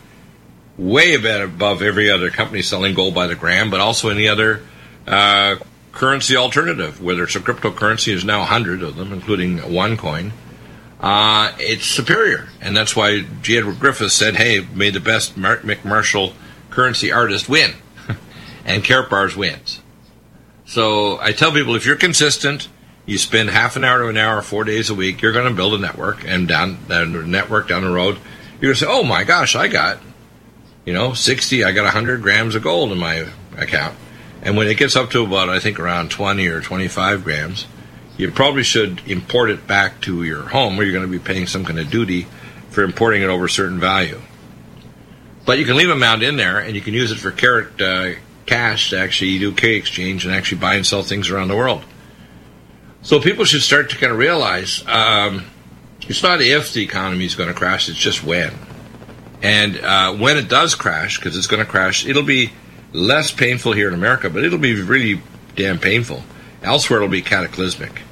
way 0.78 1.14
above 1.14 1.82
every 1.82 2.10
other 2.10 2.30
company 2.30 2.62
selling 2.62 2.94
gold 2.94 3.14
by 3.14 3.26
the 3.26 3.34
gram, 3.34 3.70
but 3.70 3.80
also 3.80 4.10
any 4.10 4.28
other 4.28 4.62
uh, 5.06 5.56
currency 5.92 6.36
alternative, 6.36 7.02
whether 7.02 7.24
it's 7.24 7.36
a 7.36 7.40
cryptocurrency, 7.40 8.06
there's 8.06 8.24
now 8.24 8.40
100 8.40 8.82
of 8.82 8.96
them, 8.96 9.12
including 9.12 9.58
OneCoin. 9.58 10.32
Uh, 11.00 11.52
it's 11.58 11.86
superior. 11.86 12.48
And 12.60 12.76
that's 12.76 12.94
why 12.94 13.24
G. 13.42 13.58
Edward 13.58 13.80
Griffin 13.80 14.10
said, 14.10 14.36
hey, 14.36 14.66
may 14.74 14.90
the 14.90 15.00
best 15.00 15.36
Mar- 15.36 15.58
McMarshall 15.58 16.34
currency 16.70 17.10
artist 17.10 17.48
win. 17.48 17.72
And 18.66 18.84
Karatbars 18.84 19.36
wins. 19.36 19.80
So 20.66 21.18
I 21.20 21.32
tell 21.32 21.52
people 21.52 21.76
if 21.76 21.86
you're 21.86 21.96
consistent, 21.96 22.68
you 23.06 23.16
spend 23.16 23.48
half 23.48 23.76
an 23.76 23.84
hour 23.84 24.00
to 24.00 24.08
an 24.08 24.16
hour, 24.16 24.42
four 24.42 24.64
days 24.64 24.90
a 24.90 24.94
week, 24.94 25.22
you're 25.22 25.32
going 25.32 25.48
to 25.48 25.54
build 25.54 25.74
a 25.74 25.78
network, 25.78 26.26
and 26.26 26.48
down 26.48 26.76
the 26.88 27.06
network 27.06 27.68
down 27.68 27.84
the 27.84 27.90
road, 27.90 28.18
you're 28.60 28.72
going 28.72 28.74
to 28.74 28.80
say, 28.80 28.86
"Oh 28.88 29.04
my 29.04 29.22
gosh, 29.22 29.54
I 29.54 29.68
got, 29.68 30.00
you 30.84 30.92
know, 30.92 31.14
sixty, 31.14 31.62
I 31.62 31.70
got 31.70 31.90
hundred 31.92 32.20
grams 32.20 32.56
of 32.56 32.62
gold 32.64 32.90
in 32.90 32.98
my 32.98 33.28
account." 33.56 33.96
And 34.42 34.56
when 34.56 34.66
it 34.66 34.76
gets 34.76 34.96
up 34.96 35.10
to 35.10 35.22
about, 35.22 35.48
I 35.48 35.60
think, 35.60 35.78
around 35.78 36.10
twenty 36.10 36.48
or 36.48 36.60
twenty-five 36.60 37.22
grams, 37.22 37.66
you 38.16 38.32
probably 38.32 38.64
should 38.64 39.00
import 39.06 39.50
it 39.50 39.68
back 39.68 40.00
to 40.02 40.24
your 40.24 40.42
home, 40.42 40.76
where 40.76 40.84
you're 40.84 40.92
going 40.92 41.10
to 41.10 41.18
be 41.18 41.24
paying 41.24 41.46
some 41.46 41.64
kind 41.64 41.78
of 41.78 41.90
duty 41.90 42.26
for 42.70 42.82
importing 42.82 43.22
it 43.22 43.28
over 43.28 43.44
a 43.44 43.50
certain 43.50 43.78
value. 43.78 44.20
But 45.44 45.58
you 45.58 45.64
can 45.64 45.76
leave 45.76 45.90
a 45.90 45.92
amount 45.92 46.24
in 46.24 46.36
there, 46.36 46.58
and 46.58 46.74
you 46.74 46.80
can 46.80 46.92
use 46.92 47.12
it 47.12 47.18
for 47.18 47.30
carrot 47.30 47.80
uh, 47.80 48.18
cash 48.46 48.90
to 48.90 48.98
actually 48.98 49.38
do 49.38 49.52
K 49.52 49.74
exchange 49.74 50.24
and 50.24 50.34
actually 50.34 50.58
buy 50.58 50.74
and 50.74 50.86
sell 50.86 51.02
things 51.02 51.30
around 51.30 51.48
the 51.48 51.56
world. 51.56 51.82
So 53.02 53.20
people 53.20 53.44
should 53.44 53.62
start 53.62 53.90
to 53.90 53.96
kind 53.96 54.12
of 54.12 54.18
realize 54.18 54.82
um, 54.86 55.44
it's 56.02 56.22
not 56.22 56.40
if 56.40 56.72
the 56.72 56.82
economy 56.82 57.24
is 57.24 57.34
going 57.34 57.48
to 57.48 57.54
crash; 57.54 57.88
it's 57.88 57.98
just 57.98 58.24
when. 58.24 58.52
And 59.42 59.78
uh, 59.78 60.14
when 60.14 60.36
it 60.36 60.48
does 60.48 60.74
crash, 60.74 61.18
because 61.18 61.36
it's 61.36 61.46
going 61.46 61.64
to 61.64 61.70
crash, 61.70 62.06
it'll 62.06 62.22
be 62.22 62.52
less 62.92 63.30
painful 63.30 63.72
here 63.72 63.88
in 63.88 63.94
America, 63.94 64.30
but 64.30 64.44
it'll 64.44 64.58
be 64.58 64.80
really 64.80 65.20
damn 65.54 65.78
painful. 65.78 66.22
Elsewhere, 66.62 67.00
it'll 67.00 67.08
be 67.08 67.22
cataclysmic. 67.22 68.02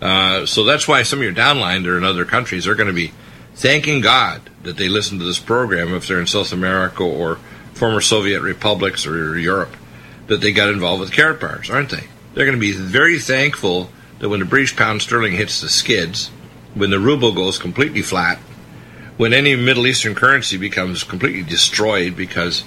Uh, 0.00 0.46
so 0.46 0.64
that's 0.64 0.86
why 0.86 1.02
some 1.02 1.18
of 1.18 1.24
your 1.24 1.34
downline 1.34 1.82
that 1.82 1.90
are 1.90 1.98
in 1.98 2.04
other 2.04 2.24
countries 2.24 2.66
are 2.66 2.74
going 2.74 2.86
to 2.86 2.92
be 2.92 3.12
thanking 3.54 4.00
God 4.00 4.40
that 4.62 4.76
they 4.76 4.88
listen 4.88 5.18
to 5.18 5.24
this 5.24 5.40
program 5.40 5.92
if 5.92 6.06
they're 6.06 6.20
in 6.20 6.26
South 6.26 6.52
America 6.52 7.02
or 7.02 7.38
former 7.78 8.00
Soviet 8.00 8.42
republics 8.42 9.06
or 9.06 9.38
Europe, 9.38 9.74
that 10.26 10.40
they 10.40 10.52
got 10.52 10.68
involved 10.68 11.00
with 11.00 11.12
Karatbars, 11.12 11.72
aren't 11.72 11.90
they? 11.90 12.04
They're 12.34 12.44
going 12.44 12.56
to 12.56 12.60
be 12.60 12.72
very 12.72 13.18
thankful 13.18 13.90
that 14.18 14.28
when 14.28 14.40
the 14.40 14.46
British 14.46 14.76
pound 14.76 15.02
sterling 15.02 15.32
hits 15.32 15.60
the 15.60 15.68
skids, 15.68 16.30
when 16.74 16.90
the 16.90 16.98
ruble 16.98 17.32
goes 17.32 17.58
completely 17.58 18.02
flat, 18.02 18.38
when 19.16 19.32
any 19.32 19.56
Middle 19.56 19.86
Eastern 19.86 20.14
currency 20.14 20.56
becomes 20.56 21.02
completely 21.02 21.42
destroyed 21.42 22.16
because, 22.16 22.64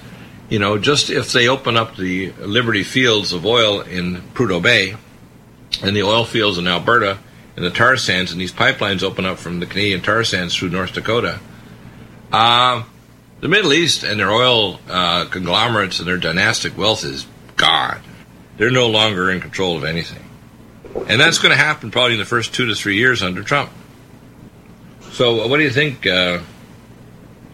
you 0.49 0.59
know, 0.59 0.78
just 0.78 1.09
if 1.09 1.32
they 1.32 1.47
open 1.47 1.78
up 1.78 1.95
the 1.95 2.32
Liberty 2.39 2.84
fields 2.84 3.32
of 3.32 3.45
oil 3.45 3.82
in 3.82 4.22
Prudhoe 4.34 4.62
Bay 4.62 4.95
and 5.82 5.95
the 5.95 6.03
oil 6.03 6.26
fields 6.26 6.57
in 6.57 6.68
Alberta 6.68 7.20
and 7.55 7.66
the 7.66 7.70
tar 7.70 7.95
sands 7.97 8.32
and 8.32 8.41
these 8.41 8.51
pipelines 8.51 9.03
open 9.03 9.26
up 9.26 9.38
from 9.38 9.59
the 9.59 9.66
Canadian 9.66 10.01
tar 10.01 10.24
sands 10.24 10.55
through 10.55 10.70
North 10.70 10.93
Dakota, 10.93 11.39
uh, 12.32 12.84
the 13.42 13.48
Middle 13.48 13.74
East 13.74 14.04
and 14.04 14.20
their 14.20 14.32
oil 14.32 14.80
uh, 14.88 15.26
conglomerates 15.26 16.00
and 16.00 16.08
their 16.08 16.18
dynastic 16.18 16.78
wealth 16.78 17.04
is 17.04 17.28
gone. 17.58 18.00
They're 18.58 18.72
no 18.72 18.88
longer 18.88 19.32
in 19.32 19.42
control 19.42 19.76
of 19.76 19.84
anything. 19.84 20.24
And 21.08 21.20
that's 21.20 21.39
going 21.39 21.52
to 21.52 21.58
happen 21.58 21.89
probably 21.89 22.14
in 22.14 22.20
the 22.20 22.26
first 22.26 22.54
two 22.54 22.68
to 22.68 22.76
three 22.76 22.98
years 22.98 23.24
under 23.24 23.44
Trump. 23.44 23.72
So, 25.12 25.48
what 25.48 25.58
do 25.58 25.64
you 25.64 25.72
think, 25.72 26.06
uh, 26.06 26.39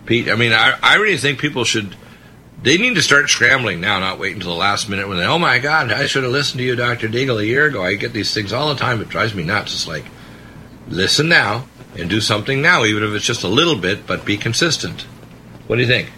Pete? 0.06 0.30
I 0.30 0.36
mean, 0.36 0.54
I, 0.54 0.78
I 0.82 0.96
really 0.96 1.18
think 1.18 1.40
people 1.40 1.64
should. 1.64 1.96
They 2.62 2.78
need 2.78 2.96
to 2.96 3.02
start 3.02 3.30
scrambling 3.30 3.80
now, 3.80 4.00
not 4.00 4.20
wait 4.20 4.34
until 4.34 4.52
the 4.52 4.58
last 4.58 4.90
minute 4.90 5.08
when 5.08 5.18
they, 5.18 5.26
oh 5.26 5.40
my 5.40 5.60
God, 5.60 5.92
I 5.92 6.08
should 6.08 6.24
have 6.24 6.32
listened 6.32 6.60
to 6.60 6.66
you, 6.66 6.76
Dr. 6.76 7.08
Deagle, 7.08 7.40
a 7.40 7.46
year 7.46 7.68
ago. 7.68 7.84
I 7.84 7.94
get 7.94 8.14
these 8.14 8.34
things 8.34 8.52
all 8.52 8.70
the 8.70 8.80
time. 8.80 9.00
It 9.00 9.10
drives 9.10 9.36
me 9.36 9.44
nuts. 9.44 9.74
It's 9.74 9.88
like, 9.88 10.06
listen 10.88 11.30
now 11.30 11.68
and 11.96 12.10
do 12.10 12.20
something 12.20 12.62
now, 12.62 12.84
even 12.84 13.04
if 13.04 13.12
it's 13.12 13.26
just 13.26 13.44
a 13.44 13.48
little 13.48 13.76
bit, 13.76 14.08
but 14.08 14.26
be 14.26 14.38
consistent. 14.38 15.06
What 15.68 15.76
do 15.76 15.82
you 15.82 15.88
think? 15.88 16.09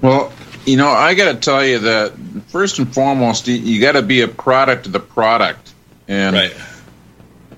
Well, 0.00 0.32
you 0.64 0.76
know, 0.76 0.88
I 0.88 1.14
got 1.14 1.32
to 1.32 1.38
tell 1.38 1.64
you 1.64 1.78
that 1.80 2.12
first 2.48 2.78
and 2.78 2.92
foremost, 2.92 3.48
you, 3.48 3.54
you 3.54 3.80
got 3.80 3.92
to 3.92 4.02
be 4.02 4.20
a 4.20 4.28
product 4.28 4.86
of 4.86 4.92
the 4.92 5.00
product. 5.00 5.72
And 6.06 6.36
right. 6.36 6.56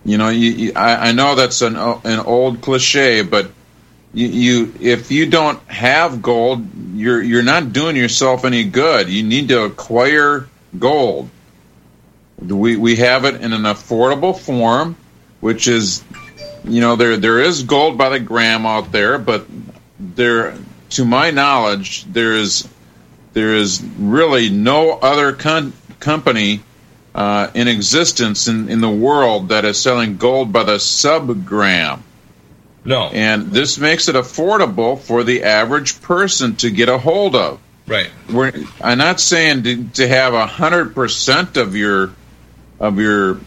you 0.04 0.18
know, 0.18 0.28
you, 0.28 0.50
you, 0.50 0.72
I, 0.74 1.08
I 1.08 1.12
know 1.12 1.34
that's 1.34 1.62
an 1.62 1.76
an 1.76 2.20
old 2.20 2.62
cliche, 2.62 3.22
but 3.22 3.50
you, 4.12 4.26
you 4.26 4.74
if 4.80 5.10
you 5.10 5.26
don't 5.26 5.60
have 5.68 6.22
gold, 6.22 6.66
you're 6.94 7.22
you're 7.22 7.42
not 7.42 7.72
doing 7.72 7.96
yourself 7.96 8.44
any 8.44 8.64
good. 8.64 9.08
You 9.08 9.22
need 9.22 9.48
to 9.48 9.64
acquire 9.64 10.48
gold. 10.78 11.30
We 12.38 12.76
we 12.76 12.96
have 12.96 13.24
it 13.24 13.36
in 13.40 13.52
an 13.52 13.62
affordable 13.62 14.38
form, 14.38 14.96
which 15.40 15.68
is, 15.68 16.02
you 16.64 16.80
know, 16.80 16.96
there 16.96 17.16
there 17.16 17.40
is 17.40 17.64
gold 17.64 17.98
by 17.98 18.08
the 18.08 18.20
gram 18.20 18.66
out 18.66 18.90
there, 18.90 19.18
but 19.18 19.46
there, 19.98 20.56
to 20.90 21.04
my 21.04 21.30
knowledge, 21.30 22.04
there 22.04 22.32
is 22.32 22.68
there 23.32 23.54
is 23.54 23.82
really 23.98 24.50
no 24.50 24.92
other 24.92 25.32
con- 25.32 25.72
company 26.00 26.60
uh, 27.14 27.48
in 27.54 27.68
existence 27.68 28.48
in, 28.48 28.68
in 28.68 28.80
the 28.80 28.90
world 28.90 29.48
that 29.48 29.64
is 29.64 29.78
selling 29.78 30.16
gold 30.16 30.52
by 30.52 30.64
the 30.64 30.76
subgram. 30.76 32.00
No. 32.84 33.08
And 33.08 33.50
this 33.50 33.78
makes 33.78 34.08
it 34.08 34.14
affordable 34.14 34.98
for 34.98 35.22
the 35.22 35.44
average 35.44 36.00
person 36.02 36.56
to 36.56 36.70
get 36.70 36.88
a 36.88 36.98
hold 36.98 37.36
of. 37.36 37.60
Right. 37.86 38.10
We're, 38.32 38.52
I'm 38.80 38.98
not 38.98 39.20
saying 39.20 39.64
to, 39.64 39.88
to 39.94 40.08
have 40.08 40.34
a 40.34 40.46
hundred 40.46 40.94
percent 40.94 41.56
of 41.56 41.74
your 41.74 42.12
of 42.78 42.98
your 42.98 43.40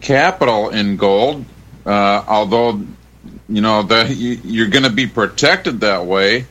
capital 0.00 0.70
in 0.70 0.96
gold, 0.96 1.44
uh, 1.86 2.24
although 2.26 2.82
you 3.48 3.60
know 3.60 3.82
that 3.82 4.16
you, 4.16 4.64
are 4.64 4.68
going 4.68 4.84
to 4.84 4.90
be 4.90 5.06
protected 5.06 5.80
that 5.80 6.06
way. 6.06 6.46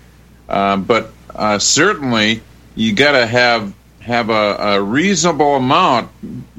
Uh, 0.54 0.78
but 0.78 1.12
uh, 1.34 1.58
certainly, 1.58 2.40
you 2.76 2.94
got 2.94 3.14
to 3.14 3.26
have 3.26 3.74
have 4.02 4.30
a, 4.30 4.56
a, 4.60 4.82
reasonable 4.84 5.56
amount, 5.56 6.12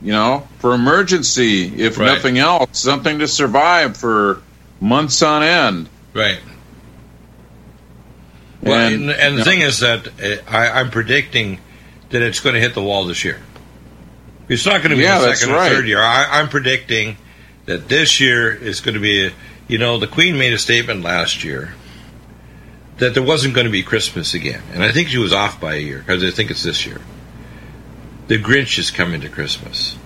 you 0.02 0.10
know, 0.10 0.48
for 0.58 0.74
emergency, 0.74 1.66
if 1.80 1.96
right. 1.96 2.06
nothing 2.06 2.38
else, 2.38 2.70
something 2.72 3.20
to 3.20 3.28
survive 3.28 3.96
for 3.96 4.42
months 4.80 5.22
on 5.22 5.44
end. 5.44 5.88
Right. 6.12 6.40
Well, 8.62 8.92
and, 8.92 9.10
and 9.10 9.34
the 9.34 9.38
know, 9.38 9.44
thing 9.44 9.60
is 9.60 9.78
that 9.78 10.08
uh, 10.08 10.50
I, 10.50 10.80
am 10.80 10.90
predicting 10.90 11.60
that 12.10 12.20
it's 12.20 12.40
going 12.40 12.54
to 12.54 12.60
hit 12.60 12.74
the 12.74 12.82
wall 12.82 13.04
this 13.04 13.22
year. 13.22 13.40
It's 14.48 14.66
not 14.66 14.78
going 14.78 14.90
to 14.90 14.96
be 14.96 15.02
yeah, 15.02 15.20
the 15.20 15.36
second 15.36 15.54
right. 15.54 15.70
or 15.70 15.76
third 15.76 15.86
year. 15.86 16.00
I, 16.00 16.40
am 16.40 16.48
predicting 16.48 17.16
that 17.66 17.88
this 17.88 18.18
year 18.18 18.52
is 18.52 18.80
going 18.80 18.94
to 18.94 19.00
be, 19.00 19.26
a, 19.26 19.32
you 19.68 19.78
know, 19.78 20.00
the 20.00 20.08
Queen 20.08 20.36
made 20.36 20.52
a 20.52 20.58
statement 20.58 21.02
last 21.02 21.44
year 21.44 21.74
that 22.98 23.14
there 23.14 23.22
wasn't 23.22 23.54
going 23.54 23.66
to 23.66 23.72
be 23.72 23.82
Christmas 23.82 24.34
again. 24.34 24.62
And 24.72 24.82
I 24.82 24.92
think 24.92 25.08
she 25.08 25.18
was 25.18 25.32
off 25.32 25.60
by 25.60 25.74
a 25.74 25.80
year 25.80 25.98
because 25.98 26.22
I 26.22 26.30
think 26.30 26.50
it's 26.50 26.62
this 26.62 26.86
year 26.86 27.00
the 28.26 28.42
Grinch 28.42 28.78
is 28.78 28.90
coming 28.90 29.20
to 29.20 29.28
Christmas. 29.28 29.96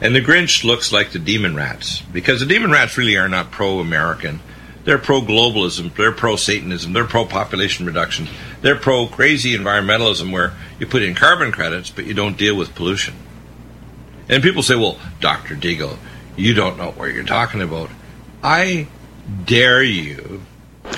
And 0.00 0.14
the 0.14 0.20
Grinch 0.20 0.64
looks 0.64 0.92
like 0.92 1.10
the 1.10 1.18
demon 1.18 1.54
rats 1.54 2.00
because 2.00 2.40
the 2.40 2.46
demon 2.46 2.70
rats 2.70 2.96
really 2.96 3.16
are 3.16 3.28
not 3.28 3.50
pro 3.50 3.78
American. 3.80 4.40
They're 4.84 4.98
pro 4.98 5.20
globalism, 5.20 5.94
they're 5.94 6.10
pro 6.10 6.36
Satanism, 6.36 6.94
they're 6.94 7.04
pro 7.04 7.26
population 7.26 7.84
reduction, 7.84 8.28
they're 8.62 8.76
pro 8.76 9.06
crazy 9.06 9.54
environmentalism 9.56 10.32
where 10.32 10.54
you 10.78 10.86
put 10.86 11.02
in 11.02 11.14
carbon 11.14 11.52
credits 11.52 11.90
but 11.90 12.06
you 12.06 12.14
don't 12.14 12.38
deal 12.38 12.56
with 12.56 12.74
pollution. 12.74 13.14
And 14.28 14.42
people 14.42 14.62
say, 14.62 14.76
well, 14.76 14.98
Dr. 15.20 15.54
Deagle, 15.54 15.98
you 16.36 16.54
don't 16.54 16.78
know 16.78 16.92
what 16.92 17.12
you're 17.12 17.24
talking 17.24 17.60
about. 17.60 17.90
I 18.42 18.88
dare 19.44 19.82
you 19.82 20.40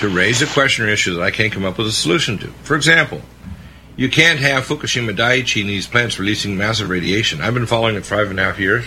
to 0.03 0.09
raise 0.09 0.43
a 0.43 0.47
question 0.47 0.85
or 0.85 0.89
issue 0.89 1.15
that 1.15 1.23
I 1.23 1.31
can't 1.31 1.53
come 1.53 1.65
up 1.65 1.79
with 1.79 1.87
a 1.87 1.93
solution 1.93 2.37
to. 2.39 2.49
For 2.65 2.75
example, 2.75 3.21
you 3.97 4.09
can't 4.09 4.41
have 4.41 4.67
Fukushima 4.67 5.17
Daiichi 5.17 5.61
and 5.61 5.71
these 5.71 5.87
plants 5.87 6.19
releasing 6.19 6.57
massive 6.57 6.89
radiation. 6.89 7.41
I've 7.41 7.55
been 7.55 7.67
following 7.67 7.95
it 7.95 8.05
five 8.05 8.29
and 8.29 8.41
a 8.41 8.43
half 8.43 8.59
years. 8.59 8.85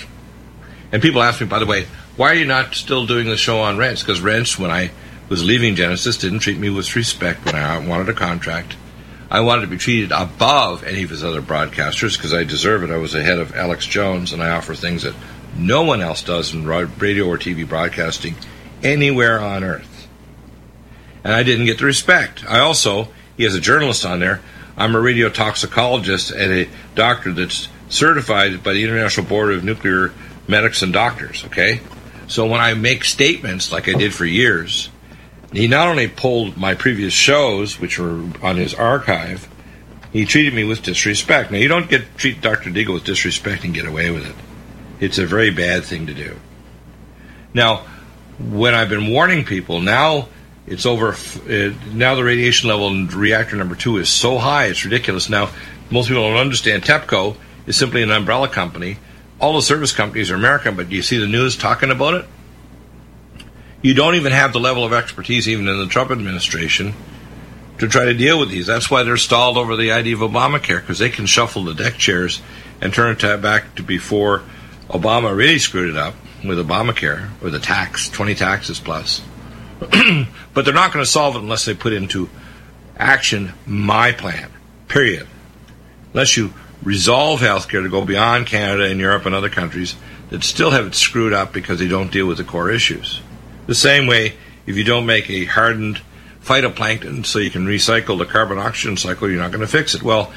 And 0.91 1.01
people 1.01 1.24
ask 1.24 1.39
me, 1.39 1.47
by 1.47 1.59
the 1.59 1.66
way, 1.66 1.86
why 2.18 2.32
are 2.32 2.36
you 2.36 2.45
not 2.45 2.76
still 2.76 3.05
doing 3.05 3.30
the 3.30 3.38
show 3.38 3.61
on 3.61 3.78
Rense? 3.78 4.01
Because 4.01 4.20
Rense, 4.20 4.59
when 4.59 4.72
I 4.72 4.91
was 5.30 5.43
leaving 5.43 5.76
Genesis, 5.76 6.18
didn't 6.18 6.39
treat 6.39 6.57
me 6.57 6.70
with 6.70 6.93
respect 6.97 7.45
when 7.45 7.55
I 7.55 7.78
wanted 7.80 8.09
a 8.09 8.13
contract. 8.13 8.76
I 9.32 9.39
wanted 9.39 9.61
to 9.61 9.68
be 9.68 9.78
treated 9.78 10.11
above 10.11 10.84
any 10.84 11.03
of 11.03 11.09
his 11.09 11.24
other 11.24 11.41
broadcasters 11.41 12.18
because 12.18 12.34
I 12.34 12.43
deserve 12.43 12.84
it. 12.84 12.91
I 12.91 12.97
was 12.97 13.16
ahead 13.16 13.39
of 13.39 13.55
Alex 13.55 13.86
Jones, 13.86 14.34
and 14.34 14.43
I 14.43 14.49
offer 14.49 14.76
things 14.76 15.03
that 15.03 15.16
no 15.55 15.84
one 15.84 16.01
else 16.01 16.22
does 16.24 16.53
in 16.53 16.68
radio 16.68 17.26
or 17.26 17.38
TV 17.38 17.68
broadcasting 17.68 18.36
anywhere 18.84 19.39
on 19.39 19.63
earth. 19.63 19.95
And 21.26 21.34
I 21.34 21.42
didn't 21.42 21.66
get 21.66 21.80
the 21.80 21.86
respect. 21.86 22.46
I 22.48 22.60
also, 22.60 23.08
he 23.36 23.44
has 23.46 23.56
a 23.56 23.60
journalist 23.60 24.06
on 24.06 24.20
there. 24.20 24.42
I'm 24.78 24.96
a 24.96 25.02
radio 25.02 25.28
toxicologist 25.28 26.30
and 26.30 26.54
a 26.54 26.70
doctor 26.94 27.34
that's 27.34 27.68
certified 27.90 28.64
by 28.64 28.74
the 28.74 28.84
International 28.84 29.26
Board 29.26 29.52
of 29.52 29.64
Nuclear 29.64 30.14
Medics 30.48 30.84
and 30.84 30.94
Doctors, 30.94 31.44
okay? 31.46 31.82
So 32.28 32.46
when 32.46 32.62
I 32.62 32.76
make 32.76 33.04
statements 33.04 33.72
like 33.72 33.90
I 33.90 33.94
did 33.94 34.14
for 34.14 34.24
years, 34.24 34.90
he 35.52 35.68
not 35.68 35.88
only 35.88 36.08
pulled 36.08 36.58
my 36.58 36.76
previous 36.76 37.14
shows, 37.14 37.80
which 37.80 37.98
were 37.98 38.24
on 38.44 38.58
his 38.58 38.76
archive, 38.76 39.48
he 40.14 40.26
treated 40.26 40.54
me 40.54 40.64
with 40.64 40.84
disrespect. 40.84 41.50
Now, 41.50 41.58
you 41.58 41.68
don't 41.68 41.90
get 41.90 42.18
treat 42.18 42.40
Dr. 42.40 42.70
Deagle 42.70 42.94
with 42.94 43.04
disrespect 43.04 43.64
and 43.64 43.74
get 43.74 43.88
away 43.88 44.12
with 44.12 44.28
it. 44.28 44.36
It's 45.00 45.18
a 45.18 45.26
very 45.26 45.50
bad 45.50 45.86
thing 45.86 46.06
to 46.06 46.14
do. 46.14 46.40
Now, 47.52 47.86
when 48.38 48.76
I've 48.76 48.90
been 48.90 49.10
warning 49.10 49.44
people, 49.44 49.82
now 49.82 50.28
it's 50.68 50.86
over. 50.86 51.13
Uh, 51.13 51.74
now 51.93 52.16
the 52.16 52.24
radiation 52.24 52.70
level 52.70 52.88
in 52.88 53.07
reactor 53.07 53.55
number 53.55 53.76
two 53.76 53.97
is 53.97 54.09
so 54.09 54.38
high, 54.38 54.66
it's 54.66 54.84
ridiculous. 54.84 55.30
Now, 55.30 55.51
most 55.89 56.07
people 56.07 56.24
don't 56.24 56.38
understand. 56.38 56.84
TEPCO 56.84 57.36
is 57.68 57.78
simply 57.78 58.01
an 58.01 58.11
umbrella 58.11 58.47
company. 58.47 58.97
All 59.39 59.53
the 59.53 59.61
service 59.61 59.91
companies 59.91 60.32
are 60.32 60.36
American, 60.36 60.76
but 60.76 60.89
do 60.89 60.95
you 60.95 61.01
see 61.01 61.18
the 61.18 61.28
news 61.28 61.55
talking 61.55 61.91
about 61.91 62.16
it? 62.16 62.26
You 63.82 63.93
don't 63.93 64.16
even 64.16 64.32
have 64.32 64.53
the 64.53 64.59
level 64.59 64.84
of 64.84 64.93
expertise, 64.93 65.47
even 65.47 65.68
in 65.68 65.78
the 65.78 65.86
Trump 65.86 66.09
administration, 66.09 66.93
to 67.78 67.88
try 67.88 68.05
to 68.05 68.13
deal 68.13 68.39
with 68.39 68.49
these. 68.49 68.66
That's 68.66 68.89
why 68.89 69.03
they're 69.03 69.18
stalled 69.18 69.57
over 69.57 69.76
the 69.76 69.91
idea 69.91 70.16
of 70.16 70.22
Obamacare, 70.22 70.80
because 70.80 70.97
they 70.97 71.09
can 71.09 71.28
shuffle 71.28 71.66
the 71.66 71.76
deck 71.76 71.95
chairs 71.95 72.41
and 72.82 72.93
turn 72.93 73.16
it 73.20 73.41
back 73.41 73.76
to 73.76 73.84
before 73.84 74.41
Obama 74.89 75.36
really 75.36 75.59
screwed 75.59 75.89
it 75.89 75.97
up 75.97 76.16
with 76.43 76.57
Obamacare, 76.57 77.30
with 77.41 77.53
a 77.53 77.59
tax, 77.59 78.09
20 78.09 78.34
taxes 78.34 78.80
plus. 78.80 79.22
but 80.54 80.66
they're 80.66 80.74
not 80.74 80.94
going 80.94 81.04
to 81.04 81.10
solve 81.10 81.36
it 81.36 81.40
unless 81.40 81.66
they 81.66 81.74
put 81.74 81.94
into 81.94 82.30
action 82.98 83.54
my 83.66 84.12
plan, 84.12 84.50
period. 84.88 85.28
Unless 86.14 86.38
you 86.38 86.54
resolve 86.84 87.42
healthcare 87.42 87.84
to 87.84 87.90
go 87.90 88.06
beyond 88.06 88.48
Canada 88.48 88.86
and 88.86 89.00
Europe 89.00 89.26
and 89.26 89.36
other 89.36 89.50
countries 89.50 89.96
that 90.30 90.44
still 90.44 90.72
have 90.72 90.88
it 90.88 90.96
screwed 90.96 91.34
up 91.34 91.52
because 91.54 91.80
they 91.80 91.88
don't 91.88 92.12
deal 92.12 92.28
with 92.28 92.38
the 92.38 92.44
core 92.44 92.70
issues. 92.70 93.22
The 93.68 93.76
same 93.76 94.08
way, 94.08 94.36
if 94.66 94.76
you 94.76 94.84
don't 94.84 95.06
make 95.06 95.30
a 95.30 95.46
hardened 95.46 96.02
phytoplankton 96.44 97.26
so 97.26 97.40
you 97.40 97.50
can 97.50 97.66
recycle 97.66 98.18
the 98.18 98.26
carbon 98.26 98.58
oxygen 98.58 98.98
cycle, 98.98 99.30
you're 99.30 99.42
not 99.42 99.52
going 99.52 99.62
to 99.62 99.68
fix 99.68 99.96
it. 99.96 100.04
Well, 100.04 100.32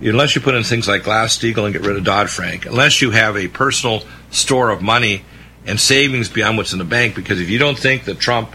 unless 0.00 0.34
you 0.34 0.40
put 0.40 0.54
in 0.54 0.64
things 0.64 0.88
like 0.88 1.04
Glass 1.04 1.38
Steagall 1.38 1.64
and 1.64 1.72
get 1.72 1.82
rid 1.82 1.96
of 1.96 2.04
Dodd 2.04 2.28
Frank, 2.28 2.66
unless 2.66 3.00
you 3.00 3.12
have 3.12 3.36
a 3.36 3.48
personal 3.48 4.02
store 4.30 4.70
of 4.70 4.82
money 4.82 5.24
and 5.64 5.80
savings 5.80 6.28
beyond 6.28 6.56
what's 6.58 6.72
in 6.72 6.78
the 6.78 6.84
bank, 6.84 7.14
because 7.14 7.40
if 7.40 7.48
you 7.48 7.58
don't 7.58 7.78
think 7.78 8.04
that 8.04 8.18
Trump, 8.18 8.54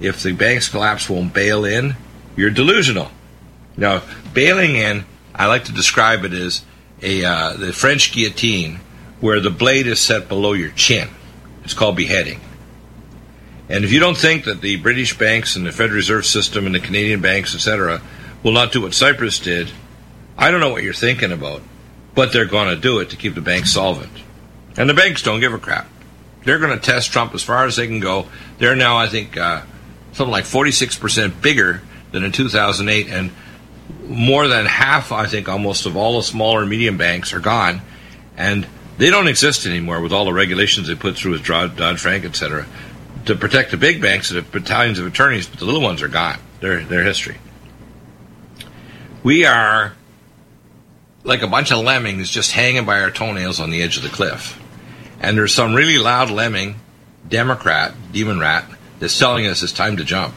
if 0.00 0.22
the 0.22 0.32
banks 0.32 0.68
collapse, 0.68 1.08
won't 1.08 1.32
bail 1.32 1.64
in, 1.64 1.96
you're 2.36 2.50
delusional. 2.50 3.10
Now, 3.76 4.02
bailing 4.32 4.76
in, 4.76 5.04
I 5.34 5.46
like 5.46 5.64
to 5.64 5.72
describe 5.72 6.24
it 6.24 6.32
as 6.32 6.64
a 7.02 7.24
uh, 7.24 7.52
the 7.54 7.72
French 7.72 8.12
guillotine, 8.12 8.80
where 9.20 9.40
the 9.40 9.50
blade 9.50 9.86
is 9.86 10.00
set 10.00 10.28
below 10.28 10.52
your 10.52 10.70
chin. 10.70 11.08
It's 11.64 11.74
called 11.74 11.96
beheading. 11.96 12.40
And 13.68 13.84
if 13.84 13.92
you 13.92 13.98
don't 13.98 14.16
think 14.16 14.44
that 14.44 14.60
the 14.60 14.76
British 14.76 15.18
banks 15.18 15.56
and 15.56 15.66
the 15.66 15.72
Federal 15.72 15.96
Reserve 15.96 16.24
System 16.24 16.66
and 16.66 16.74
the 16.74 16.80
Canadian 16.80 17.20
banks, 17.20 17.54
etc., 17.54 18.00
will 18.42 18.52
not 18.52 18.72
do 18.72 18.82
what 18.82 18.94
Cyprus 18.94 19.40
did, 19.40 19.70
I 20.38 20.50
don't 20.50 20.60
know 20.60 20.70
what 20.70 20.84
you're 20.84 20.94
thinking 20.94 21.32
about. 21.32 21.62
But 22.14 22.32
they're 22.32 22.46
going 22.46 22.68
to 22.68 22.80
do 22.80 23.00
it 23.00 23.10
to 23.10 23.16
keep 23.16 23.34
the 23.34 23.40
banks 23.40 23.72
solvent. 23.72 24.12
And 24.76 24.88
the 24.88 24.94
banks 24.94 25.22
don't 25.22 25.40
give 25.40 25.52
a 25.52 25.58
crap. 25.58 25.88
They're 26.44 26.60
going 26.60 26.78
to 26.78 26.84
test 26.84 27.10
Trump 27.10 27.34
as 27.34 27.42
far 27.42 27.66
as 27.66 27.76
they 27.76 27.86
can 27.86 27.98
go. 27.98 28.26
They're 28.58 28.76
now, 28.76 28.96
I 28.96 29.08
think, 29.08 29.36
uh, 29.36 29.62
something 30.16 30.32
like 30.32 30.44
46% 30.44 31.40
bigger 31.40 31.80
than 32.12 32.24
in 32.24 32.32
2008. 32.32 33.08
And 33.08 33.30
more 34.08 34.48
than 34.48 34.66
half, 34.66 35.12
I 35.12 35.26
think, 35.26 35.48
almost 35.48 35.86
of 35.86 35.96
all 35.96 36.16
the 36.16 36.22
smaller 36.22 36.62
and 36.62 36.70
medium 36.70 36.96
banks 36.96 37.32
are 37.32 37.40
gone. 37.40 37.82
And 38.36 38.66
they 38.98 39.10
don't 39.10 39.28
exist 39.28 39.66
anymore 39.66 40.00
with 40.00 40.12
all 40.12 40.24
the 40.24 40.32
regulations 40.32 40.88
they 40.88 40.94
put 40.94 41.16
through 41.16 41.32
with 41.32 41.44
Dodd 41.44 42.00
Frank, 42.00 42.24
etc 42.24 42.66
to 43.26 43.34
protect 43.34 43.72
the 43.72 43.76
big 43.76 44.00
banks 44.00 44.28
that 44.28 44.36
have 44.36 44.50
battalions 44.50 44.98
of 44.98 45.06
attorneys, 45.06 45.46
but 45.46 45.58
the 45.58 45.64
little 45.64 45.82
ones 45.82 46.00
are 46.02 46.08
gone. 46.08 46.38
They're, 46.60 46.84
they're 46.84 47.04
history. 47.04 47.36
We 49.22 49.44
are 49.44 49.94
like 51.24 51.42
a 51.42 51.48
bunch 51.48 51.72
of 51.72 51.84
lemmings 51.84 52.30
just 52.30 52.52
hanging 52.52 52.86
by 52.86 53.00
our 53.00 53.10
toenails 53.10 53.58
on 53.58 53.70
the 53.70 53.82
edge 53.82 53.96
of 53.96 54.04
the 54.04 54.08
cliff. 54.08 54.60
And 55.20 55.36
there's 55.36 55.52
some 55.52 55.74
really 55.74 55.98
loud 55.98 56.30
lemming, 56.30 56.76
Democrat, 57.28 57.94
demon 58.12 58.38
rat, 58.38 58.70
that's 58.98 59.18
telling 59.18 59.46
us 59.46 59.62
it's 59.62 59.72
time 59.72 59.96
to 59.98 60.04
jump. 60.04 60.34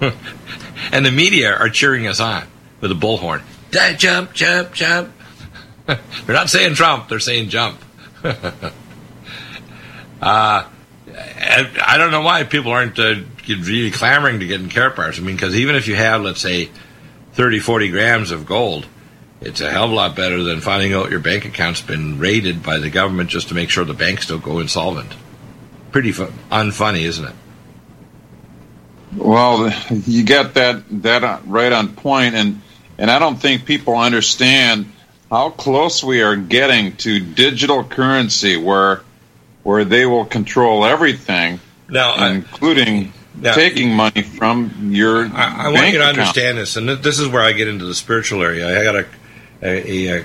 and 0.00 1.06
the 1.06 1.10
media 1.10 1.54
are 1.54 1.68
cheering 1.68 2.06
us 2.06 2.20
on 2.20 2.46
with 2.80 2.92
a 2.92 2.94
bullhorn. 2.94 3.42
Jump, 3.70 4.32
jump, 4.32 4.72
jump. 4.72 5.12
they're 5.86 5.98
not 6.28 6.50
saying 6.50 6.74
Trump, 6.74 7.08
they're 7.08 7.20
saying 7.20 7.48
jump. 7.48 7.78
uh, 8.24 8.72
I 10.22 11.96
don't 11.98 12.10
know 12.10 12.22
why 12.22 12.44
people 12.44 12.72
aren't 12.72 12.98
uh, 12.98 13.14
really 13.46 13.90
clamoring 13.90 14.40
to 14.40 14.46
get 14.46 14.60
in 14.60 14.68
Karatbars. 14.68 15.18
I 15.18 15.22
mean, 15.22 15.36
because 15.36 15.56
even 15.56 15.76
if 15.76 15.88
you 15.88 15.96
have, 15.96 16.22
let's 16.22 16.40
say, 16.40 16.70
30, 17.34 17.60
40 17.60 17.88
grams 17.90 18.30
of 18.30 18.46
gold, 18.46 18.86
it's 19.40 19.60
a 19.60 19.70
hell 19.70 19.84
of 19.84 19.92
a 19.92 19.94
lot 19.94 20.16
better 20.16 20.42
than 20.42 20.60
finding 20.60 20.94
out 20.94 21.10
your 21.10 21.20
bank 21.20 21.44
account's 21.44 21.82
been 21.82 22.18
raided 22.18 22.62
by 22.62 22.78
the 22.78 22.90
government 22.90 23.30
just 23.30 23.48
to 23.48 23.54
make 23.54 23.70
sure 23.70 23.84
the 23.84 23.94
banks 23.94 24.26
don't 24.26 24.42
go 24.42 24.58
insolvent. 24.58 25.14
Pretty 25.96 26.12
fun, 26.12 26.30
unfunny, 26.52 27.04
isn't 27.04 27.24
it? 27.24 27.34
Well, 29.16 29.72
you 29.90 30.24
got 30.24 30.52
that 30.52 30.82
that 31.02 31.24
uh, 31.24 31.38
right 31.46 31.72
on 31.72 31.94
point, 31.94 32.34
and 32.34 32.60
and 32.98 33.10
I 33.10 33.18
don't 33.18 33.36
think 33.36 33.64
people 33.64 33.96
understand 33.96 34.92
how 35.30 35.48
close 35.48 36.04
we 36.04 36.20
are 36.20 36.36
getting 36.36 36.98
to 36.98 37.18
digital 37.18 37.82
currency, 37.82 38.58
where 38.58 39.04
where 39.62 39.86
they 39.86 40.04
will 40.04 40.26
control 40.26 40.84
everything, 40.84 41.60
now, 41.88 42.26
including 42.28 43.14
now, 43.34 43.54
taking 43.54 43.94
money 43.94 44.20
from 44.20 44.90
your. 44.92 45.24
I, 45.24 45.68
I 45.68 45.68
want 45.70 45.86
you 45.86 45.92
to 45.92 46.00
account. 46.00 46.18
understand 46.18 46.58
this, 46.58 46.76
and 46.76 46.90
this 46.90 47.18
is 47.18 47.26
where 47.26 47.40
I 47.40 47.52
get 47.52 47.68
into 47.68 47.86
the 47.86 47.94
spiritual 47.94 48.42
area. 48.42 48.68
I 48.68 48.84
got 48.84 48.96
a 48.96 49.06
a, 49.62 50.08
a, 50.08 50.24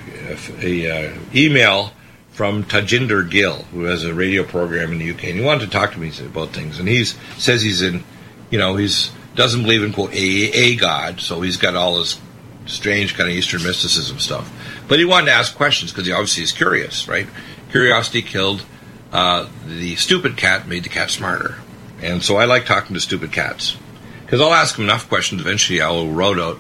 a, 0.62 0.84
a 0.90 1.08
uh, 1.08 1.18
email 1.34 1.94
from 2.42 2.64
Tajinder 2.64 3.30
Gill, 3.30 3.66
who 3.72 3.84
has 3.84 4.04
a 4.04 4.16
radio 4.16 4.44
program 4.44 4.92
in 4.92 4.98
the 4.98 5.12
UK, 5.12 5.26
and 5.26 5.38
he 5.38 5.46
wanted 5.46 5.66
to 5.66 5.70
talk 5.70 5.92
to 5.92 6.00
me 6.00 6.12
about 6.26 6.50
things. 6.50 6.80
And 6.80 6.88
he 6.88 7.06
says 7.06 7.62
he's 7.62 7.84
in, 7.84 8.04
you 8.50 8.58
know, 8.58 8.78
he's 8.78 9.12
doesn't 9.36 9.62
believe 9.62 9.84
in 9.84 9.94
quote 9.94 10.12
a, 10.12 10.18
a 10.18 10.76
god, 10.76 11.22
so 11.22 11.42
he's 11.42 11.58
got 11.58 11.76
all 11.76 12.00
this 12.00 12.20
strange 12.66 13.16
kind 13.16 13.30
of 13.30 13.36
Eastern 13.36 13.62
mysticism 13.62 14.18
stuff. 14.18 14.52
But 14.88 14.98
he 14.98 15.06
wanted 15.06 15.28
to 15.28 15.34
ask 15.34 15.56
questions 15.56 15.92
because 15.92 16.08
he 16.08 16.14
obviously 16.14 16.42
is 16.42 16.52
curious, 16.52 17.08
right? 17.08 17.28
Curiosity 17.70 18.24
killed 18.24 18.66
uh, 19.12 19.48
the 19.68 19.96
stupid 19.98 20.36
cat 20.36 20.68
made 20.68 20.84
the 20.84 20.90
cat 20.90 21.12
smarter. 21.12 21.60
And 22.02 22.24
so 22.24 22.38
I 22.38 22.46
like 22.46 22.66
talking 22.66 22.96
to 22.96 23.00
stupid 23.02 23.32
cats. 23.32 23.78
Because 24.26 24.42
I'll 24.42 24.56
ask 24.56 24.78
them 24.78 24.86
enough 24.86 25.08
questions, 25.08 25.42
eventually 25.42 25.80
I 25.80 25.92
will 25.92 26.10
road 26.10 26.40
out 26.40 26.60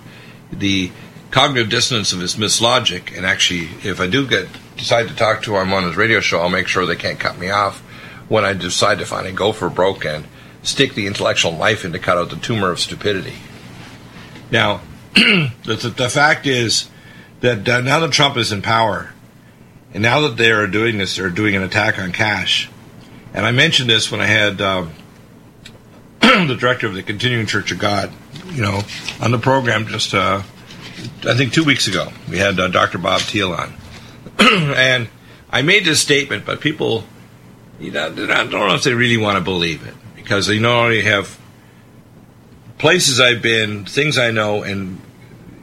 the 0.51 0.91
cognitive 1.31 1.71
dissonance 1.71 2.13
of 2.13 2.19
his 2.19 2.35
mislogic. 2.35 3.17
And 3.17 3.25
actually, 3.25 3.69
if 3.81 3.99
I 3.99 4.05
do 4.05 4.27
get 4.27 4.47
decide 4.77 5.07
to 5.07 5.15
talk 5.15 5.43
to 5.43 5.57
him 5.57 5.73
on 5.73 5.83
his 5.83 5.95
radio 5.95 6.19
show, 6.19 6.39
I'll 6.39 6.49
make 6.49 6.67
sure 6.67 6.85
they 6.85 6.95
can't 6.95 7.19
cut 7.19 7.37
me 7.37 7.49
off 7.49 7.79
when 8.29 8.45
I 8.45 8.53
decide 8.53 8.99
to 8.99 9.05
finally 9.05 9.33
go 9.33 9.51
for 9.51 9.69
broke 9.69 10.05
and 10.05 10.25
stick 10.63 10.93
the 10.93 11.07
intellectual 11.07 11.51
knife 11.51 11.83
in 11.85 11.91
to 11.91 11.99
cut 11.99 12.17
out 12.17 12.29
the 12.29 12.35
tumor 12.37 12.71
of 12.71 12.79
stupidity. 12.79 13.35
Now, 14.51 14.81
the, 15.13 15.93
the, 15.95 16.09
fact 16.09 16.47
is 16.47 16.89
that 17.41 17.67
uh, 17.67 17.81
now 17.81 17.99
that 17.99 18.11
Trump 18.11 18.37
is 18.37 18.51
in 18.51 18.61
power, 18.61 19.11
and 19.93 20.01
now 20.01 20.21
that 20.21 20.37
they 20.37 20.51
are 20.51 20.67
doing 20.67 20.97
this, 20.97 21.17
they're 21.17 21.29
doing 21.29 21.55
an 21.55 21.63
attack 21.63 21.99
on 21.99 22.11
cash. 22.11 22.69
And 23.33 23.45
I 23.45 23.51
mentioned 23.51 23.89
this 23.89 24.11
when 24.11 24.21
I 24.21 24.25
had 24.25 24.61
um, 24.61 24.91
the 26.21 26.55
director 26.57 26.87
of 26.87 26.93
the 26.93 27.03
Continuing 27.03 27.45
Church 27.45 27.71
of 27.71 27.79
God, 27.79 28.11
you 28.51 28.61
know, 28.61 28.81
on 29.19 29.31
the 29.31 29.39
program 29.39 29.87
just, 29.87 30.13
uh, 30.13 30.41
I 31.25 31.33
think, 31.35 31.53
two 31.53 31.63
weeks 31.63 31.87
ago. 31.87 32.09
We 32.29 32.37
had 32.37 32.59
uh, 32.59 32.67
Dr. 32.67 32.97
Bob 32.97 33.21
Thiel 33.21 33.53
on. 33.53 33.73
and 34.39 35.09
I 35.49 35.61
made 35.61 35.85
this 35.85 35.99
statement, 35.99 36.45
but 36.45 36.61
people, 36.61 37.03
you 37.79 37.91
know, 37.91 38.07
I 38.07 38.09
don't 38.09 38.51
know 38.51 38.75
if 38.75 38.83
they 38.83 38.93
really 38.93 39.17
want 39.17 39.37
to 39.37 39.43
believe 39.43 39.85
it 39.85 39.93
because 40.15 40.47
they 40.47 40.59
not 40.59 40.85
only 40.85 41.01
have 41.01 41.39
places 42.77 43.19
I've 43.19 43.41
been, 43.41 43.85
things 43.85 44.17
I 44.17 44.31
know, 44.31 44.63
and 44.63 44.99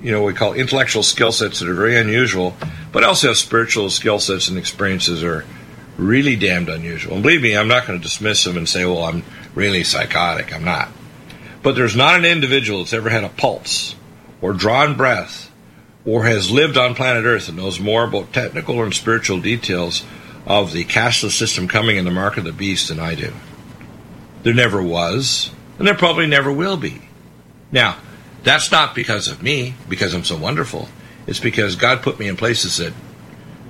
you 0.02 0.12
know, 0.12 0.22
we 0.22 0.34
call 0.34 0.54
intellectual 0.54 1.02
skill 1.02 1.32
sets 1.32 1.60
that 1.60 1.68
are 1.68 1.74
very 1.74 1.98
unusual, 1.98 2.54
but 2.92 3.02
also 3.02 3.28
have 3.28 3.36
spiritual 3.36 3.90
skill 3.90 4.20
sets 4.20 4.48
and 4.48 4.56
experiences 4.56 5.22
that 5.22 5.28
are 5.28 5.44
really 5.96 6.36
damned 6.36 6.68
unusual. 6.68 7.14
And 7.14 7.22
believe 7.22 7.42
me, 7.42 7.56
I'm 7.56 7.68
not 7.68 7.86
going 7.86 7.98
to 7.98 8.02
dismiss 8.02 8.44
them 8.44 8.56
and 8.56 8.68
say, 8.68 8.84
well, 8.84 9.04
I'm 9.04 9.24
really 9.54 9.82
psychotic. 9.84 10.54
I'm 10.54 10.64
not. 10.64 10.88
But 11.62 11.74
there's 11.74 11.96
not 11.96 12.16
an 12.16 12.24
individual 12.24 12.80
that's 12.80 12.92
ever 12.92 13.10
had 13.10 13.24
a 13.24 13.28
pulse 13.28 13.96
or 14.40 14.52
drawn 14.52 14.96
breath 14.96 15.47
or 16.08 16.24
has 16.24 16.50
lived 16.50 16.78
on 16.78 16.94
planet 16.94 17.26
Earth 17.26 17.48
and 17.48 17.58
knows 17.58 17.78
more 17.78 18.04
about 18.04 18.32
technical 18.32 18.82
and 18.82 18.94
spiritual 18.94 19.38
details 19.38 20.06
of 20.46 20.72
the 20.72 20.82
cashless 20.86 21.32
system 21.32 21.68
coming 21.68 21.98
in 21.98 22.06
the 22.06 22.10
mark 22.10 22.38
of 22.38 22.44
the 22.44 22.52
beast 22.52 22.88
than 22.88 22.98
I 22.98 23.14
do. 23.14 23.30
There 24.42 24.54
never 24.54 24.82
was, 24.82 25.50
and 25.78 25.86
there 25.86 25.94
probably 25.94 26.26
never 26.26 26.50
will 26.50 26.78
be. 26.78 27.02
Now, 27.70 27.98
that's 28.42 28.72
not 28.72 28.94
because 28.94 29.28
of 29.28 29.42
me, 29.42 29.74
because 29.86 30.14
I'm 30.14 30.24
so 30.24 30.38
wonderful. 30.38 30.88
It's 31.26 31.40
because 31.40 31.76
God 31.76 32.00
put 32.00 32.18
me 32.18 32.26
in 32.26 32.38
places 32.38 32.78
that 32.78 32.94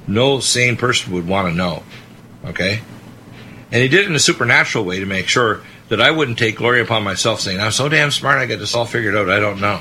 no 0.06 0.38
sane 0.38 0.76
person 0.76 1.12
would 1.14 1.26
want 1.26 1.48
to 1.48 1.54
know. 1.54 1.82
Okay? 2.44 2.82
And 3.72 3.82
He 3.82 3.88
did 3.88 4.02
it 4.02 4.10
in 4.10 4.14
a 4.14 4.20
supernatural 4.20 4.84
way 4.84 5.00
to 5.00 5.06
make 5.06 5.26
sure 5.26 5.62
that 5.88 6.00
I 6.00 6.12
wouldn't 6.12 6.38
take 6.38 6.58
glory 6.58 6.82
upon 6.82 7.02
myself 7.02 7.40
saying, 7.40 7.58
I'm 7.58 7.72
so 7.72 7.88
damn 7.88 8.12
smart, 8.12 8.38
I 8.38 8.46
got 8.46 8.60
this 8.60 8.76
all 8.76 8.86
figured 8.86 9.16
out, 9.16 9.28
I 9.28 9.40
don't 9.40 9.60
know. 9.60 9.80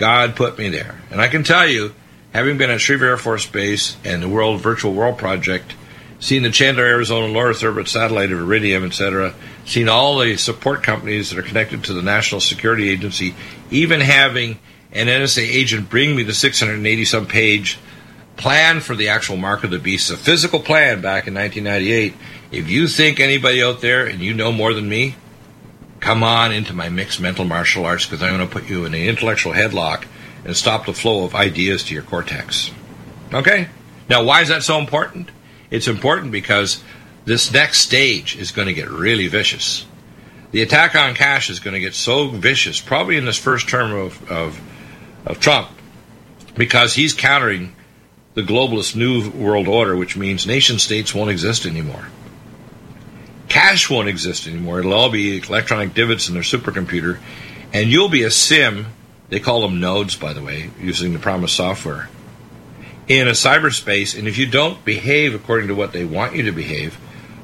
God 0.00 0.34
put 0.34 0.56
me 0.56 0.70
there. 0.70 0.98
And 1.10 1.20
I 1.20 1.28
can 1.28 1.44
tell 1.44 1.68
you, 1.68 1.94
having 2.32 2.56
been 2.56 2.70
at 2.70 2.80
Schriever 2.80 3.02
Air 3.02 3.18
Force 3.18 3.44
Base 3.44 3.98
and 4.02 4.22
the 4.22 4.30
World 4.30 4.62
Virtual 4.62 4.94
World 4.94 5.18
Project, 5.18 5.74
seen 6.18 6.42
the 6.42 6.50
Chandler, 6.50 6.86
Arizona 6.86 7.38
Earth 7.38 7.62
Orbit 7.62 7.86
satellite 7.86 8.32
of 8.32 8.38
Iridium, 8.38 8.82
etc., 8.82 9.34
seen 9.66 9.90
all 9.90 10.18
the 10.18 10.38
support 10.38 10.82
companies 10.82 11.28
that 11.28 11.38
are 11.38 11.42
connected 11.42 11.84
to 11.84 11.92
the 11.92 12.00
National 12.00 12.40
Security 12.40 12.88
Agency, 12.88 13.34
even 13.70 14.00
having 14.00 14.58
an 14.90 15.06
NSA 15.06 15.42
agent 15.42 15.90
bring 15.90 16.16
me 16.16 16.22
the 16.22 16.32
680 16.32 17.04
some 17.04 17.26
page 17.26 17.78
plan 18.38 18.80
for 18.80 18.96
the 18.96 19.10
actual 19.10 19.36
mark 19.36 19.64
of 19.64 19.70
the 19.70 19.78
beast, 19.78 20.10
a 20.10 20.16
physical 20.16 20.60
plan 20.60 21.02
back 21.02 21.28
in 21.28 21.34
1998. 21.34 22.14
If 22.50 22.70
you 22.70 22.88
think 22.88 23.20
anybody 23.20 23.62
out 23.62 23.82
there 23.82 24.06
and 24.06 24.20
you 24.20 24.32
know 24.32 24.50
more 24.50 24.72
than 24.72 24.88
me, 24.88 25.16
come 26.00 26.22
on 26.22 26.52
into 26.52 26.72
my 26.72 26.88
mixed 26.88 27.20
mental 27.20 27.44
martial 27.44 27.84
arts 27.84 28.06
because 28.06 28.22
I'm 28.22 28.36
going 28.36 28.48
to 28.48 28.52
put 28.52 28.68
you 28.68 28.84
in 28.84 28.94
an 28.94 29.00
intellectual 29.00 29.52
headlock 29.52 30.06
and 30.44 30.56
stop 30.56 30.86
the 30.86 30.94
flow 30.94 31.24
of 31.24 31.34
ideas 31.34 31.84
to 31.84 31.94
your 31.94 32.02
cortex. 32.02 32.70
Okay? 33.32 33.68
Now, 34.08 34.24
why 34.24 34.40
is 34.40 34.48
that 34.48 34.62
so 34.62 34.78
important? 34.78 35.30
It's 35.70 35.86
important 35.86 36.32
because 36.32 36.82
this 37.26 37.52
next 37.52 37.80
stage 37.80 38.36
is 38.36 38.50
going 38.50 38.66
to 38.66 38.74
get 38.74 38.90
really 38.90 39.28
vicious. 39.28 39.86
The 40.50 40.62
attack 40.62 40.96
on 40.96 41.14
cash 41.14 41.48
is 41.48 41.60
going 41.60 41.74
to 41.74 41.80
get 41.80 41.94
so 41.94 42.28
vicious, 42.28 42.80
probably 42.80 43.16
in 43.16 43.24
this 43.24 43.38
first 43.38 43.68
term 43.68 43.92
of, 43.92 44.30
of, 44.30 44.60
of 45.26 45.38
Trump, 45.38 45.68
because 46.56 46.94
he's 46.94 47.14
countering 47.14 47.76
the 48.34 48.42
globalist 48.42 48.96
new 48.96 49.30
world 49.30 49.68
order, 49.68 49.96
which 49.96 50.16
means 50.16 50.46
nation 50.46 50.78
states 50.78 51.14
won't 51.14 51.30
exist 51.30 51.66
anymore. 51.66 52.06
Cash 53.50 53.90
won't 53.90 54.08
exist 54.08 54.46
anymore. 54.46 54.78
It'll 54.78 54.94
all 54.94 55.10
be 55.10 55.36
electronic 55.36 55.92
divots 55.92 56.28
in 56.28 56.34
their 56.34 56.42
supercomputer, 56.42 57.18
and 57.74 57.90
you'll 57.90 58.08
be 58.08 58.22
a 58.22 58.30
sim. 58.30 58.86
They 59.28 59.40
call 59.40 59.60
them 59.60 59.78
nodes, 59.78 60.16
by 60.16 60.32
the 60.32 60.42
way, 60.42 60.70
using 60.80 61.12
the 61.12 61.18
PROMIS 61.18 61.52
software 61.52 62.08
in 63.10 63.26
a 63.26 63.32
cyberspace, 63.32 64.16
and 64.16 64.28
if 64.28 64.38
you 64.38 64.46
don't 64.46 64.84
behave 64.84 65.34
according 65.34 65.66
to 65.66 65.74
what 65.74 65.92
they 65.92 66.04
want 66.04 66.36
you 66.36 66.44
to 66.44 66.52
behave, 66.52 66.96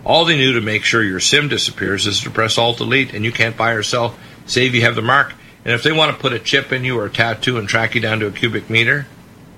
all 0.05 0.25
they 0.25 0.37
do 0.37 0.53
to 0.53 0.61
make 0.61 0.85
sure 0.85 1.03
your 1.03 1.19
SIM 1.19 1.49
disappears 1.49 2.07
is 2.07 2.21
to 2.21 2.31
press 2.31 2.57
Alt 2.57 2.79
Delete, 2.79 3.13
and 3.13 3.25
you 3.25 3.33
can't 3.33 3.57
buy 3.57 3.73
or 3.73 3.83
sell, 3.83 4.15
save 4.47 4.77
you 4.77 4.83
have 4.83 4.95
the 4.95 5.03
mark. 5.03 5.35
And 5.65 5.75
if 5.75 5.83
they 5.83 5.91
want 5.91 6.15
to 6.15 6.23
put 6.23 6.33
a 6.33 6.39
chip 6.39 6.71
in 6.73 6.85
you 6.85 6.97
or 6.97 7.07
a 7.07 7.11
tattoo 7.11 7.59
and 7.59 7.69
track 7.69 7.97
you 7.97 8.01
down 8.01 8.21
to 8.21 8.29
a 8.29 8.31
cubic 8.31 8.71
meter, 8.71 9.09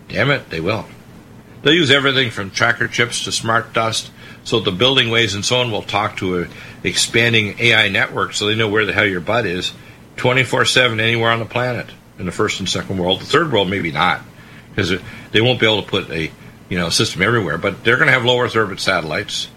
damn 0.09 0.31
it, 0.31 0.49
they 0.49 0.61
will. 0.61 0.87
They'll 1.61 1.75
use 1.75 1.91
everything 1.91 2.31
from 2.31 2.53
tracker 2.53 2.89
chips 2.89 3.23
to 3.25 3.33
smart 3.33 3.75
dust, 3.75 4.11
so 4.49 4.61
the 4.61 4.73
building 4.73 5.11
ways 5.11 5.35
and 5.35 5.45
so 5.45 5.61
on 5.61 5.71
will 5.71 5.83
talk 5.83 6.17
to 6.17 6.41
a 6.41 6.47
expanding 6.83 7.55
AI 7.59 7.91
network, 7.91 8.33
so 8.33 8.47
they 8.47 8.55
know 8.55 8.67
where 8.67 8.87
the 8.87 8.95
hell 8.95 9.05
your 9.05 9.21
butt 9.21 9.45
is, 9.45 9.75
24/7 10.17 11.01
anywhere 11.01 11.31
on 11.31 11.39
the 11.39 11.45
planet. 11.45 11.91
In 12.19 12.25
the 12.25 12.33
first 12.33 12.59
and 12.59 12.67
second 12.67 12.97
world, 12.97 13.21
the 13.21 13.27
third 13.27 13.53
world 13.53 13.69
maybe 13.69 13.93
not 13.93 14.23
because 14.71 14.99
they 15.33 15.43
won't 15.43 15.61
be 15.61 15.67
able 15.67 15.83
to 15.83 15.89
put 15.89 16.11
a 16.11 16.31
you 16.71 16.79
know 16.79 16.89
system 16.89 17.21
everywhere. 17.21 17.59
But 17.59 17.85
they're 17.85 17.97
going 17.97 18.07
to 18.07 18.13
have 18.15 18.25
low 18.25 18.41
Earth 18.41 18.57
orbit 18.57 18.81
satellites. 18.81 19.49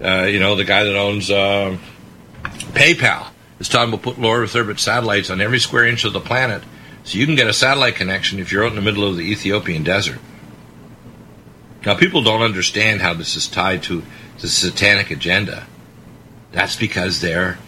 Uh, 0.00 0.28
you 0.30 0.38
know, 0.38 0.54
the 0.54 0.64
guy 0.64 0.84
that 0.84 0.96
owns 0.96 1.32
uh, 1.32 1.76
PayPal 2.44 3.26
is 3.58 3.68
talking 3.68 3.92
about 3.92 4.04
put 4.04 4.20
low 4.20 4.34
Earth 4.34 4.54
orbit 4.54 4.78
satellites 4.78 5.30
on 5.30 5.40
every 5.40 5.58
square 5.58 5.84
inch 5.84 6.04
of 6.04 6.12
the 6.12 6.20
planet, 6.20 6.62
so 7.02 7.18
you 7.18 7.26
can 7.26 7.34
get 7.34 7.48
a 7.48 7.52
satellite 7.52 7.96
connection 7.96 8.38
if 8.38 8.52
you're 8.52 8.62
out 8.62 8.70
in 8.70 8.76
the 8.76 8.82
middle 8.82 9.02
of 9.02 9.16
the 9.16 9.28
Ethiopian 9.28 9.82
desert. 9.82 10.20
Now, 11.84 11.94
people 11.94 12.22
don't 12.22 12.42
understand 12.42 13.00
how 13.00 13.14
this 13.14 13.36
is 13.36 13.48
tied 13.48 13.82
to 13.84 14.02
the 14.40 14.48
satanic 14.48 15.10
agenda. 15.10 15.66
That's 16.52 16.76
because 16.76 17.20
they're 17.20 17.58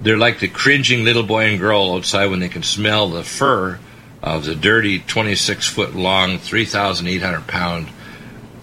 they're 0.00 0.16
like 0.16 0.40
the 0.40 0.48
cringing 0.48 1.04
little 1.04 1.22
boy 1.22 1.44
and 1.44 1.58
girl 1.58 1.92
outside 1.94 2.26
when 2.26 2.40
they 2.40 2.48
can 2.48 2.62
smell 2.62 3.08
the 3.08 3.22
fur 3.22 3.78
of 4.22 4.44
the 4.44 4.54
dirty 4.54 4.98
26 4.98 5.66
foot 5.68 5.94
long, 5.94 6.38
3,800 6.38 7.46
pound 7.46 7.88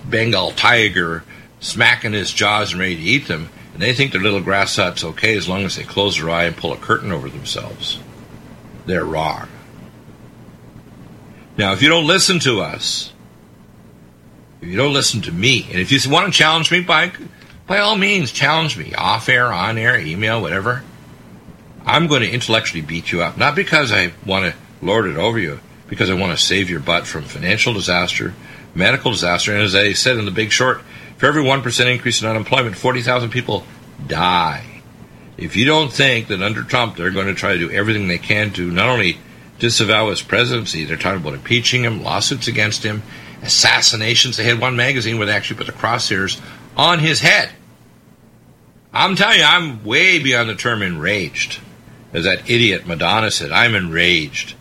Bengal 0.05 0.51
tiger 0.51 1.23
smacking 1.59 2.13
his 2.13 2.31
jaws 2.31 2.71
and 2.71 2.79
ready 2.79 2.95
to 2.95 3.01
eat 3.01 3.27
them. 3.27 3.49
And 3.73 3.81
they 3.81 3.93
think 3.93 4.11
their 4.11 4.21
little 4.21 4.41
grass 4.41 4.75
hut's 4.75 5.03
okay 5.03 5.35
as 5.35 5.47
long 5.47 5.63
as 5.63 5.75
they 5.75 5.83
close 5.83 6.17
their 6.17 6.29
eye 6.29 6.45
and 6.45 6.57
pull 6.57 6.73
a 6.73 6.77
curtain 6.77 7.11
over 7.11 7.29
themselves. 7.29 7.99
They're 8.85 9.05
wrong. 9.05 9.47
Now, 11.57 11.73
if 11.73 11.81
you 11.81 11.89
don't 11.89 12.07
listen 12.07 12.39
to 12.39 12.61
us, 12.61 13.11
if 14.61 14.67
you 14.67 14.77
don't 14.77 14.93
listen 14.93 15.21
to 15.23 15.31
me, 15.31 15.67
and 15.69 15.79
if 15.79 15.91
you 15.91 16.11
want 16.11 16.31
to 16.31 16.37
challenge 16.37 16.71
me, 16.71 16.81
by, 16.81 17.11
by 17.67 17.79
all 17.79 17.95
means, 17.95 18.31
challenge 18.31 18.77
me. 18.77 18.93
Off 18.95 19.29
air, 19.29 19.53
on 19.53 19.77
air, 19.77 19.99
email, 19.99 20.41
whatever. 20.41 20.83
I'm 21.85 22.07
going 22.07 22.21
to 22.21 22.31
intellectually 22.31 22.81
beat 22.81 23.11
you 23.11 23.21
up. 23.21 23.37
Not 23.37 23.55
because 23.55 23.91
I 23.91 24.11
want 24.25 24.45
to 24.45 24.85
lord 24.85 25.05
it 25.05 25.17
over 25.17 25.39
you 25.39 25.59
because 25.87 26.09
I 26.09 26.15
want 26.15 26.37
to 26.37 26.43
save 26.43 26.69
your 26.69 26.79
butt 26.79 27.07
from 27.07 27.23
financial 27.23 27.73
disaster, 27.73 28.33
medical 28.75 29.11
disaster, 29.11 29.53
and 29.53 29.61
as 29.61 29.73
I 29.73 29.93
said 29.93 30.17
in 30.17 30.25
the 30.25 30.31
big 30.31 30.51
short, 30.51 30.81
for 31.17 31.25
every 31.25 31.43
1% 31.43 31.91
increase 31.91 32.21
in 32.21 32.27
unemployment, 32.27 32.75
40,000 32.75 33.29
people 33.29 33.63
die. 34.05 34.81
If 35.37 35.55
you 35.55 35.65
don't 35.65 35.91
think 35.91 36.27
that 36.27 36.41
under 36.41 36.63
Trump 36.63 36.95
they're 36.95 37.11
going 37.11 37.27
to 37.27 37.33
try 37.33 37.53
to 37.53 37.59
do 37.59 37.71
everything 37.71 38.07
they 38.07 38.17
can 38.17 38.51
to 38.53 38.69
not 38.69 38.89
only 38.89 39.19
disavow 39.59 40.09
his 40.09 40.21
presidency, 40.21 40.83
they're 40.83 40.97
talking 40.97 41.21
about 41.21 41.33
impeaching 41.33 41.83
him, 41.83 42.03
lawsuits 42.03 42.47
against 42.47 42.83
him, 42.83 43.01
assassinations. 43.41 44.37
They 44.37 44.43
had 44.43 44.59
one 44.59 44.75
magazine 44.75 45.17
where 45.17 45.27
they 45.27 45.33
actually 45.33 45.57
put 45.57 45.67
the 45.67 45.73
crosshairs 45.73 46.39
on 46.75 46.99
his 46.99 47.19
head. 47.21 47.49
I'm 48.93 49.15
telling 49.15 49.39
you, 49.39 49.45
I'm 49.45 49.83
way 49.83 50.19
beyond 50.19 50.49
the 50.49 50.55
term 50.55 50.81
enraged. 50.81 51.59
As 52.13 52.23
that 52.23 52.49
idiot 52.49 52.87
Madonna 52.87 53.29
said, 53.29 53.51
I'm 53.51 53.75
enraged. 53.75 54.55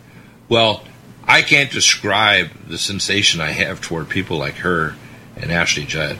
Well, 0.49 0.83
I 1.25 1.41
can't 1.41 1.71
describe 1.71 2.49
the 2.67 2.77
sensation 2.77 3.41
I 3.41 3.51
have 3.51 3.81
toward 3.81 4.09
people 4.09 4.37
like 4.37 4.55
her 4.55 4.95
and 5.35 5.51
Ashley 5.51 5.85
Judd. 5.85 6.17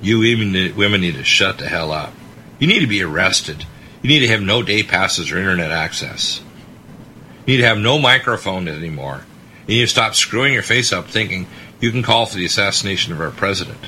You 0.00 0.18
women, 0.20 0.76
women 0.76 1.00
need 1.00 1.14
to 1.14 1.24
shut 1.24 1.58
the 1.58 1.68
hell 1.68 1.92
up. 1.92 2.12
You 2.58 2.66
need 2.66 2.80
to 2.80 2.86
be 2.86 3.02
arrested. 3.02 3.64
You 4.02 4.08
need 4.08 4.20
to 4.20 4.28
have 4.28 4.42
no 4.42 4.62
day 4.62 4.82
passes 4.82 5.30
or 5.30 5.38
internet 5.38 5.70
access. 5.70 6.40
You 7.46 7.54
need 7.54 7.62
to 7.62 7.68
have 7.68 7.78
no 7.78 7.98
microphone 7.98 8.68
anymore. 8.68 9.24
You 9.66 9.76
need 9.76 9.82
to 9.82 9.88
stop 9.88 10.14
screwing 10.14 10.54
your 10.54 10.62
face 10.62 10.92
up 10.92 11.08
thinking 11.08 11.46
you 11.80 11.90
can 11.90 12.02
call 12.02 12.26
for 12.26 12.36
the 12.36 12.44
assassination 12.44 13.12
of 13.12 13.20
our 13.20 13.30
president. 13.30 13.80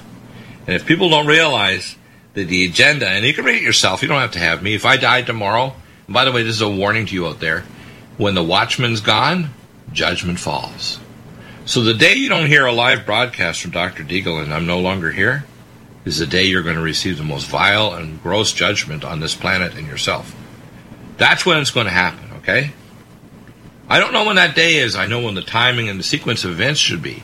And 0.67 0.77
if 0.77 0.87
people 0.87 1.11
don't 1.11 1.27
realize 1.27 1.97
that 2.35 2.49
the 2.49 2.65
agenda, 2.65 3.09
and 3.09 3.25
you 3.25 3.35
can 3.35 3.45
read 3.45 3.57
it 3.57 3.63
yourself, 3.63 4.03
you 4.03 4.09
don't 4.09 4.21
have 4.21 4.33
to 4.33 4.39
have 4.39 4.63
me. 4.63 4.75
If 4.75 4.87
I 4.87 4.97
died 4.97 5.27
tomorrow, 5.27 5.75
and 6.07 6.15
by 6.15 6.25
the 6.25 6.33
way, 6.33 6.43
this 6.43 6.57
is 6.57 6.61
a 6.61 6.69
warning 6.69 7.07
to 7.07 7.15
you 7.15 7.27
out 7.27 7.41
there 7.41 7.65
when 8.17 8.35
the 8.35 8.45
watchman's 8.45 9.01
gone, 9.01 9.49
judgment 9.93 10.39
falls. 10.39 11.01
So 11.65 11.83
the 11.83 11.95
day 11.95 12.15
you 12.15 12.29
don't 12.29 12.47
hear 12.47 12.67
a 12.67 12.73
live 12.73 13.07
broadcast 13.07 13.63
from 13.63 13.71
Dr. 13.71 14.05
Deagle 14.05 14.43
and 14.43 14.53
I'm 14.53 14.67
no 14.67 14.81
longer 14.81 15.11
here 15.11 15.45
is 16.05 16.19
the 16.19 16.27
day 16.27 16.45
you're 16.45 16.63
going 16.63 16.77
to 16.77 16.83
receive 16.83 17.17
the 17.17 17.25
most 17.25 17.47
vile 17.47 17.95
and 17.95 18.23
gross 18.23 18.53
judgment 18.53 19.05
on 19.05 19.21
this 19.21 19.35
planet 19.35 19.75
and 19.75 19.87
yourself. 19.87 20.35
That's 21.17 21.47
when 21.47 21.59
it's 21.59 21.71
going 21.71 21.87
to 21.87 21.93
happen, 21.93 22.31
okay? 22.39 22.73
I 23.89 23.99
don't 24.01 24.13
know 24.13 24.25
when 24.25 24.37
that 24.37 24.55
day 24.55 24.77
is. 24.77 24.97
I 24.97 25.07
know 25.07 25.23
when 25.23 25.35
the 25.35 25.43
timing 25.43 25.89
and 25.89 25.99
the 25.99 26.05
sequence 26.05 26.45
of 26.45 26.51
events 26.51 26.81
should 26.81 27.03
be. 27.03 27.23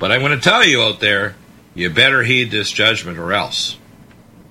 But 0.00 0.10
I'm 0.10 0.20
going 0.20 0.32
to 0.32 0.40
tell 0.40 0.64
you 0.64 0.80
out 0.80 0.98
there, 0.98 1.36
you 1.74 1.90
better 1.90 2.24
heed 2.24 2.50
this 2.50 2.72
judgment 2.72 3.18
or 3.18 3.34
else. 3.34 3.76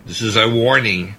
This 0.05 0.21
is 0.21 0.37
a 0.37 0.47
warning, 0.47 1.15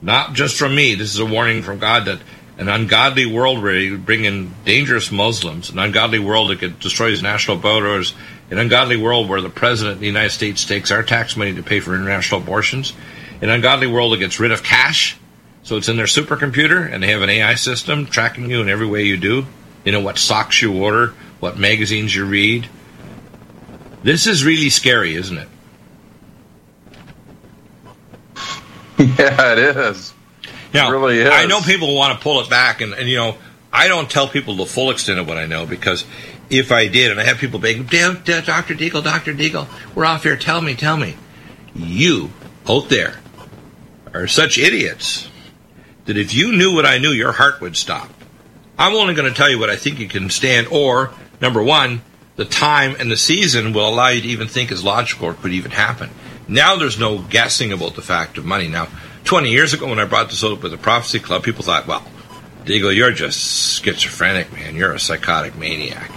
not 0.00 0.34
just 0.34 0.58
from 0.58 0.74
me. 0.74 0.94
This 0.94 1.14
is 1.14 1.18
a 1.18 1.26
warning 1.26 1.62
from 1.62 1.78
God 1.78 2.04
that 2.04 2.20
an 2.58 2.68
ungodly 2.68 3.24
world 3.24 3.62
where 3.62 3.78
you 3.78 3.96
bring 3.96 4.26
in 4.26 4.52
dangerous 4.66 5.10
Muslims, 5.10 5.70
an 5.70 5.78
ungodly 5.78 6.18
world 6.18 6.50
that 6.50 6.58
could 6.58 6.78
destroy 6.80 7.10
his 7.10 7.22
national 7.22 7.56
borders, 7.56 8.14
an 8.50 8.58
ungodly 8.58 8.98
world 8.98 9.26
where 9.26 9.40
the 9.40 9.48
president 9.48 9.94
of 9.94 10.00
the 10.00 10.06
United 10.06 10.30
States 10.30 10.66
takes 10.66 10.90
our 10.90 11.02
tax 11.02 11.34
money 11.34 11.54
to 11.54 11.62
pay 11.62 11.80
for 11.80 11.94
international 11.94 12.42
abortions, 12.42 12.92
an 13.40 13.48
ungodly 13.48 13.86
world 13.86 14.12
that 14.12 14.18
gets 14.18 14.38
rid 14.38 14.52
of 14.52 14.62
cash, 14.62 15.16
so 15.62 15.78
it's 15.78 15.88
in 15.88 15.96
their 15.96 16.04
supercomputer 16.04 16.92
and 16.92 17.02
they 17.02 17.08
have 17.08 17.22
an 17.22 17.30
AI 17.30 17.54
system 17.54 18.04
tracking 18.04 18.50
you 18.50 18.60
in 18.60 18.68
every 18.68 18.86
way 18.86 19.04
you 19.04 19.16
do. 19.16 19.46
You 19.86 19.92
know 19.92 20.00
what 20.00 20.18
socks 20.18 20.60
you 20.60 20.82
order, 20.82 21.14
what 21.40 21.58
magazines 21.58 22.14
you 22.14 22.26
read. 22.26 22.68
This 24.02 24.26
is 24.26 24.44
really 24.44 24.70
scary, 24.70 25.14
isn't 25.14 25.38
it? 25.38 25.48
Yeah, 29.18 29.52
it 29.52 29.58
is. 29.58 30.12
Now, 30.74 30.90
really 30.90 31.20
is. 31.20 31.30
I 31.30 31.46
know 31.46 31.60
people 31.60 31.94
want 31.94 32.16
to 32.18 32.22
pull 32.22 32.40
it 32.40 32.50
back, 32.50 32.82
and, 32.82 32.92
and 32.92 33.08
you 33.08 33.16
know, 33.16 33.38
I, 33.72 33.86
I 33.86 33.88
don't 33.88 34.10
tell 34.10 34.28
people 34.28 34.56
the 34.56 34.66
full 34.66 34.90
extent 34.90 35.18
of 35.18 35.26
what 35.26 35.38
I 35.38 35.46
know 35.46 35.64
because 35.64 36.04
if 36.50 36.70
I 36.70 36.88
did, 36.88 37.10
and 37.10 37.18
I 37.18 37.24
have 37.24 37.38
people 37.38 37.58
begging, 37.58 37.84
"Damn, 37.84 38.22
Dr. 38.22 38.74
Deagle, 38.74 39.02
Dr. 39.02 39.32
Deagle, 39.32 39.68
we're 39.94 40.04
off 40.04 40.24
here, 40.24 40.36
tell 40.36 40.60
me, 40.60 40.74
tell 40.74 40.96
me. 40.98 41.16
You 41.74 42.30
out 42.68 42.88
there 42.88 43.20
are 44.12 44.26
such 44.26 44.58
idiots 44.58 45.28
that 46.04 46.16
if 46.16 46.34
you 46.34 46.52
knew 46.52 46.74
what 46.74 46.84
I 46.84 46.98
knew, 46.98 47.10
your 47.10 47.32
heart 47.32 47.60
would 47.60 47.76
stop. 47.76 48.10
I'm 48.78 48.94
only 48.94 49.14
going 49.14 49.28
to 49.28 49.36
tell 49.36 49.48
you 49.48 49.58
what 49.58 49.70
I 49.70 49.76
think 49.76 49.98
you 49.98 50.08
can 50.08 50.30
stand, 50.30 50.66
or 50.68 51.12
number 51.40 51.62
one, 51.62 52.02
the 52.40 52.46
time 52.46 52.96
and 52.98 53.10
the 53.10 53.18
season 53.18 53.74
will 53.74 53.86
allow 53.86 54.08
you 54.08 54.22
to 54.22 54.28
even 54.28 54.48
think 54.48 54.72
is 54.72 54.82
logical 54.82 55.26
or 55.26 55.34
could 55.34 55.52
even 55.52 55.70
happen. 55.70 56.08
Now 56.48 56.74
there's 56.76 56.98
no 56.98 57.18
guessing 57.18 57.70
about 57.70 57.96
the 57.96 58.02
fact 58.02 58.38
of 58.38 58.46
money. 58.46 58.66
Now, 58.66 58.88
20 59.24 59.50
years 59.50 59.74
ago 59.74 59.86
when 59.86 59.98
I 59.98 60.06
brought 60.06 60.30
this 60.30 60.42
up 60.42 60.62
with 60.62 60.72
the 60.72 60.78
Prophecy 60.78 61.20
Club, 61.20 61.42
people 61.42 61.62
thought, 61.62 61.86
well, 61.86 62.02
Deagle, 62.64 62.96
you're 62.96 63.12
just 63.12 63.84
schizophrenic, 63.84 64.50
man. 64.54 64.74
You're 64.74 64.94
a 64.94 64.98
psychotic 64.98 65.54
maniac. 65.56 66.10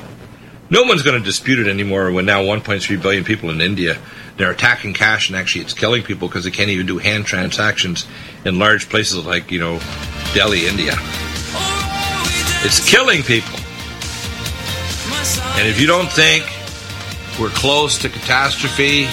No 0.69 0.83
one's 0.83 1.01
going 1.01 1.19
to 1.19 1.25
dispute 1.25 1.59
it 1.59 1.67
anymore 1.67 2.09
when 2.13 2.25
now 2.25 2.41
1.3 2.41 3.01
billion 3.01 3.25
people 3.25 3.49
in 3.49 3.59
India 3.59 3.97
they're 4.37 4.49
attacking 4.49 4.93
cash 4.93 5.29
and 5.29 5.37
actually 5.37 5.65
it's 5.65 5.73
killing 5.73 6.03
people 6.03 6.29
because 6.29 6.45
they 6.45 6.51
can't 6.51 6.69
even 6.69 6.85
do 6.85 6.99
hand 6.99 7.25
transactions 7.25 8.07
in 8.45 8.59
large 8.59 8.87
places 8.87 9.25
like 9.25 9.51
you 9.51 9.59
know 9.59 9.77
Delhi, 10.33 10.67
India. 10.67 10.93
It's 12.63 12.89
killing 12.89 13.23
people. 13.23 13.62
And 15.55 15.67
if 15.67 15.79
you 15.79 15.87
don't 15.87 16.11
think 16.11 16.43
we're 17.39 17.49
close 17.49 17.97
to 17.99 18.09
catastrophe, 18.09 19.05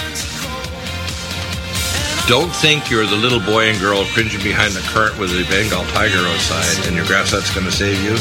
don't 2.26 2.50
think 2.50 2.90
you're 2.90 3.06
the 3.06 3.16
little 3.16 3.40
boy 3.40 3.70
and 3.70 3.78
girl 3.78 4.04
cringing 4.06 4.42
behind 4.42 4.72
the 4.72 4.80
current 4.80 5.18
with 5.18 5.30
a 5.30 5.48
Bengal 5.48 5.84
tiger 5.92 6.18
outside 6.18 6.86
and 6.86 6.96
your 6.96 7.06
grass 7.06 7.30
that's 7.30 7.54
going 7.54 7.66
to 7.66 7.72
save 7.72 8.02
you. 8.02 8.16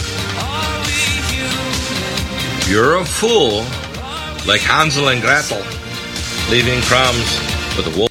You're 2.72 2.98
a 2.98 3.06
fool 3.06 3.66
like 4.46 4.62
Hansel 4.62 5.10
and 5.10 5.22
Gretel 5.22 5.64
leaving 6.52 6.82
crumbs 6.82 7.40
for 7.76 7.82
the 7.82 7.98
wolf. 7.98 8.09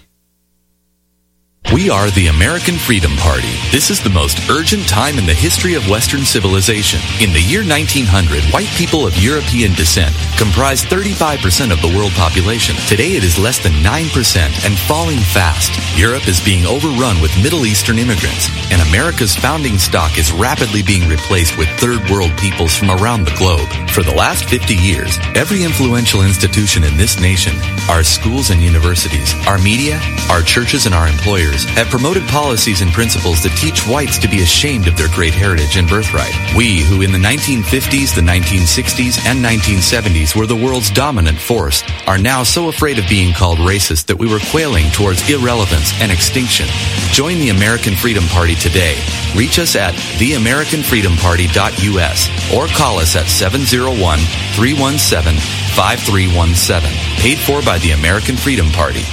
We 1.78 1.90
are 1.90 2.10
the 2.10 2.26
American 2.26 2.74
Freedom 2.74 3.14
Party. 3.18 3.54
This 3.70 3.88
is 3.88 4.02
the 4.02 4.10
most 4.10 4.50
urgent 4.50 4.88
time 4.88 5.16
in 5.16 5.26
the 5.26 5.32
history 5.32 5.74
of 5.74 5.88
Western 5.88 6.24
civilization. 6.24 6.98
In 7.22 7.32
the 7.32 7.40
year 7.40 7.62
1900, 7.62 8.42
white 8.50 8.66
people 8.74 9.06
of 9.06 9.16
European 9.16 9.74
descent 9.74 10.10
comprised 10.36 10.86
35% 10.86 11.70
of 11.70 11.80
the 11.80 11.94
world 11.96 12.10
population. 12.18 12.74
Today 12.90 13.14
it 13.14 13.22
is 13.22 13.38
less 13.38 13.62
than 13.62 13.78
9% 13.78 14.66
and 14.66 14.74
falling 14.90 15.22
fast. 15.22 15.70
Europe 15.96 16.26
is 16.26 16.42
being 16.42 16.66
overrun 16.66 17.22
with 17.22 17.30
Middle 17.40 17.64
Eastern 17.64 18.00
immigrants, 18.00 18.50
and 18.70 18.80
America's 18.82 19.34
founding 19.34 19.78
stock 19.78 20.18
is 20.18 20.32
rapidly 20.32 20.82
being 20.82 21.08
replaced 21.08 21.56
with 21.56 21.68
third 21.80 22.00
world 22.10 22.36
peoples 22.38 22.76
from 22.76 22.90
around 22.90 23.24
the 23.24 23.34
globe. 23.36 23.68
For 23.90 24.02
the 24.02 24.14
last 24.14 24.44
50 24.44 24.74
years, 24.74 25.18
every 25.34 25.64
influential 25.64 26.22
institution 26.22 26.84
in 26.84 26.96
this 26.96 27.20
nation, 27.20 27.54
our 27.88 28.02
schools 28.02 28.50
and 28.50 28.60
universities, 28.60 29.34
our 29.46 29.58
media, 29.58 30.00
our 30.30 30.42
churches 30.42 30.86
and 30.86 30.94
our 30.94 31.08
employers, 31.08 31.64
have 31.76 31.88
promoted 31.88 32.22
policies 32.28 32.80
and 32.80 32.92
principles 32.92 33.42
that 33.42 33.56
teach 33.56 33.86
whites 33.86 34.18
to 34.18 34.28
be 34.28 34.42
ashamed 34.42 34.86
of 34.86 34.96
their 34.96 35.08
great 35.14 35.34
heritage 35.34 35.76
and 35.76 35.88
birthright. 35.88 36.34
We, 36.56 36.82
who 36.82 37.02
in 37.02 37.12
the 37.12 37.18
1950s, 37.18 38.14
the 38.14 38.20
1960s, 38.20 39.24
and 39.26 39.44
1970s 39.44 40.36
were 40.36 40.46
the 40.46 40.56
world's 40.56 40.90
dominant 40.90 41.38
force, 41.38 41.82
are 42.06 42.18
now 42.18 42.42
so 42.42 42.68
afraid 42.68 42.98
of 42.98 43.08
being 43.08 43.32
called 43.32 43.58
racist 43.58 44.06
that 44.06 44.18
we 44.18 44.30
were 44.30 44.40
quailing 44.50 44.90
towards 44.90 45.28
irrelevance 45.30 45.92
and 46.00 46.12
extinction. 46.12 46.66
Join 47.12 47.38
the 47.38 47.50
American 47.50 47.94
Freedom 47.94 48.24
Party 48.28 48.54
today. 48.58 48.98
Reach 49.34 49.58
us 49.58 49.74
at 49.76 49.94
theamericanfreedomparty.us 49.94 52.54
or 52.54 52.66
call 52.68 52.98
us 52.98 53.16
at 53.16 53.26
701 53.26 54.18
317 54.54 55.40
5317. 55.74 57.18
Paid 57.18 57.38
for 57.38 57.62
by 57.62 57.78
the 57.78 57.92
American 57.92 58.36
Freedom 58.36 58.70
Party. 58.70 59.04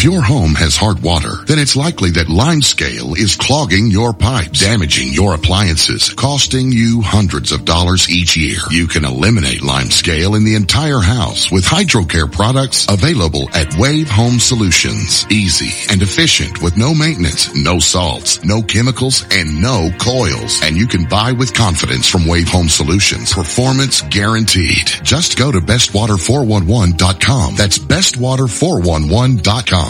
If 0.00 0.04
your 0.04 0.22
home 0.22 0.54
has 0.54 0.76
hard 0.76 1.02
water, 1.02 1.44
then 1.44 1.58
it's 1.58 1.76
likely 1.76 2.08
that 2.12 2.28
limescale 2.28 3.18
is 3.18 3.36
clogging 3.36 3.90
your 3.90 4.14
pipes, 4.14 4.60
damaging 4.60 5.12
your 5.12 5.34
appliances, 5.34 6.14
costing 6.14 6.72
you 6.72 7.02
hundreds 7.02 7.52
of 7.52 7.66
dollars 7.66 8.08
each 8.08 8.34
year. 8.34 8.60
You 8.70 8.86
can 8.86 9.04
eliminate 9.04 9.60
limescale 9.60 10.38
in 10.38 10.44
the 10.44 10.54
entire 10.54 11.00
house 11.00 11.52
with 11.52 11.66
hydrocare 11.66 12.32
products 12.32 12.86
available 12.88 13.50
at 13.52 13.76
Wave 13.76 14.08
Home 14.08 14.38
Solutions. 14.38 15.26
Easy 15.30 15.92
and 15.92 16.00
efficient 16.00 16.62
with 16.62 16.78
no 16.78 16.94
maintenance, 16.94 17.54
no 17.54 17.78
salts, 17.78 18.42
no 18.42 18.62
chemicals, 18.62 19.26
and 19.30 19.60
no 19.60 19.90
coils. 19.98 20.62
And 20.62 20.78
you 20.78 20.86
can 20.86 21.04
buy 21.10 21.32
with 21.32 21.52
confidence 21.52 22.08
from 22.08 22.26
Wave 22.26 22.48
Home 22.48 22.70
Solutions. 22.70 23.34
Performance 23.34 24.00
guaranteed. 24.00 24.86
Just 25.02 25.36
go 25.36 25.52
to 25.52 25.60
bestwater411.com. 25.60 27.56
That's 27.56 27.78
bestwater411.com. 27.78 29.89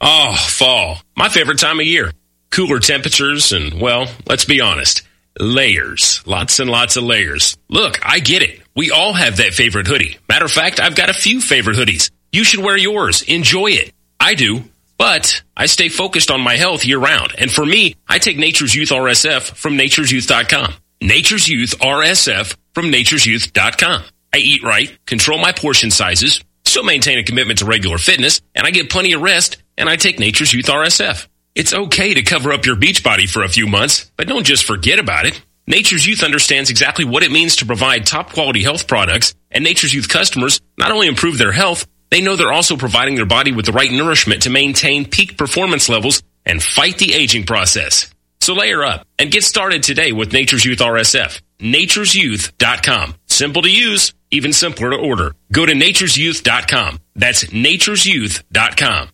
Oh, 0.00 0.34
fall. 0.48 0.98
My 1.16 1.28
favorite 1.28 1.58
time 1.58 1.80
of 1.80 1.86
year. 1.86 2.12
Cooler 2.50 2.80
temperatures 2.80 3.52
and, 3.52 3.80
well, 3.80 4.06
let's 4.28 4.44
be 4.44 4.60
honest, 4.60 5.02
layers. 5.38 6.22
Lots 6.26 6.58
and 6.58 6.70
lots 6.70 6.96
of 6.96 7.04
layers. 7.04 7.56
Look, 7.68 7.98
I 8.02 8.18
get 8.18 8.42
it. 8.42 8.60
We 8.74 8.90
all 8.90 9.12
have 9.12 9.36
that 9.36 9.52
favorite 9.54 9.86
hoodie. 9.86 10.18
Matter 10.28 10.46
of 10.46 10.52
fact, 10.52 10.80
I've 10.80 10.96
got 10.96 11.10
a 11.10 11.14
few 11.14 11.40
favorite 11.40 11.76
hoodies. 11.76 12.10
You 12.32 12.44
should 12.44 12.60
wear 12.64 12.76
yours. 12.76 13.22
Enjoy 13.22 13.68
it. 13.68 13.92
I 14.18 14.34
do. 14.34 14.64
But 14.98 15.42
I 15.56 15.66
stay 15.66 15.88
focused 15.88 16.30
on 16.30 16.40
my 16.40 16.56
health 16.56 16.84
year 16.84 16.98
round. 16.98 17.34
And 17.38 17.50
for 17.50 17.64
me, 17.64 17.94
I 18.06 18.18
take 18.18 18.36
Nature's 18.36 18.74
Youth 18.74 18.90
RSF 18.90 19.56
from 19.56 19.78
nature'syouth.com. 19.78 20.74
Nature's 21.00 21.48
Youth 21.48 21.78
RSF 21.78 22.54
from 22.74 22.92
nature'syouth.com. 22.92 24.04
I 24.32 24.36
eat 24.36 24.62
right, 24.62 24.96
control 25.06 25.38
my 25.38 25.52
portion 25.52 25.90
sizes, 25.90 26.40
still 26.70 26.84
maintain 26.84 27.18
a 27.18 27.24
commitment 27.24 27.58
to 27.58 27.66
regular 27.66 27.98
fitness, 27.98 28.40
and 28.54 28.66
I 28.66 28.70
get 28.70 28.90
plenty 28.90 29.12
of 29.12 29.20
rest 29.20 29.58
and 29.76 29.88
I 29.88 29.96
take 29.96 30.18
Nature's 30.18 30.52
Youth 30.52 30.66
RSF. 30.66 31.26
It's 31.54 31.74
okay 31.74 32.14
to 32.14 32.22
cover 32.22 32.52
up 32.52 32.64
your 32.64 32.76
beach 32.76 33.02
body 33.02 33.26
for 33.26 33.42
a 33.42 33.48
few 33.48 33.66
months, 33.66 34.10
but 34.16 34.28
don't 34.28 34.46
just 34.46 34.64
forget 34.64 34.98
about 34.98 35.26
it. 35.26 35.40
Nature's 35.66 36.06
Youth 36.06 36.22
understands 36.22 36.70
exactly 36.70 37.04
what 37.04 37.22
it 37.22 37.30
means 37.30 37.56
to 37.56 37.66
provide 37.66 38.06
top 38.06 38.32
quality 38.32 38.62
health 38.62 38.86
products, 38.86 39.34
and 39.50 39.64
Nature's 39.64 39.92
Youth 39.92 40.08
customers 40.08 40.60
not 40.78 40.92
only 40.92 41.06
improve 41.06 41.38
their 41.38 41.52
health, 41.52 41.86
they 42.10 42.20
know 42.20 42.36
they're 42.36 42.52
also 42.52 42.76
providing 42.76 43.14
their 43.14 43.26
body 43.26 43.52
with 43.52 43.66
the 43.66 43.72
right 43.72 43.90
nourishment 43.90 44.42
to 44.42 44.50
maintain 44.50 45.04
peak 45.08 45.36
performance 45.36 45.88
levels 45.88 46.22
and 46.46 46.62
fight 46.62 46.98
the 46.98 47.14
aging 47.14 47.46
process. 47.46 48.12
So 48.40 48.54
layer 48.54 48.84
up 48.84 49.06
and 49.18 49.30
get 49.30 49.44
started 49.44 49.82
today 49.82 50.12
with 50.12 50.32
Nature's 50.32 50.64
Youth 50.64 50.78
RSF. 50.78 51.40
Nature'sYouth.com. 51.60 53.14
Simple 53.26 53.62
to 53.62 53.70
use, 53.70 54.12
even 54.30 54.52
simpler 54.52 54.90
to 54.90 54.96
order. 54.96 55.34
Go 55.52 55.66
to 55.66 55.72
nature'syouth.com. 55.72 57.00
That's 57.14 57.44
nature'syouth.com. 57.44 59.10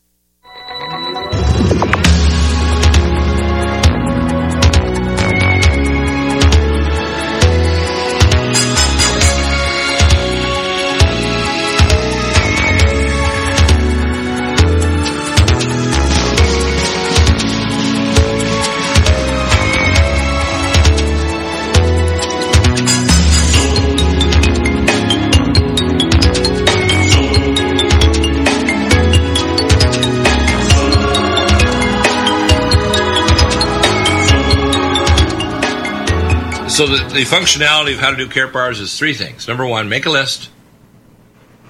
So 36.76 36.86
the, 36.86 36.98
the 37.08 37.22
functionality 37.22 37.94
of 37.94 38.00
how 38.00 38.10
to 38.10 38.18
do 38.18 38.28
Karatbars 38.28 38.82
is 38.82 38.98
three 38.98 39.14
things. 39.14 39.48
Number 39.48 39.64
one, 39.64 39.88
make 39.88 40.04
a 40.04 40.10
list, 40.10 40.50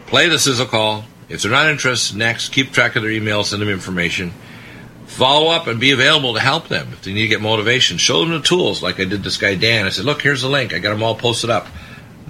play 0.08 0.28
the 0.28 0.36
sizzle 0.36 0.66
call. 0.66 1.04
If 1.28 1.42
they're 1.42 1.52
not 1.52 1.68
interested, 1.68 2.16
next, 2.16 2.48
keep 2.48 2.72
track 2.72 2.96
of 2.96 3.04
their 3.04 3.12
emails, 3.12 3.44
send 3.44 3.62
them 3.62 3.68
information. 3.68 4.32
follow 5.06 5.50
up 5.50 5.66
and 5.66 5.78
be 5.78 5.92
available 5.92 6.34
to 6.34 6.40
help 6.40 6.68
them 6.68 6.88
if 6.92 7.02
they 7.02 7.12
need 7.12 7.22
to 7.22 7.28
get 7.28 7.40
motivation. 7.40 7.96
Show 7.96 8.20
them 8.20 8.30
the 8.30 8.40
tools, 8.40 8.82
like 8.82 9.00
I 9.00 9.04
did 9.04 9.22
this 9.22 9.36
guy 9.36 9.54
Dan. 9.54 9.86
I 9.86 9.90
said, 9.90 10.04
look, 10.04 10.22
here's 10.22 10.42
the 10.42 10.48
link. 10.48 10.74
I 10.74 10.78
got 10.78 10.90
them 10.90 11.02
all 11.02 11.14
posted 11.14 11.50
up. 11.50 11.68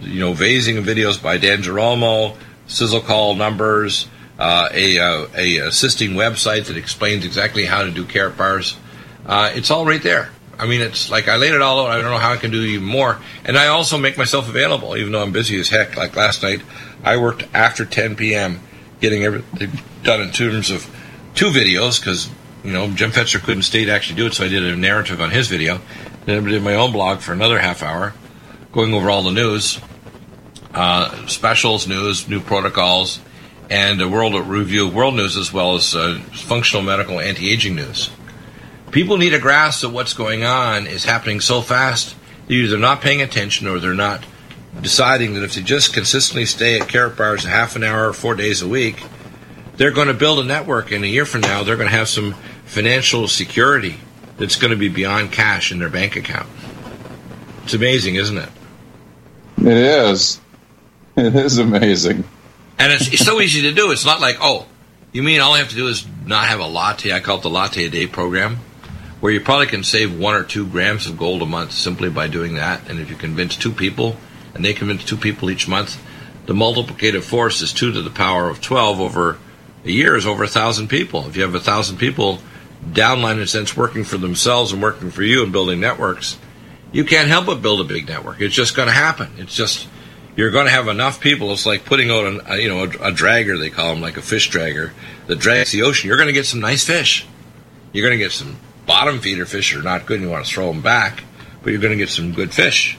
You 0.01 0.21
know, 0.21 0.35
vasing 0.35 0.77
videos 0.83 1.21
by 1.21 1.39
Dan 1.39 1.63
Girolamo, 1.63 2.37
sizzle 2.67 3.01
call 3.01 3.35
numbers, 3.35 4.07
uh, 4.39 4.69
a, 4.71 4.99
uh, 4.99 5.27
a 5.35 5.57
assisting 5.59 6.11
website 6.11 6.67
that 6.67 6.77
explains 6.77 7.25
exactly 7.25 7.65
how 7.65 7.85
to 7.85 7.91
do 7.91 8.05
Karatbars. 8.05 8.77
Uh, 9.25 9.51
it's 9.55 9.71
all 9.71 9.87
right 9.87 10.03
there. 10.03 10.31
I 10.59 10.67
mean, 10.67 10.81
it's 10.81 11.11
like 11.11 11.29
I 11.29 11.37
laid 11.37 11.55
it 11.55 11.61
all 11.61 11.87
out. 11.87 11.91
I 11.91 12.01
don't 12.01 12.11
know 12.11 12.19
how 12.19 12.33
I 12.33 12.37
can 12.37 12.51
do 12.51 12.63
even 12.63 12.87
more. 12.87 13.21
And 13.45 13.59
I 13.59 13.69
also 13.69 13.99
make 13.99 14.17
myself 14.17 14.49
available, 14.49 14.97
even 14.97 15.13
though 15.13 15.23
I'm 15.23 15.33
busy 15.33 15.59
as 15.61 15.69
heck. 15.69 15.97
Like 15.97 16.17
last 16.17 16.43
night, 16.43 16.63
I 17.05 17.19
worked 17.19 17.47
after 17.53 17.85
10 17.85 18.17
p.m. 18.17 18.61
getting 19.01 19.25
everything 19.25 19.71
done 20.03 20.23
in 20.23 20.31
terms 20.31 20.71
of 20.71 20.89
two 21.35 21.51
videos 21.51 22.01
because 22.01 22.31
you 22.65 22.73
know 22.73 22.91
Jim 22.91 23.11
Fetzer 23.11 23.43
couldn't 23.43 23.63
stay 23.63 23.85
to 23.85 23.93
actually 23.93 24.17
do 24.17 24.27
it, 24.27 24.35
so 24.35 24.45
I 24.45 24.49
did 24.49 24.65
a 24.65 24.75
narrative 24.77 25.21
on 25.21 25.31
his 25.31 25.49
video. 25.49 25.81
Then 26.25 26.45
I 26.45 26.51
did 26.51 26.63
my 26.63 26.75
own 26.75 26.93
blog 26.93 27.21
for 27.21 27.33
another 27.33 27.59
half 27.59 27.83
hour, 27.83 28.15
going 28.73 28.95
over 28.95 29.11
all 29.11 29.23
the 29.23 29.31
news, 29.31 29.79
uh, 30.75 31.27
specials, 31.27 31.87
news, 31.87 32.29
new 32.29 32.41
protocols, 32.41 33.21
and 33.71 34.01
a 34.01 34.09
world 34.09 34.35
review 34.47 34.89
of 34.89 34.95
world 34.95 35.15
news 35.15 35.37
as 35.37 35.53
well 35.53 35.75
as 35.75 35.95
uh, 35.95 36.19
functional 36.33 36.83
medical 36.83 37.21
anti-aging 37.21 37.77
news. 37.77 38.11
People 38.91 39.19
need 39.19 39.35
a 39.35 39.39
grasp 39.39 39.85
of 39.85 39.93
what's 39.93 40.15
going 40.15 40.45
on 40.45 40.87
is 40.87 41.05
happening 41.05 41.41
so 41.41 41.61
fast. 41.61 42.17
They're 42.47 42.59
either 42.59 42.79
not 42.79 43.01
paying 43.01 43.21
attention 43.21 43.67
or 43.67 43.79
they're 43.79 43.95
not 43.95 44.25
deciding 44.81 45.35
that 45.35 45.43
if 45.43 45.55
they 45.55 45.63
just 45.63 45.93
consistently 45.93 46.47
stay 46.47 46.79
at 46.79 46.89
Karatbars 46.89 47.45
a 47.45 47.49
half 47.49 47.77
an 47.77 47.85
hour, 47.85 48.09
or 48.09 48.13
four 48.13 48.35
days 48.35 48.63
a 48.63 48.69
week, 48.69 49.03
they're 49.77 49.91
going 49.91 50.09
to 50.09 50.15
build 50.15 50.39
a 50.39 50.45
network. 50.45 50.93
And 50.93 51.05
a 51.05 51.09
year 51.09 51.27
from 51.27 51.43
now, 51.43 51.63
they're 51.63 51.77
going 51.77 51.89
to 51.89 51.97
have 51.97 52.09
some 52.09 52.35
financial 52.65 53.29
security 53.29 53.97
that's 54.37 54.57
going 54.57 54.71
to 54.71 54.77
be 54.77 54.89
beyond 54.89 55.33
cash 55.33 55.73
in 55.73 55.79
their 55.79 55.91
bank 55.91 56.17
account. 56.17 56.49
It's 57.65 57.75
amazing, 57.75 58.17
isn't 58.17 58.37
it? 58.37 58.49
It 59.59 59.67
is. 59.67 60.41
It 61.17 61.35
is 61.35 61.59
amazing. 61.59 62.25
And 62.79 62.93
it's, 62.93 63.09
it's 63.09 63.25
so 63.25 63.41
easy 63.41 63.63
to 63.63 63.73
do. 63.73 63.91
It's 63.91 64.05
not 64.05 64.21
like, 64.21 64.37
oh, 64.41 64.67
you 65.13 65.23
mean 65.23 65.41
all 65.41 65.55
I 65.55 65.59
have 65.59 65.71
to 65.71 65.75
do 65.75 65.89
is 65.89 66.07
not 66.27 66.47
have 66.49 66.61
a 66.61 66.67
latte? 66.67 67.13
I 67.13 67.21
call 67.21 67.39
it 67.39 67.43
the 67.43 67.51
latte 67.51 67.87
a 67.87 67.91
day 67.91 68.07
program, 68.07 68.59
where 69.21 69.33
you 69.33 69.41
probably 69.41 69.67
can 69.67 69.83
save 69.83 70.19
one 70.19 70.35
or 70.35 70.45
two 70.45 70.67
grams 70.67 71.07
of 71.07 71.19
gold 71.19 71.43
a 71.43 71.47
month 71.47 71.73
simply 71.73 72.11
by 72.11 72.29
doing 72.29 72.55
that. 72.55 72.89
And 72.89 73.01
if 73.01 73.11
you 73.11 73.17
convince 73.17 73.57
two 73.57 73.73
people, 73.73 74.17
and 74.55 74.65
they 74.65 74.73
convince 74.73 75.05
two 75.05 75.17
people 75.17 75.51
each 75.51 75.69
month, 75.69 76.03
the 76.47 76.55
multiplicative 76.55 77.23
force 77.23 77.61
is 77.63 77.73
two 77.73 77.93
to 77.93 78.03
the 78.03 78.11
power 78.11 78.49
of 78.49 78.61
12 78.61 79.01
over 79.01 79.39
a 79.85 79.91
year 79.91 80.17
is 80.17 80.27
over 80.27 80.45
a 80.45 80.49
thousand 80.49 80.89
people. 80.89 81.27
If 81.27 81.37
you 81.37 81.43
have 81.43 81.55
a 81.55 81.61
thousand 81.61 81.99
people 81.99 82.41
downline 82.91 83.35
in 83.35 83.41
a 83.41 83.47
sense 83.47 83.77
working 83.77 84.05
for 84.05 84.17
themselves 84.17 84.73
and 84.73 84.83
working 84.83 85.11
for 85.11 85.23
you 85.23 85.43
and 85.43 85.53
building 85.53 85.81
networks, 85.81 86.39
you 86.93 87.05
can't 87.05 87.29
help 87.29 87.47
but 87.47 87.63
build 87.63 87.81
a 87.81 87.85
big 87.85 88.09
network. 88.09 88.41
It's 88.41 88.55
just 88.55 88.77
going 88.77 88.89
to 88.89 88.95
happen. 88.95 89.33
It's 89.39 89.55
just 89.55 89.89
you're 90.37 90.51
going 90.51 90.67
to 90.67 90.73
have 90.73 90.89
enough 90.89 91.21
people. 91.21 91.53
It's 91.53 91.67
like 91.67 91.85
putting 91.85 92.11
out 92.11 92.49
a, 92.49 92.61
you 92.61 92.69
know 92.69 92.81
a, 92.81 92.89
a 92.89 93.13
dragger 93.13 93.59
they 93.59 93.71
call 93.71 93.93
them 93.93 94.03
like 94.03 94.17
a 94.17 94.23
fish 94.23 94.51
dragger 94.51 94.93
that 95.27 95.39
drags 95.39 95.73
the 95.73 95.83
ocean. 95.83 96.09
You're 96.09 96.17
going 96.17 96.29
to 96.29 96.33
get 96.33 96.47
some 96.47 96.61
nice 96.61 96.85
fish. 96.85 97.27
You're 97.93 98.07
going 98.07 98.19
to 98.19 98.25
get 98.25 98.33
some 98.33 98.57
bottom 98.87 99.21
feeder 99.21 99.47
fish 99.47 99.75
are 99.75 99.83
not 99.83 100.07
good. 100.07 100.17
and 100.17 100.25
You 100.25 100.31
want 100.31 100.47
to 100.47 100.53
throw 100.53 100.73
them 100.73 100.83
back, 100.83 101.25
but 101.63 101.71
you're 101.71 101.81
going 101.81 101.93
to 101.93 101.99
get 101.99 102.09
some 102.09 102.33
good 102.33 102.53
fish. 102.53 102.99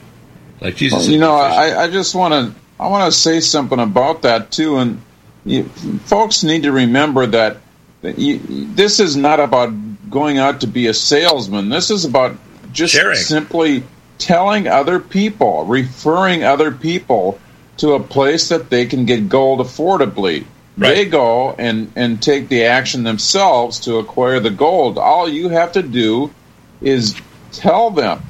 Like 0.60 0.76
Jesus, 0.76 1.04
well, 1.04 1.10
you 1.10 1.18
know, 1.18 1.34
I, 1.34 1.84
I 1.84 1.90
just 1.90 2.14
want 2.14 2.34
to 2.34 2.60
I 2.80 2.88
want 2.88 3.12
to 3.12 3.18
say 3.18 3.40
something 3.40 3.78
about 3.78 4.22
that 4.22 4.50
too, 4.50 4.76
and 4.78 5.00
you, 5.44 5.64
folks 5.64 6.42
need 6.42 6.64
to 6.64 6.72
remember 6.72 7.26
that 7.26 7.58
you, 8.02 8.40
this 8.74 9.00
is 9.00 9.16
not 9.16 9.40
about 9.40 9.72
going 10.10 10.38
out 10.38 10.60
to 10.60 10.66
be 10.66 10.86
a 10.86 10.94
salesman. 10.94 11.68
This 11.68 11.90
is 11.90 12.04
about 12.04 12.36
just 12.72 12.94
Sharing. 12.94 13.16
simply 13.16 13.82
telling 14.18 14.68
other 14.68 15.00
people, 15.00 15.64
referring 15.64 16.44
other 16.44 16.70
people 16.70 17.40
to 17.78 17.92
a 17.92 18.00
place 18.00 18.48
that 18.48 18.70
they 18.70 18.86
can 18.86 19.04
get 19.04 19.28
gold 19.28 19.60
affordably. 19.60 20.44
Right. 20.78 20.94
They 20.94 21.04
go 21.06 21.52
and, 21.58 21.92
and 21.96 22.22
take 22.22 22.48
the 22.48 22.64
action 22.64 23.02
themselves 23.02 23.80
to 23.80 23.96
acquire 23.96 24.38
the 24.38 24.50
gold. 24.50 24.96
All 24.96 25.28
you 25.28 25.48
have 25.48 25.72
to 25.72 25.82
do 25.82 26.32
is 26.80 27.14
tell 27.52 27.90
them. 27.90 28.22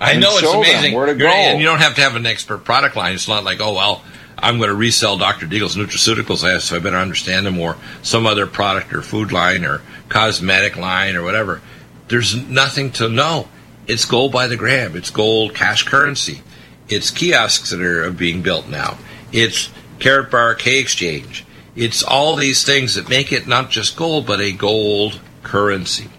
I 0.00 0.16
know 0.16 0.36
it's 0.36 0.46
amazing. 0.52 0.94
Where 0.94 1.06
to 1.06 1.12
You're- 1.12 1.22
go. 1.24 1.28
And 1.32 1.60
you 1.60 1.66
don't 1.66 1.80
have 1.80 1.94
to 1.94 2.02
have 2.02 2.14
an 2.14 2.26
expert 2.26 2.58
product 2.64 2.94
line. 2.94 3.14
It's 3.14 3.26
not 3.26 3.42
like, 3.42 3.60
oh 3.60 3.72
well, 3.72 4.02
I'm 4.36 4.58
going 4.58 4.68
to 4.68 4.74
resell 4.76 5.16
Dr. 5.16 5.46
Deagle's 5.46 5.76
nutraceuticals, 5.76 6.44
I- 6.44 6.58
so 6.58 6.76
I 6.76 6.78
better 6.78 6.98
understand 6.98 7.46
them, 7.46 7.58
or 7.58 7.76
some 8.02 8.26
other 8.26 8.46
product 8.46 8.92
or 8.92 9.00
food 9.02 9.32
line 9.32 9.64
or 9.64 9.80
cosmetic 10.10 10.76
line 10.76 11.16
or 11.16 11.22
whatever. 11.22 11.60
There's 12.08 12.36
nothing 12.36 12.92
to 12.92 13.08
know. 13.08 13.48
It's 13.86 14.04
gold 14.04 14.30
by 14.32 14.46
the 14.46 14.56
gram. 14.56 14.94
It's 14.94 15.10
gold 15.10 15.54
cash 15.54 15.84
currency. 15.84 16.42
It's 16.88 17.10
kiosks 17.10 17.70
that 17.70 17.80
are 17.80 18.10
being 18.10 18.42
built 18.42 18.68
now. 18.68 18.98
It's 19.32 19.70
Karatbar 19.98 20.58
K 20.58 20.78
Exchange. 20.78 21.44
It's 21.78 22.02
all 22.02 22.34
these 22.34 22.64
things 22.64 22.96
that 22.96 23.08
make 23.08 23.32
it 23.32 23.46
not 23.46 23.70
just 23.70 23.96
gold, 23.96 24.26
but 24.26 24.40
a 24.40 24.50
gold 24.50 25.20
currency. 25.44 26.10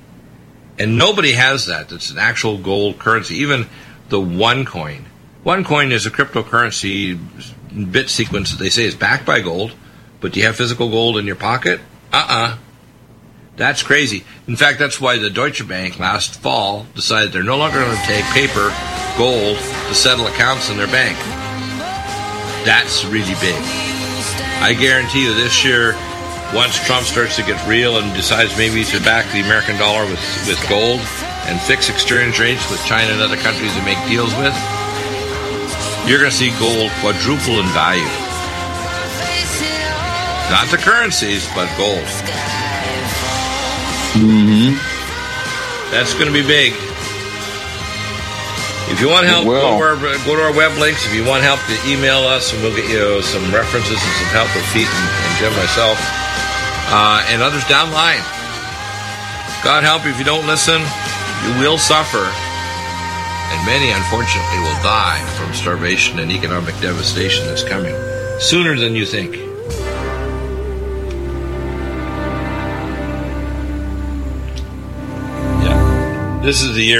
And 0.80 0.98
nobody 0.98 1.34
has 1.34 1.66
that. 1.66 1.92
It's 1.92 2.12
an 2.12 2.18
actual 2.18 2.58
gold 2.58 2.98
currency. 2.98 3.36
Even 3.36 3.68
the 4.08 4.22
OneCoin. 4.22 5.04
One 5.44 5.66
coin 5.66 5.92
is 5.92 6.06
a 6.06 6.12
cryptocurrency 6.12 7.20
bit 7.92 8.10
sequence 8.10 8.52
that 8.52 8.60
they 8.60 8.70
say 8.70 8.86
is 8.86 8.96
backed 8.96 9.26
by 9.26 9.42
gold, 9.42 9.74
but 10.22 10.32
do 10.32 10.40
you 10.40 10.46
have 10.46 10.56
physical 10.56 10.90
gold 10.90 11.18
in 11.18 11.26
your 11.26 11.36
pocket? 11.36 11.82
Uh 12.14 12.26
uh 12.30 12.58
That's 13.58 13.84
crazy. 13.84 14.24
In 14.48 14.56
fact, 14.56 14.80
that's 14.80 15.02
why 15.02 15.18
the 15.18 15.30
Deutsche 15.30 15.68
Bank 15.68 16.00
last 16.00 16.40
fall 16.40 16.86
decided 16.96 17.34
they're 17.34 17.44
no 17.44 17.58
longer 17.58 17.82
going 17.82 17.98
to 17.98 18.04
take 18.04 18.24
paper 18.28 18.74
gold 19.18 19.58
to 19.58 19.94
settle 19.94 20.28
accounts 20.28 20.70
in 20.70 20.78
their 20.78 20.88
bank. 20.88 21.18
That's 22.66 23.04
really 23.04 23.36
big. 23.42 23.99
I 24.62 24.74
guarantee 24.74 25.24
you 25.24 25.34
this 25.34 25.64
year, 25.64 25.94
once 26.54 26.76
Trump 26.86 27.06
starts 27.06 27.38
to 27.38 27.44
get 27.44 27.56
real 27.68 27.98
and 27.98 28.14
decides 28.14 28.58
maybe 28.58 28.84
to 28.84 29.00
back 29.00 29.32
the 29.32 29.40
American 29.40 29.78
dollar 29.78 30.04
with, 30.04 30.20
with 30.48 30.60
gold 30.68 31.00
and 31.48 31.60
fix 31.62 31.90
exchange 31.90 32.40
rates 32.40 32.70
with 32.70 32.84
China 32.86 33.14
and 33.14 33.22
other 33.22 33.38
countries 33.38 33.74
to 33.76 33.82
make 33.84 33.98
deals 34.08 34.36
with, 34.36 34.54
you're 36.06 36.20
going 36.20 36.32
to 36.32 36.36
see 36.36 36.52
gold 36.60 36.92
quadruple 37.00 37.60
in 37.60 37.68
value. 37.72 38.04
Not 40.52 40.68
the 40.72 40.78
currencies, 40.78 41.48
but 41.56 41.70
gold. 41.78 42.04
Mm-hmm. 44.20 44.76
That's 45.92 46.14
going 46.14 46.28
to 46.28 46.34
be 46.34 46.46
big. 46.46 46.89
If 48.90 49.00
you 49.00 49.08
want 49.08 49.28
help, 49.28 49.46
go 49.46 49.54
to, 49.54 49.84
our, 49.86 49.96
go 50.26 50.36
to 50.36 50.42
our 50.42 50.56
web 50.58 50.78
links. 50.80 51.06
If 51.06 51.14
you 51.14 51.24
want 51.24 51.44
help, 51.44 51.62
to 51.70 51.78
email 51.86 52.26
us, 52.26 52.52
and 52.52 52.62
we'll 52.64 52.76
get 52.76 52.90
you 52.90 53.22
some 53.22 53.46
references 53.54 54.02
and 54.02 54.14
some 54.18 54.32
help 54.34 54.50
with 54.58 54.66
Pete 54.74 54.90
and, 54.90 55.08
and 55.08 55.34
Jim, 55.38 55.54
myself, 55.54 55.98
uh, 56.90 57.22
and 57.30 57.42
others 57.42 57.64
down 57.70 57.94
line. 57.94 58.26
God 59.64 59.84
help 59.84 60.06
you 60.06 60.12
if 60.12 60.18
you 60.18 60.26
don't 60.26 60.48
listen, 60.48 60.82
you 61.46 61.52
will 61.62 61.78
suffer, 61.78 62.26
and 62.26 63.66
many, 63.66 63.92
unfortunately, 63.92 64.60
will 64.60 64.82
die 64.82 65.22
from 65.38 65.54
starvation 65.54 66.20
and 66.20 66.32
economic 66.32 66.74
devastation 66.82 67.46
that's 67.46 67.64
coming 67.64 67.94
sooner 68.40 68.76
than 68.76 68.96
you 68.96 69.06
think. 69.06 69.36
Yeah, 75.62 76.42
this 76.44 76.64
is 76.64 76.74
the 76.74 76.84
year. 76.84 77.00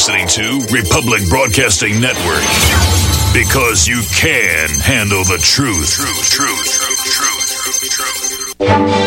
Listening 0.00 0.26
to 0.26 0.66
Republic 0.72 1.20
Broadcasting 1.28 2.00
Network 2.00 2.40
because 3.34 3.86
you 3.86 4.00
can 4.16 4.70
handle 4.80 5.24
the 5.24 5.36
truth. 5.36 5.90
Truth, 5.90 6.30
truth, 6.30 6.64
truth, 6.64 7.04
truth, 7.04 8.56
truth, 8.56 8.56
truth. 8.56 9.00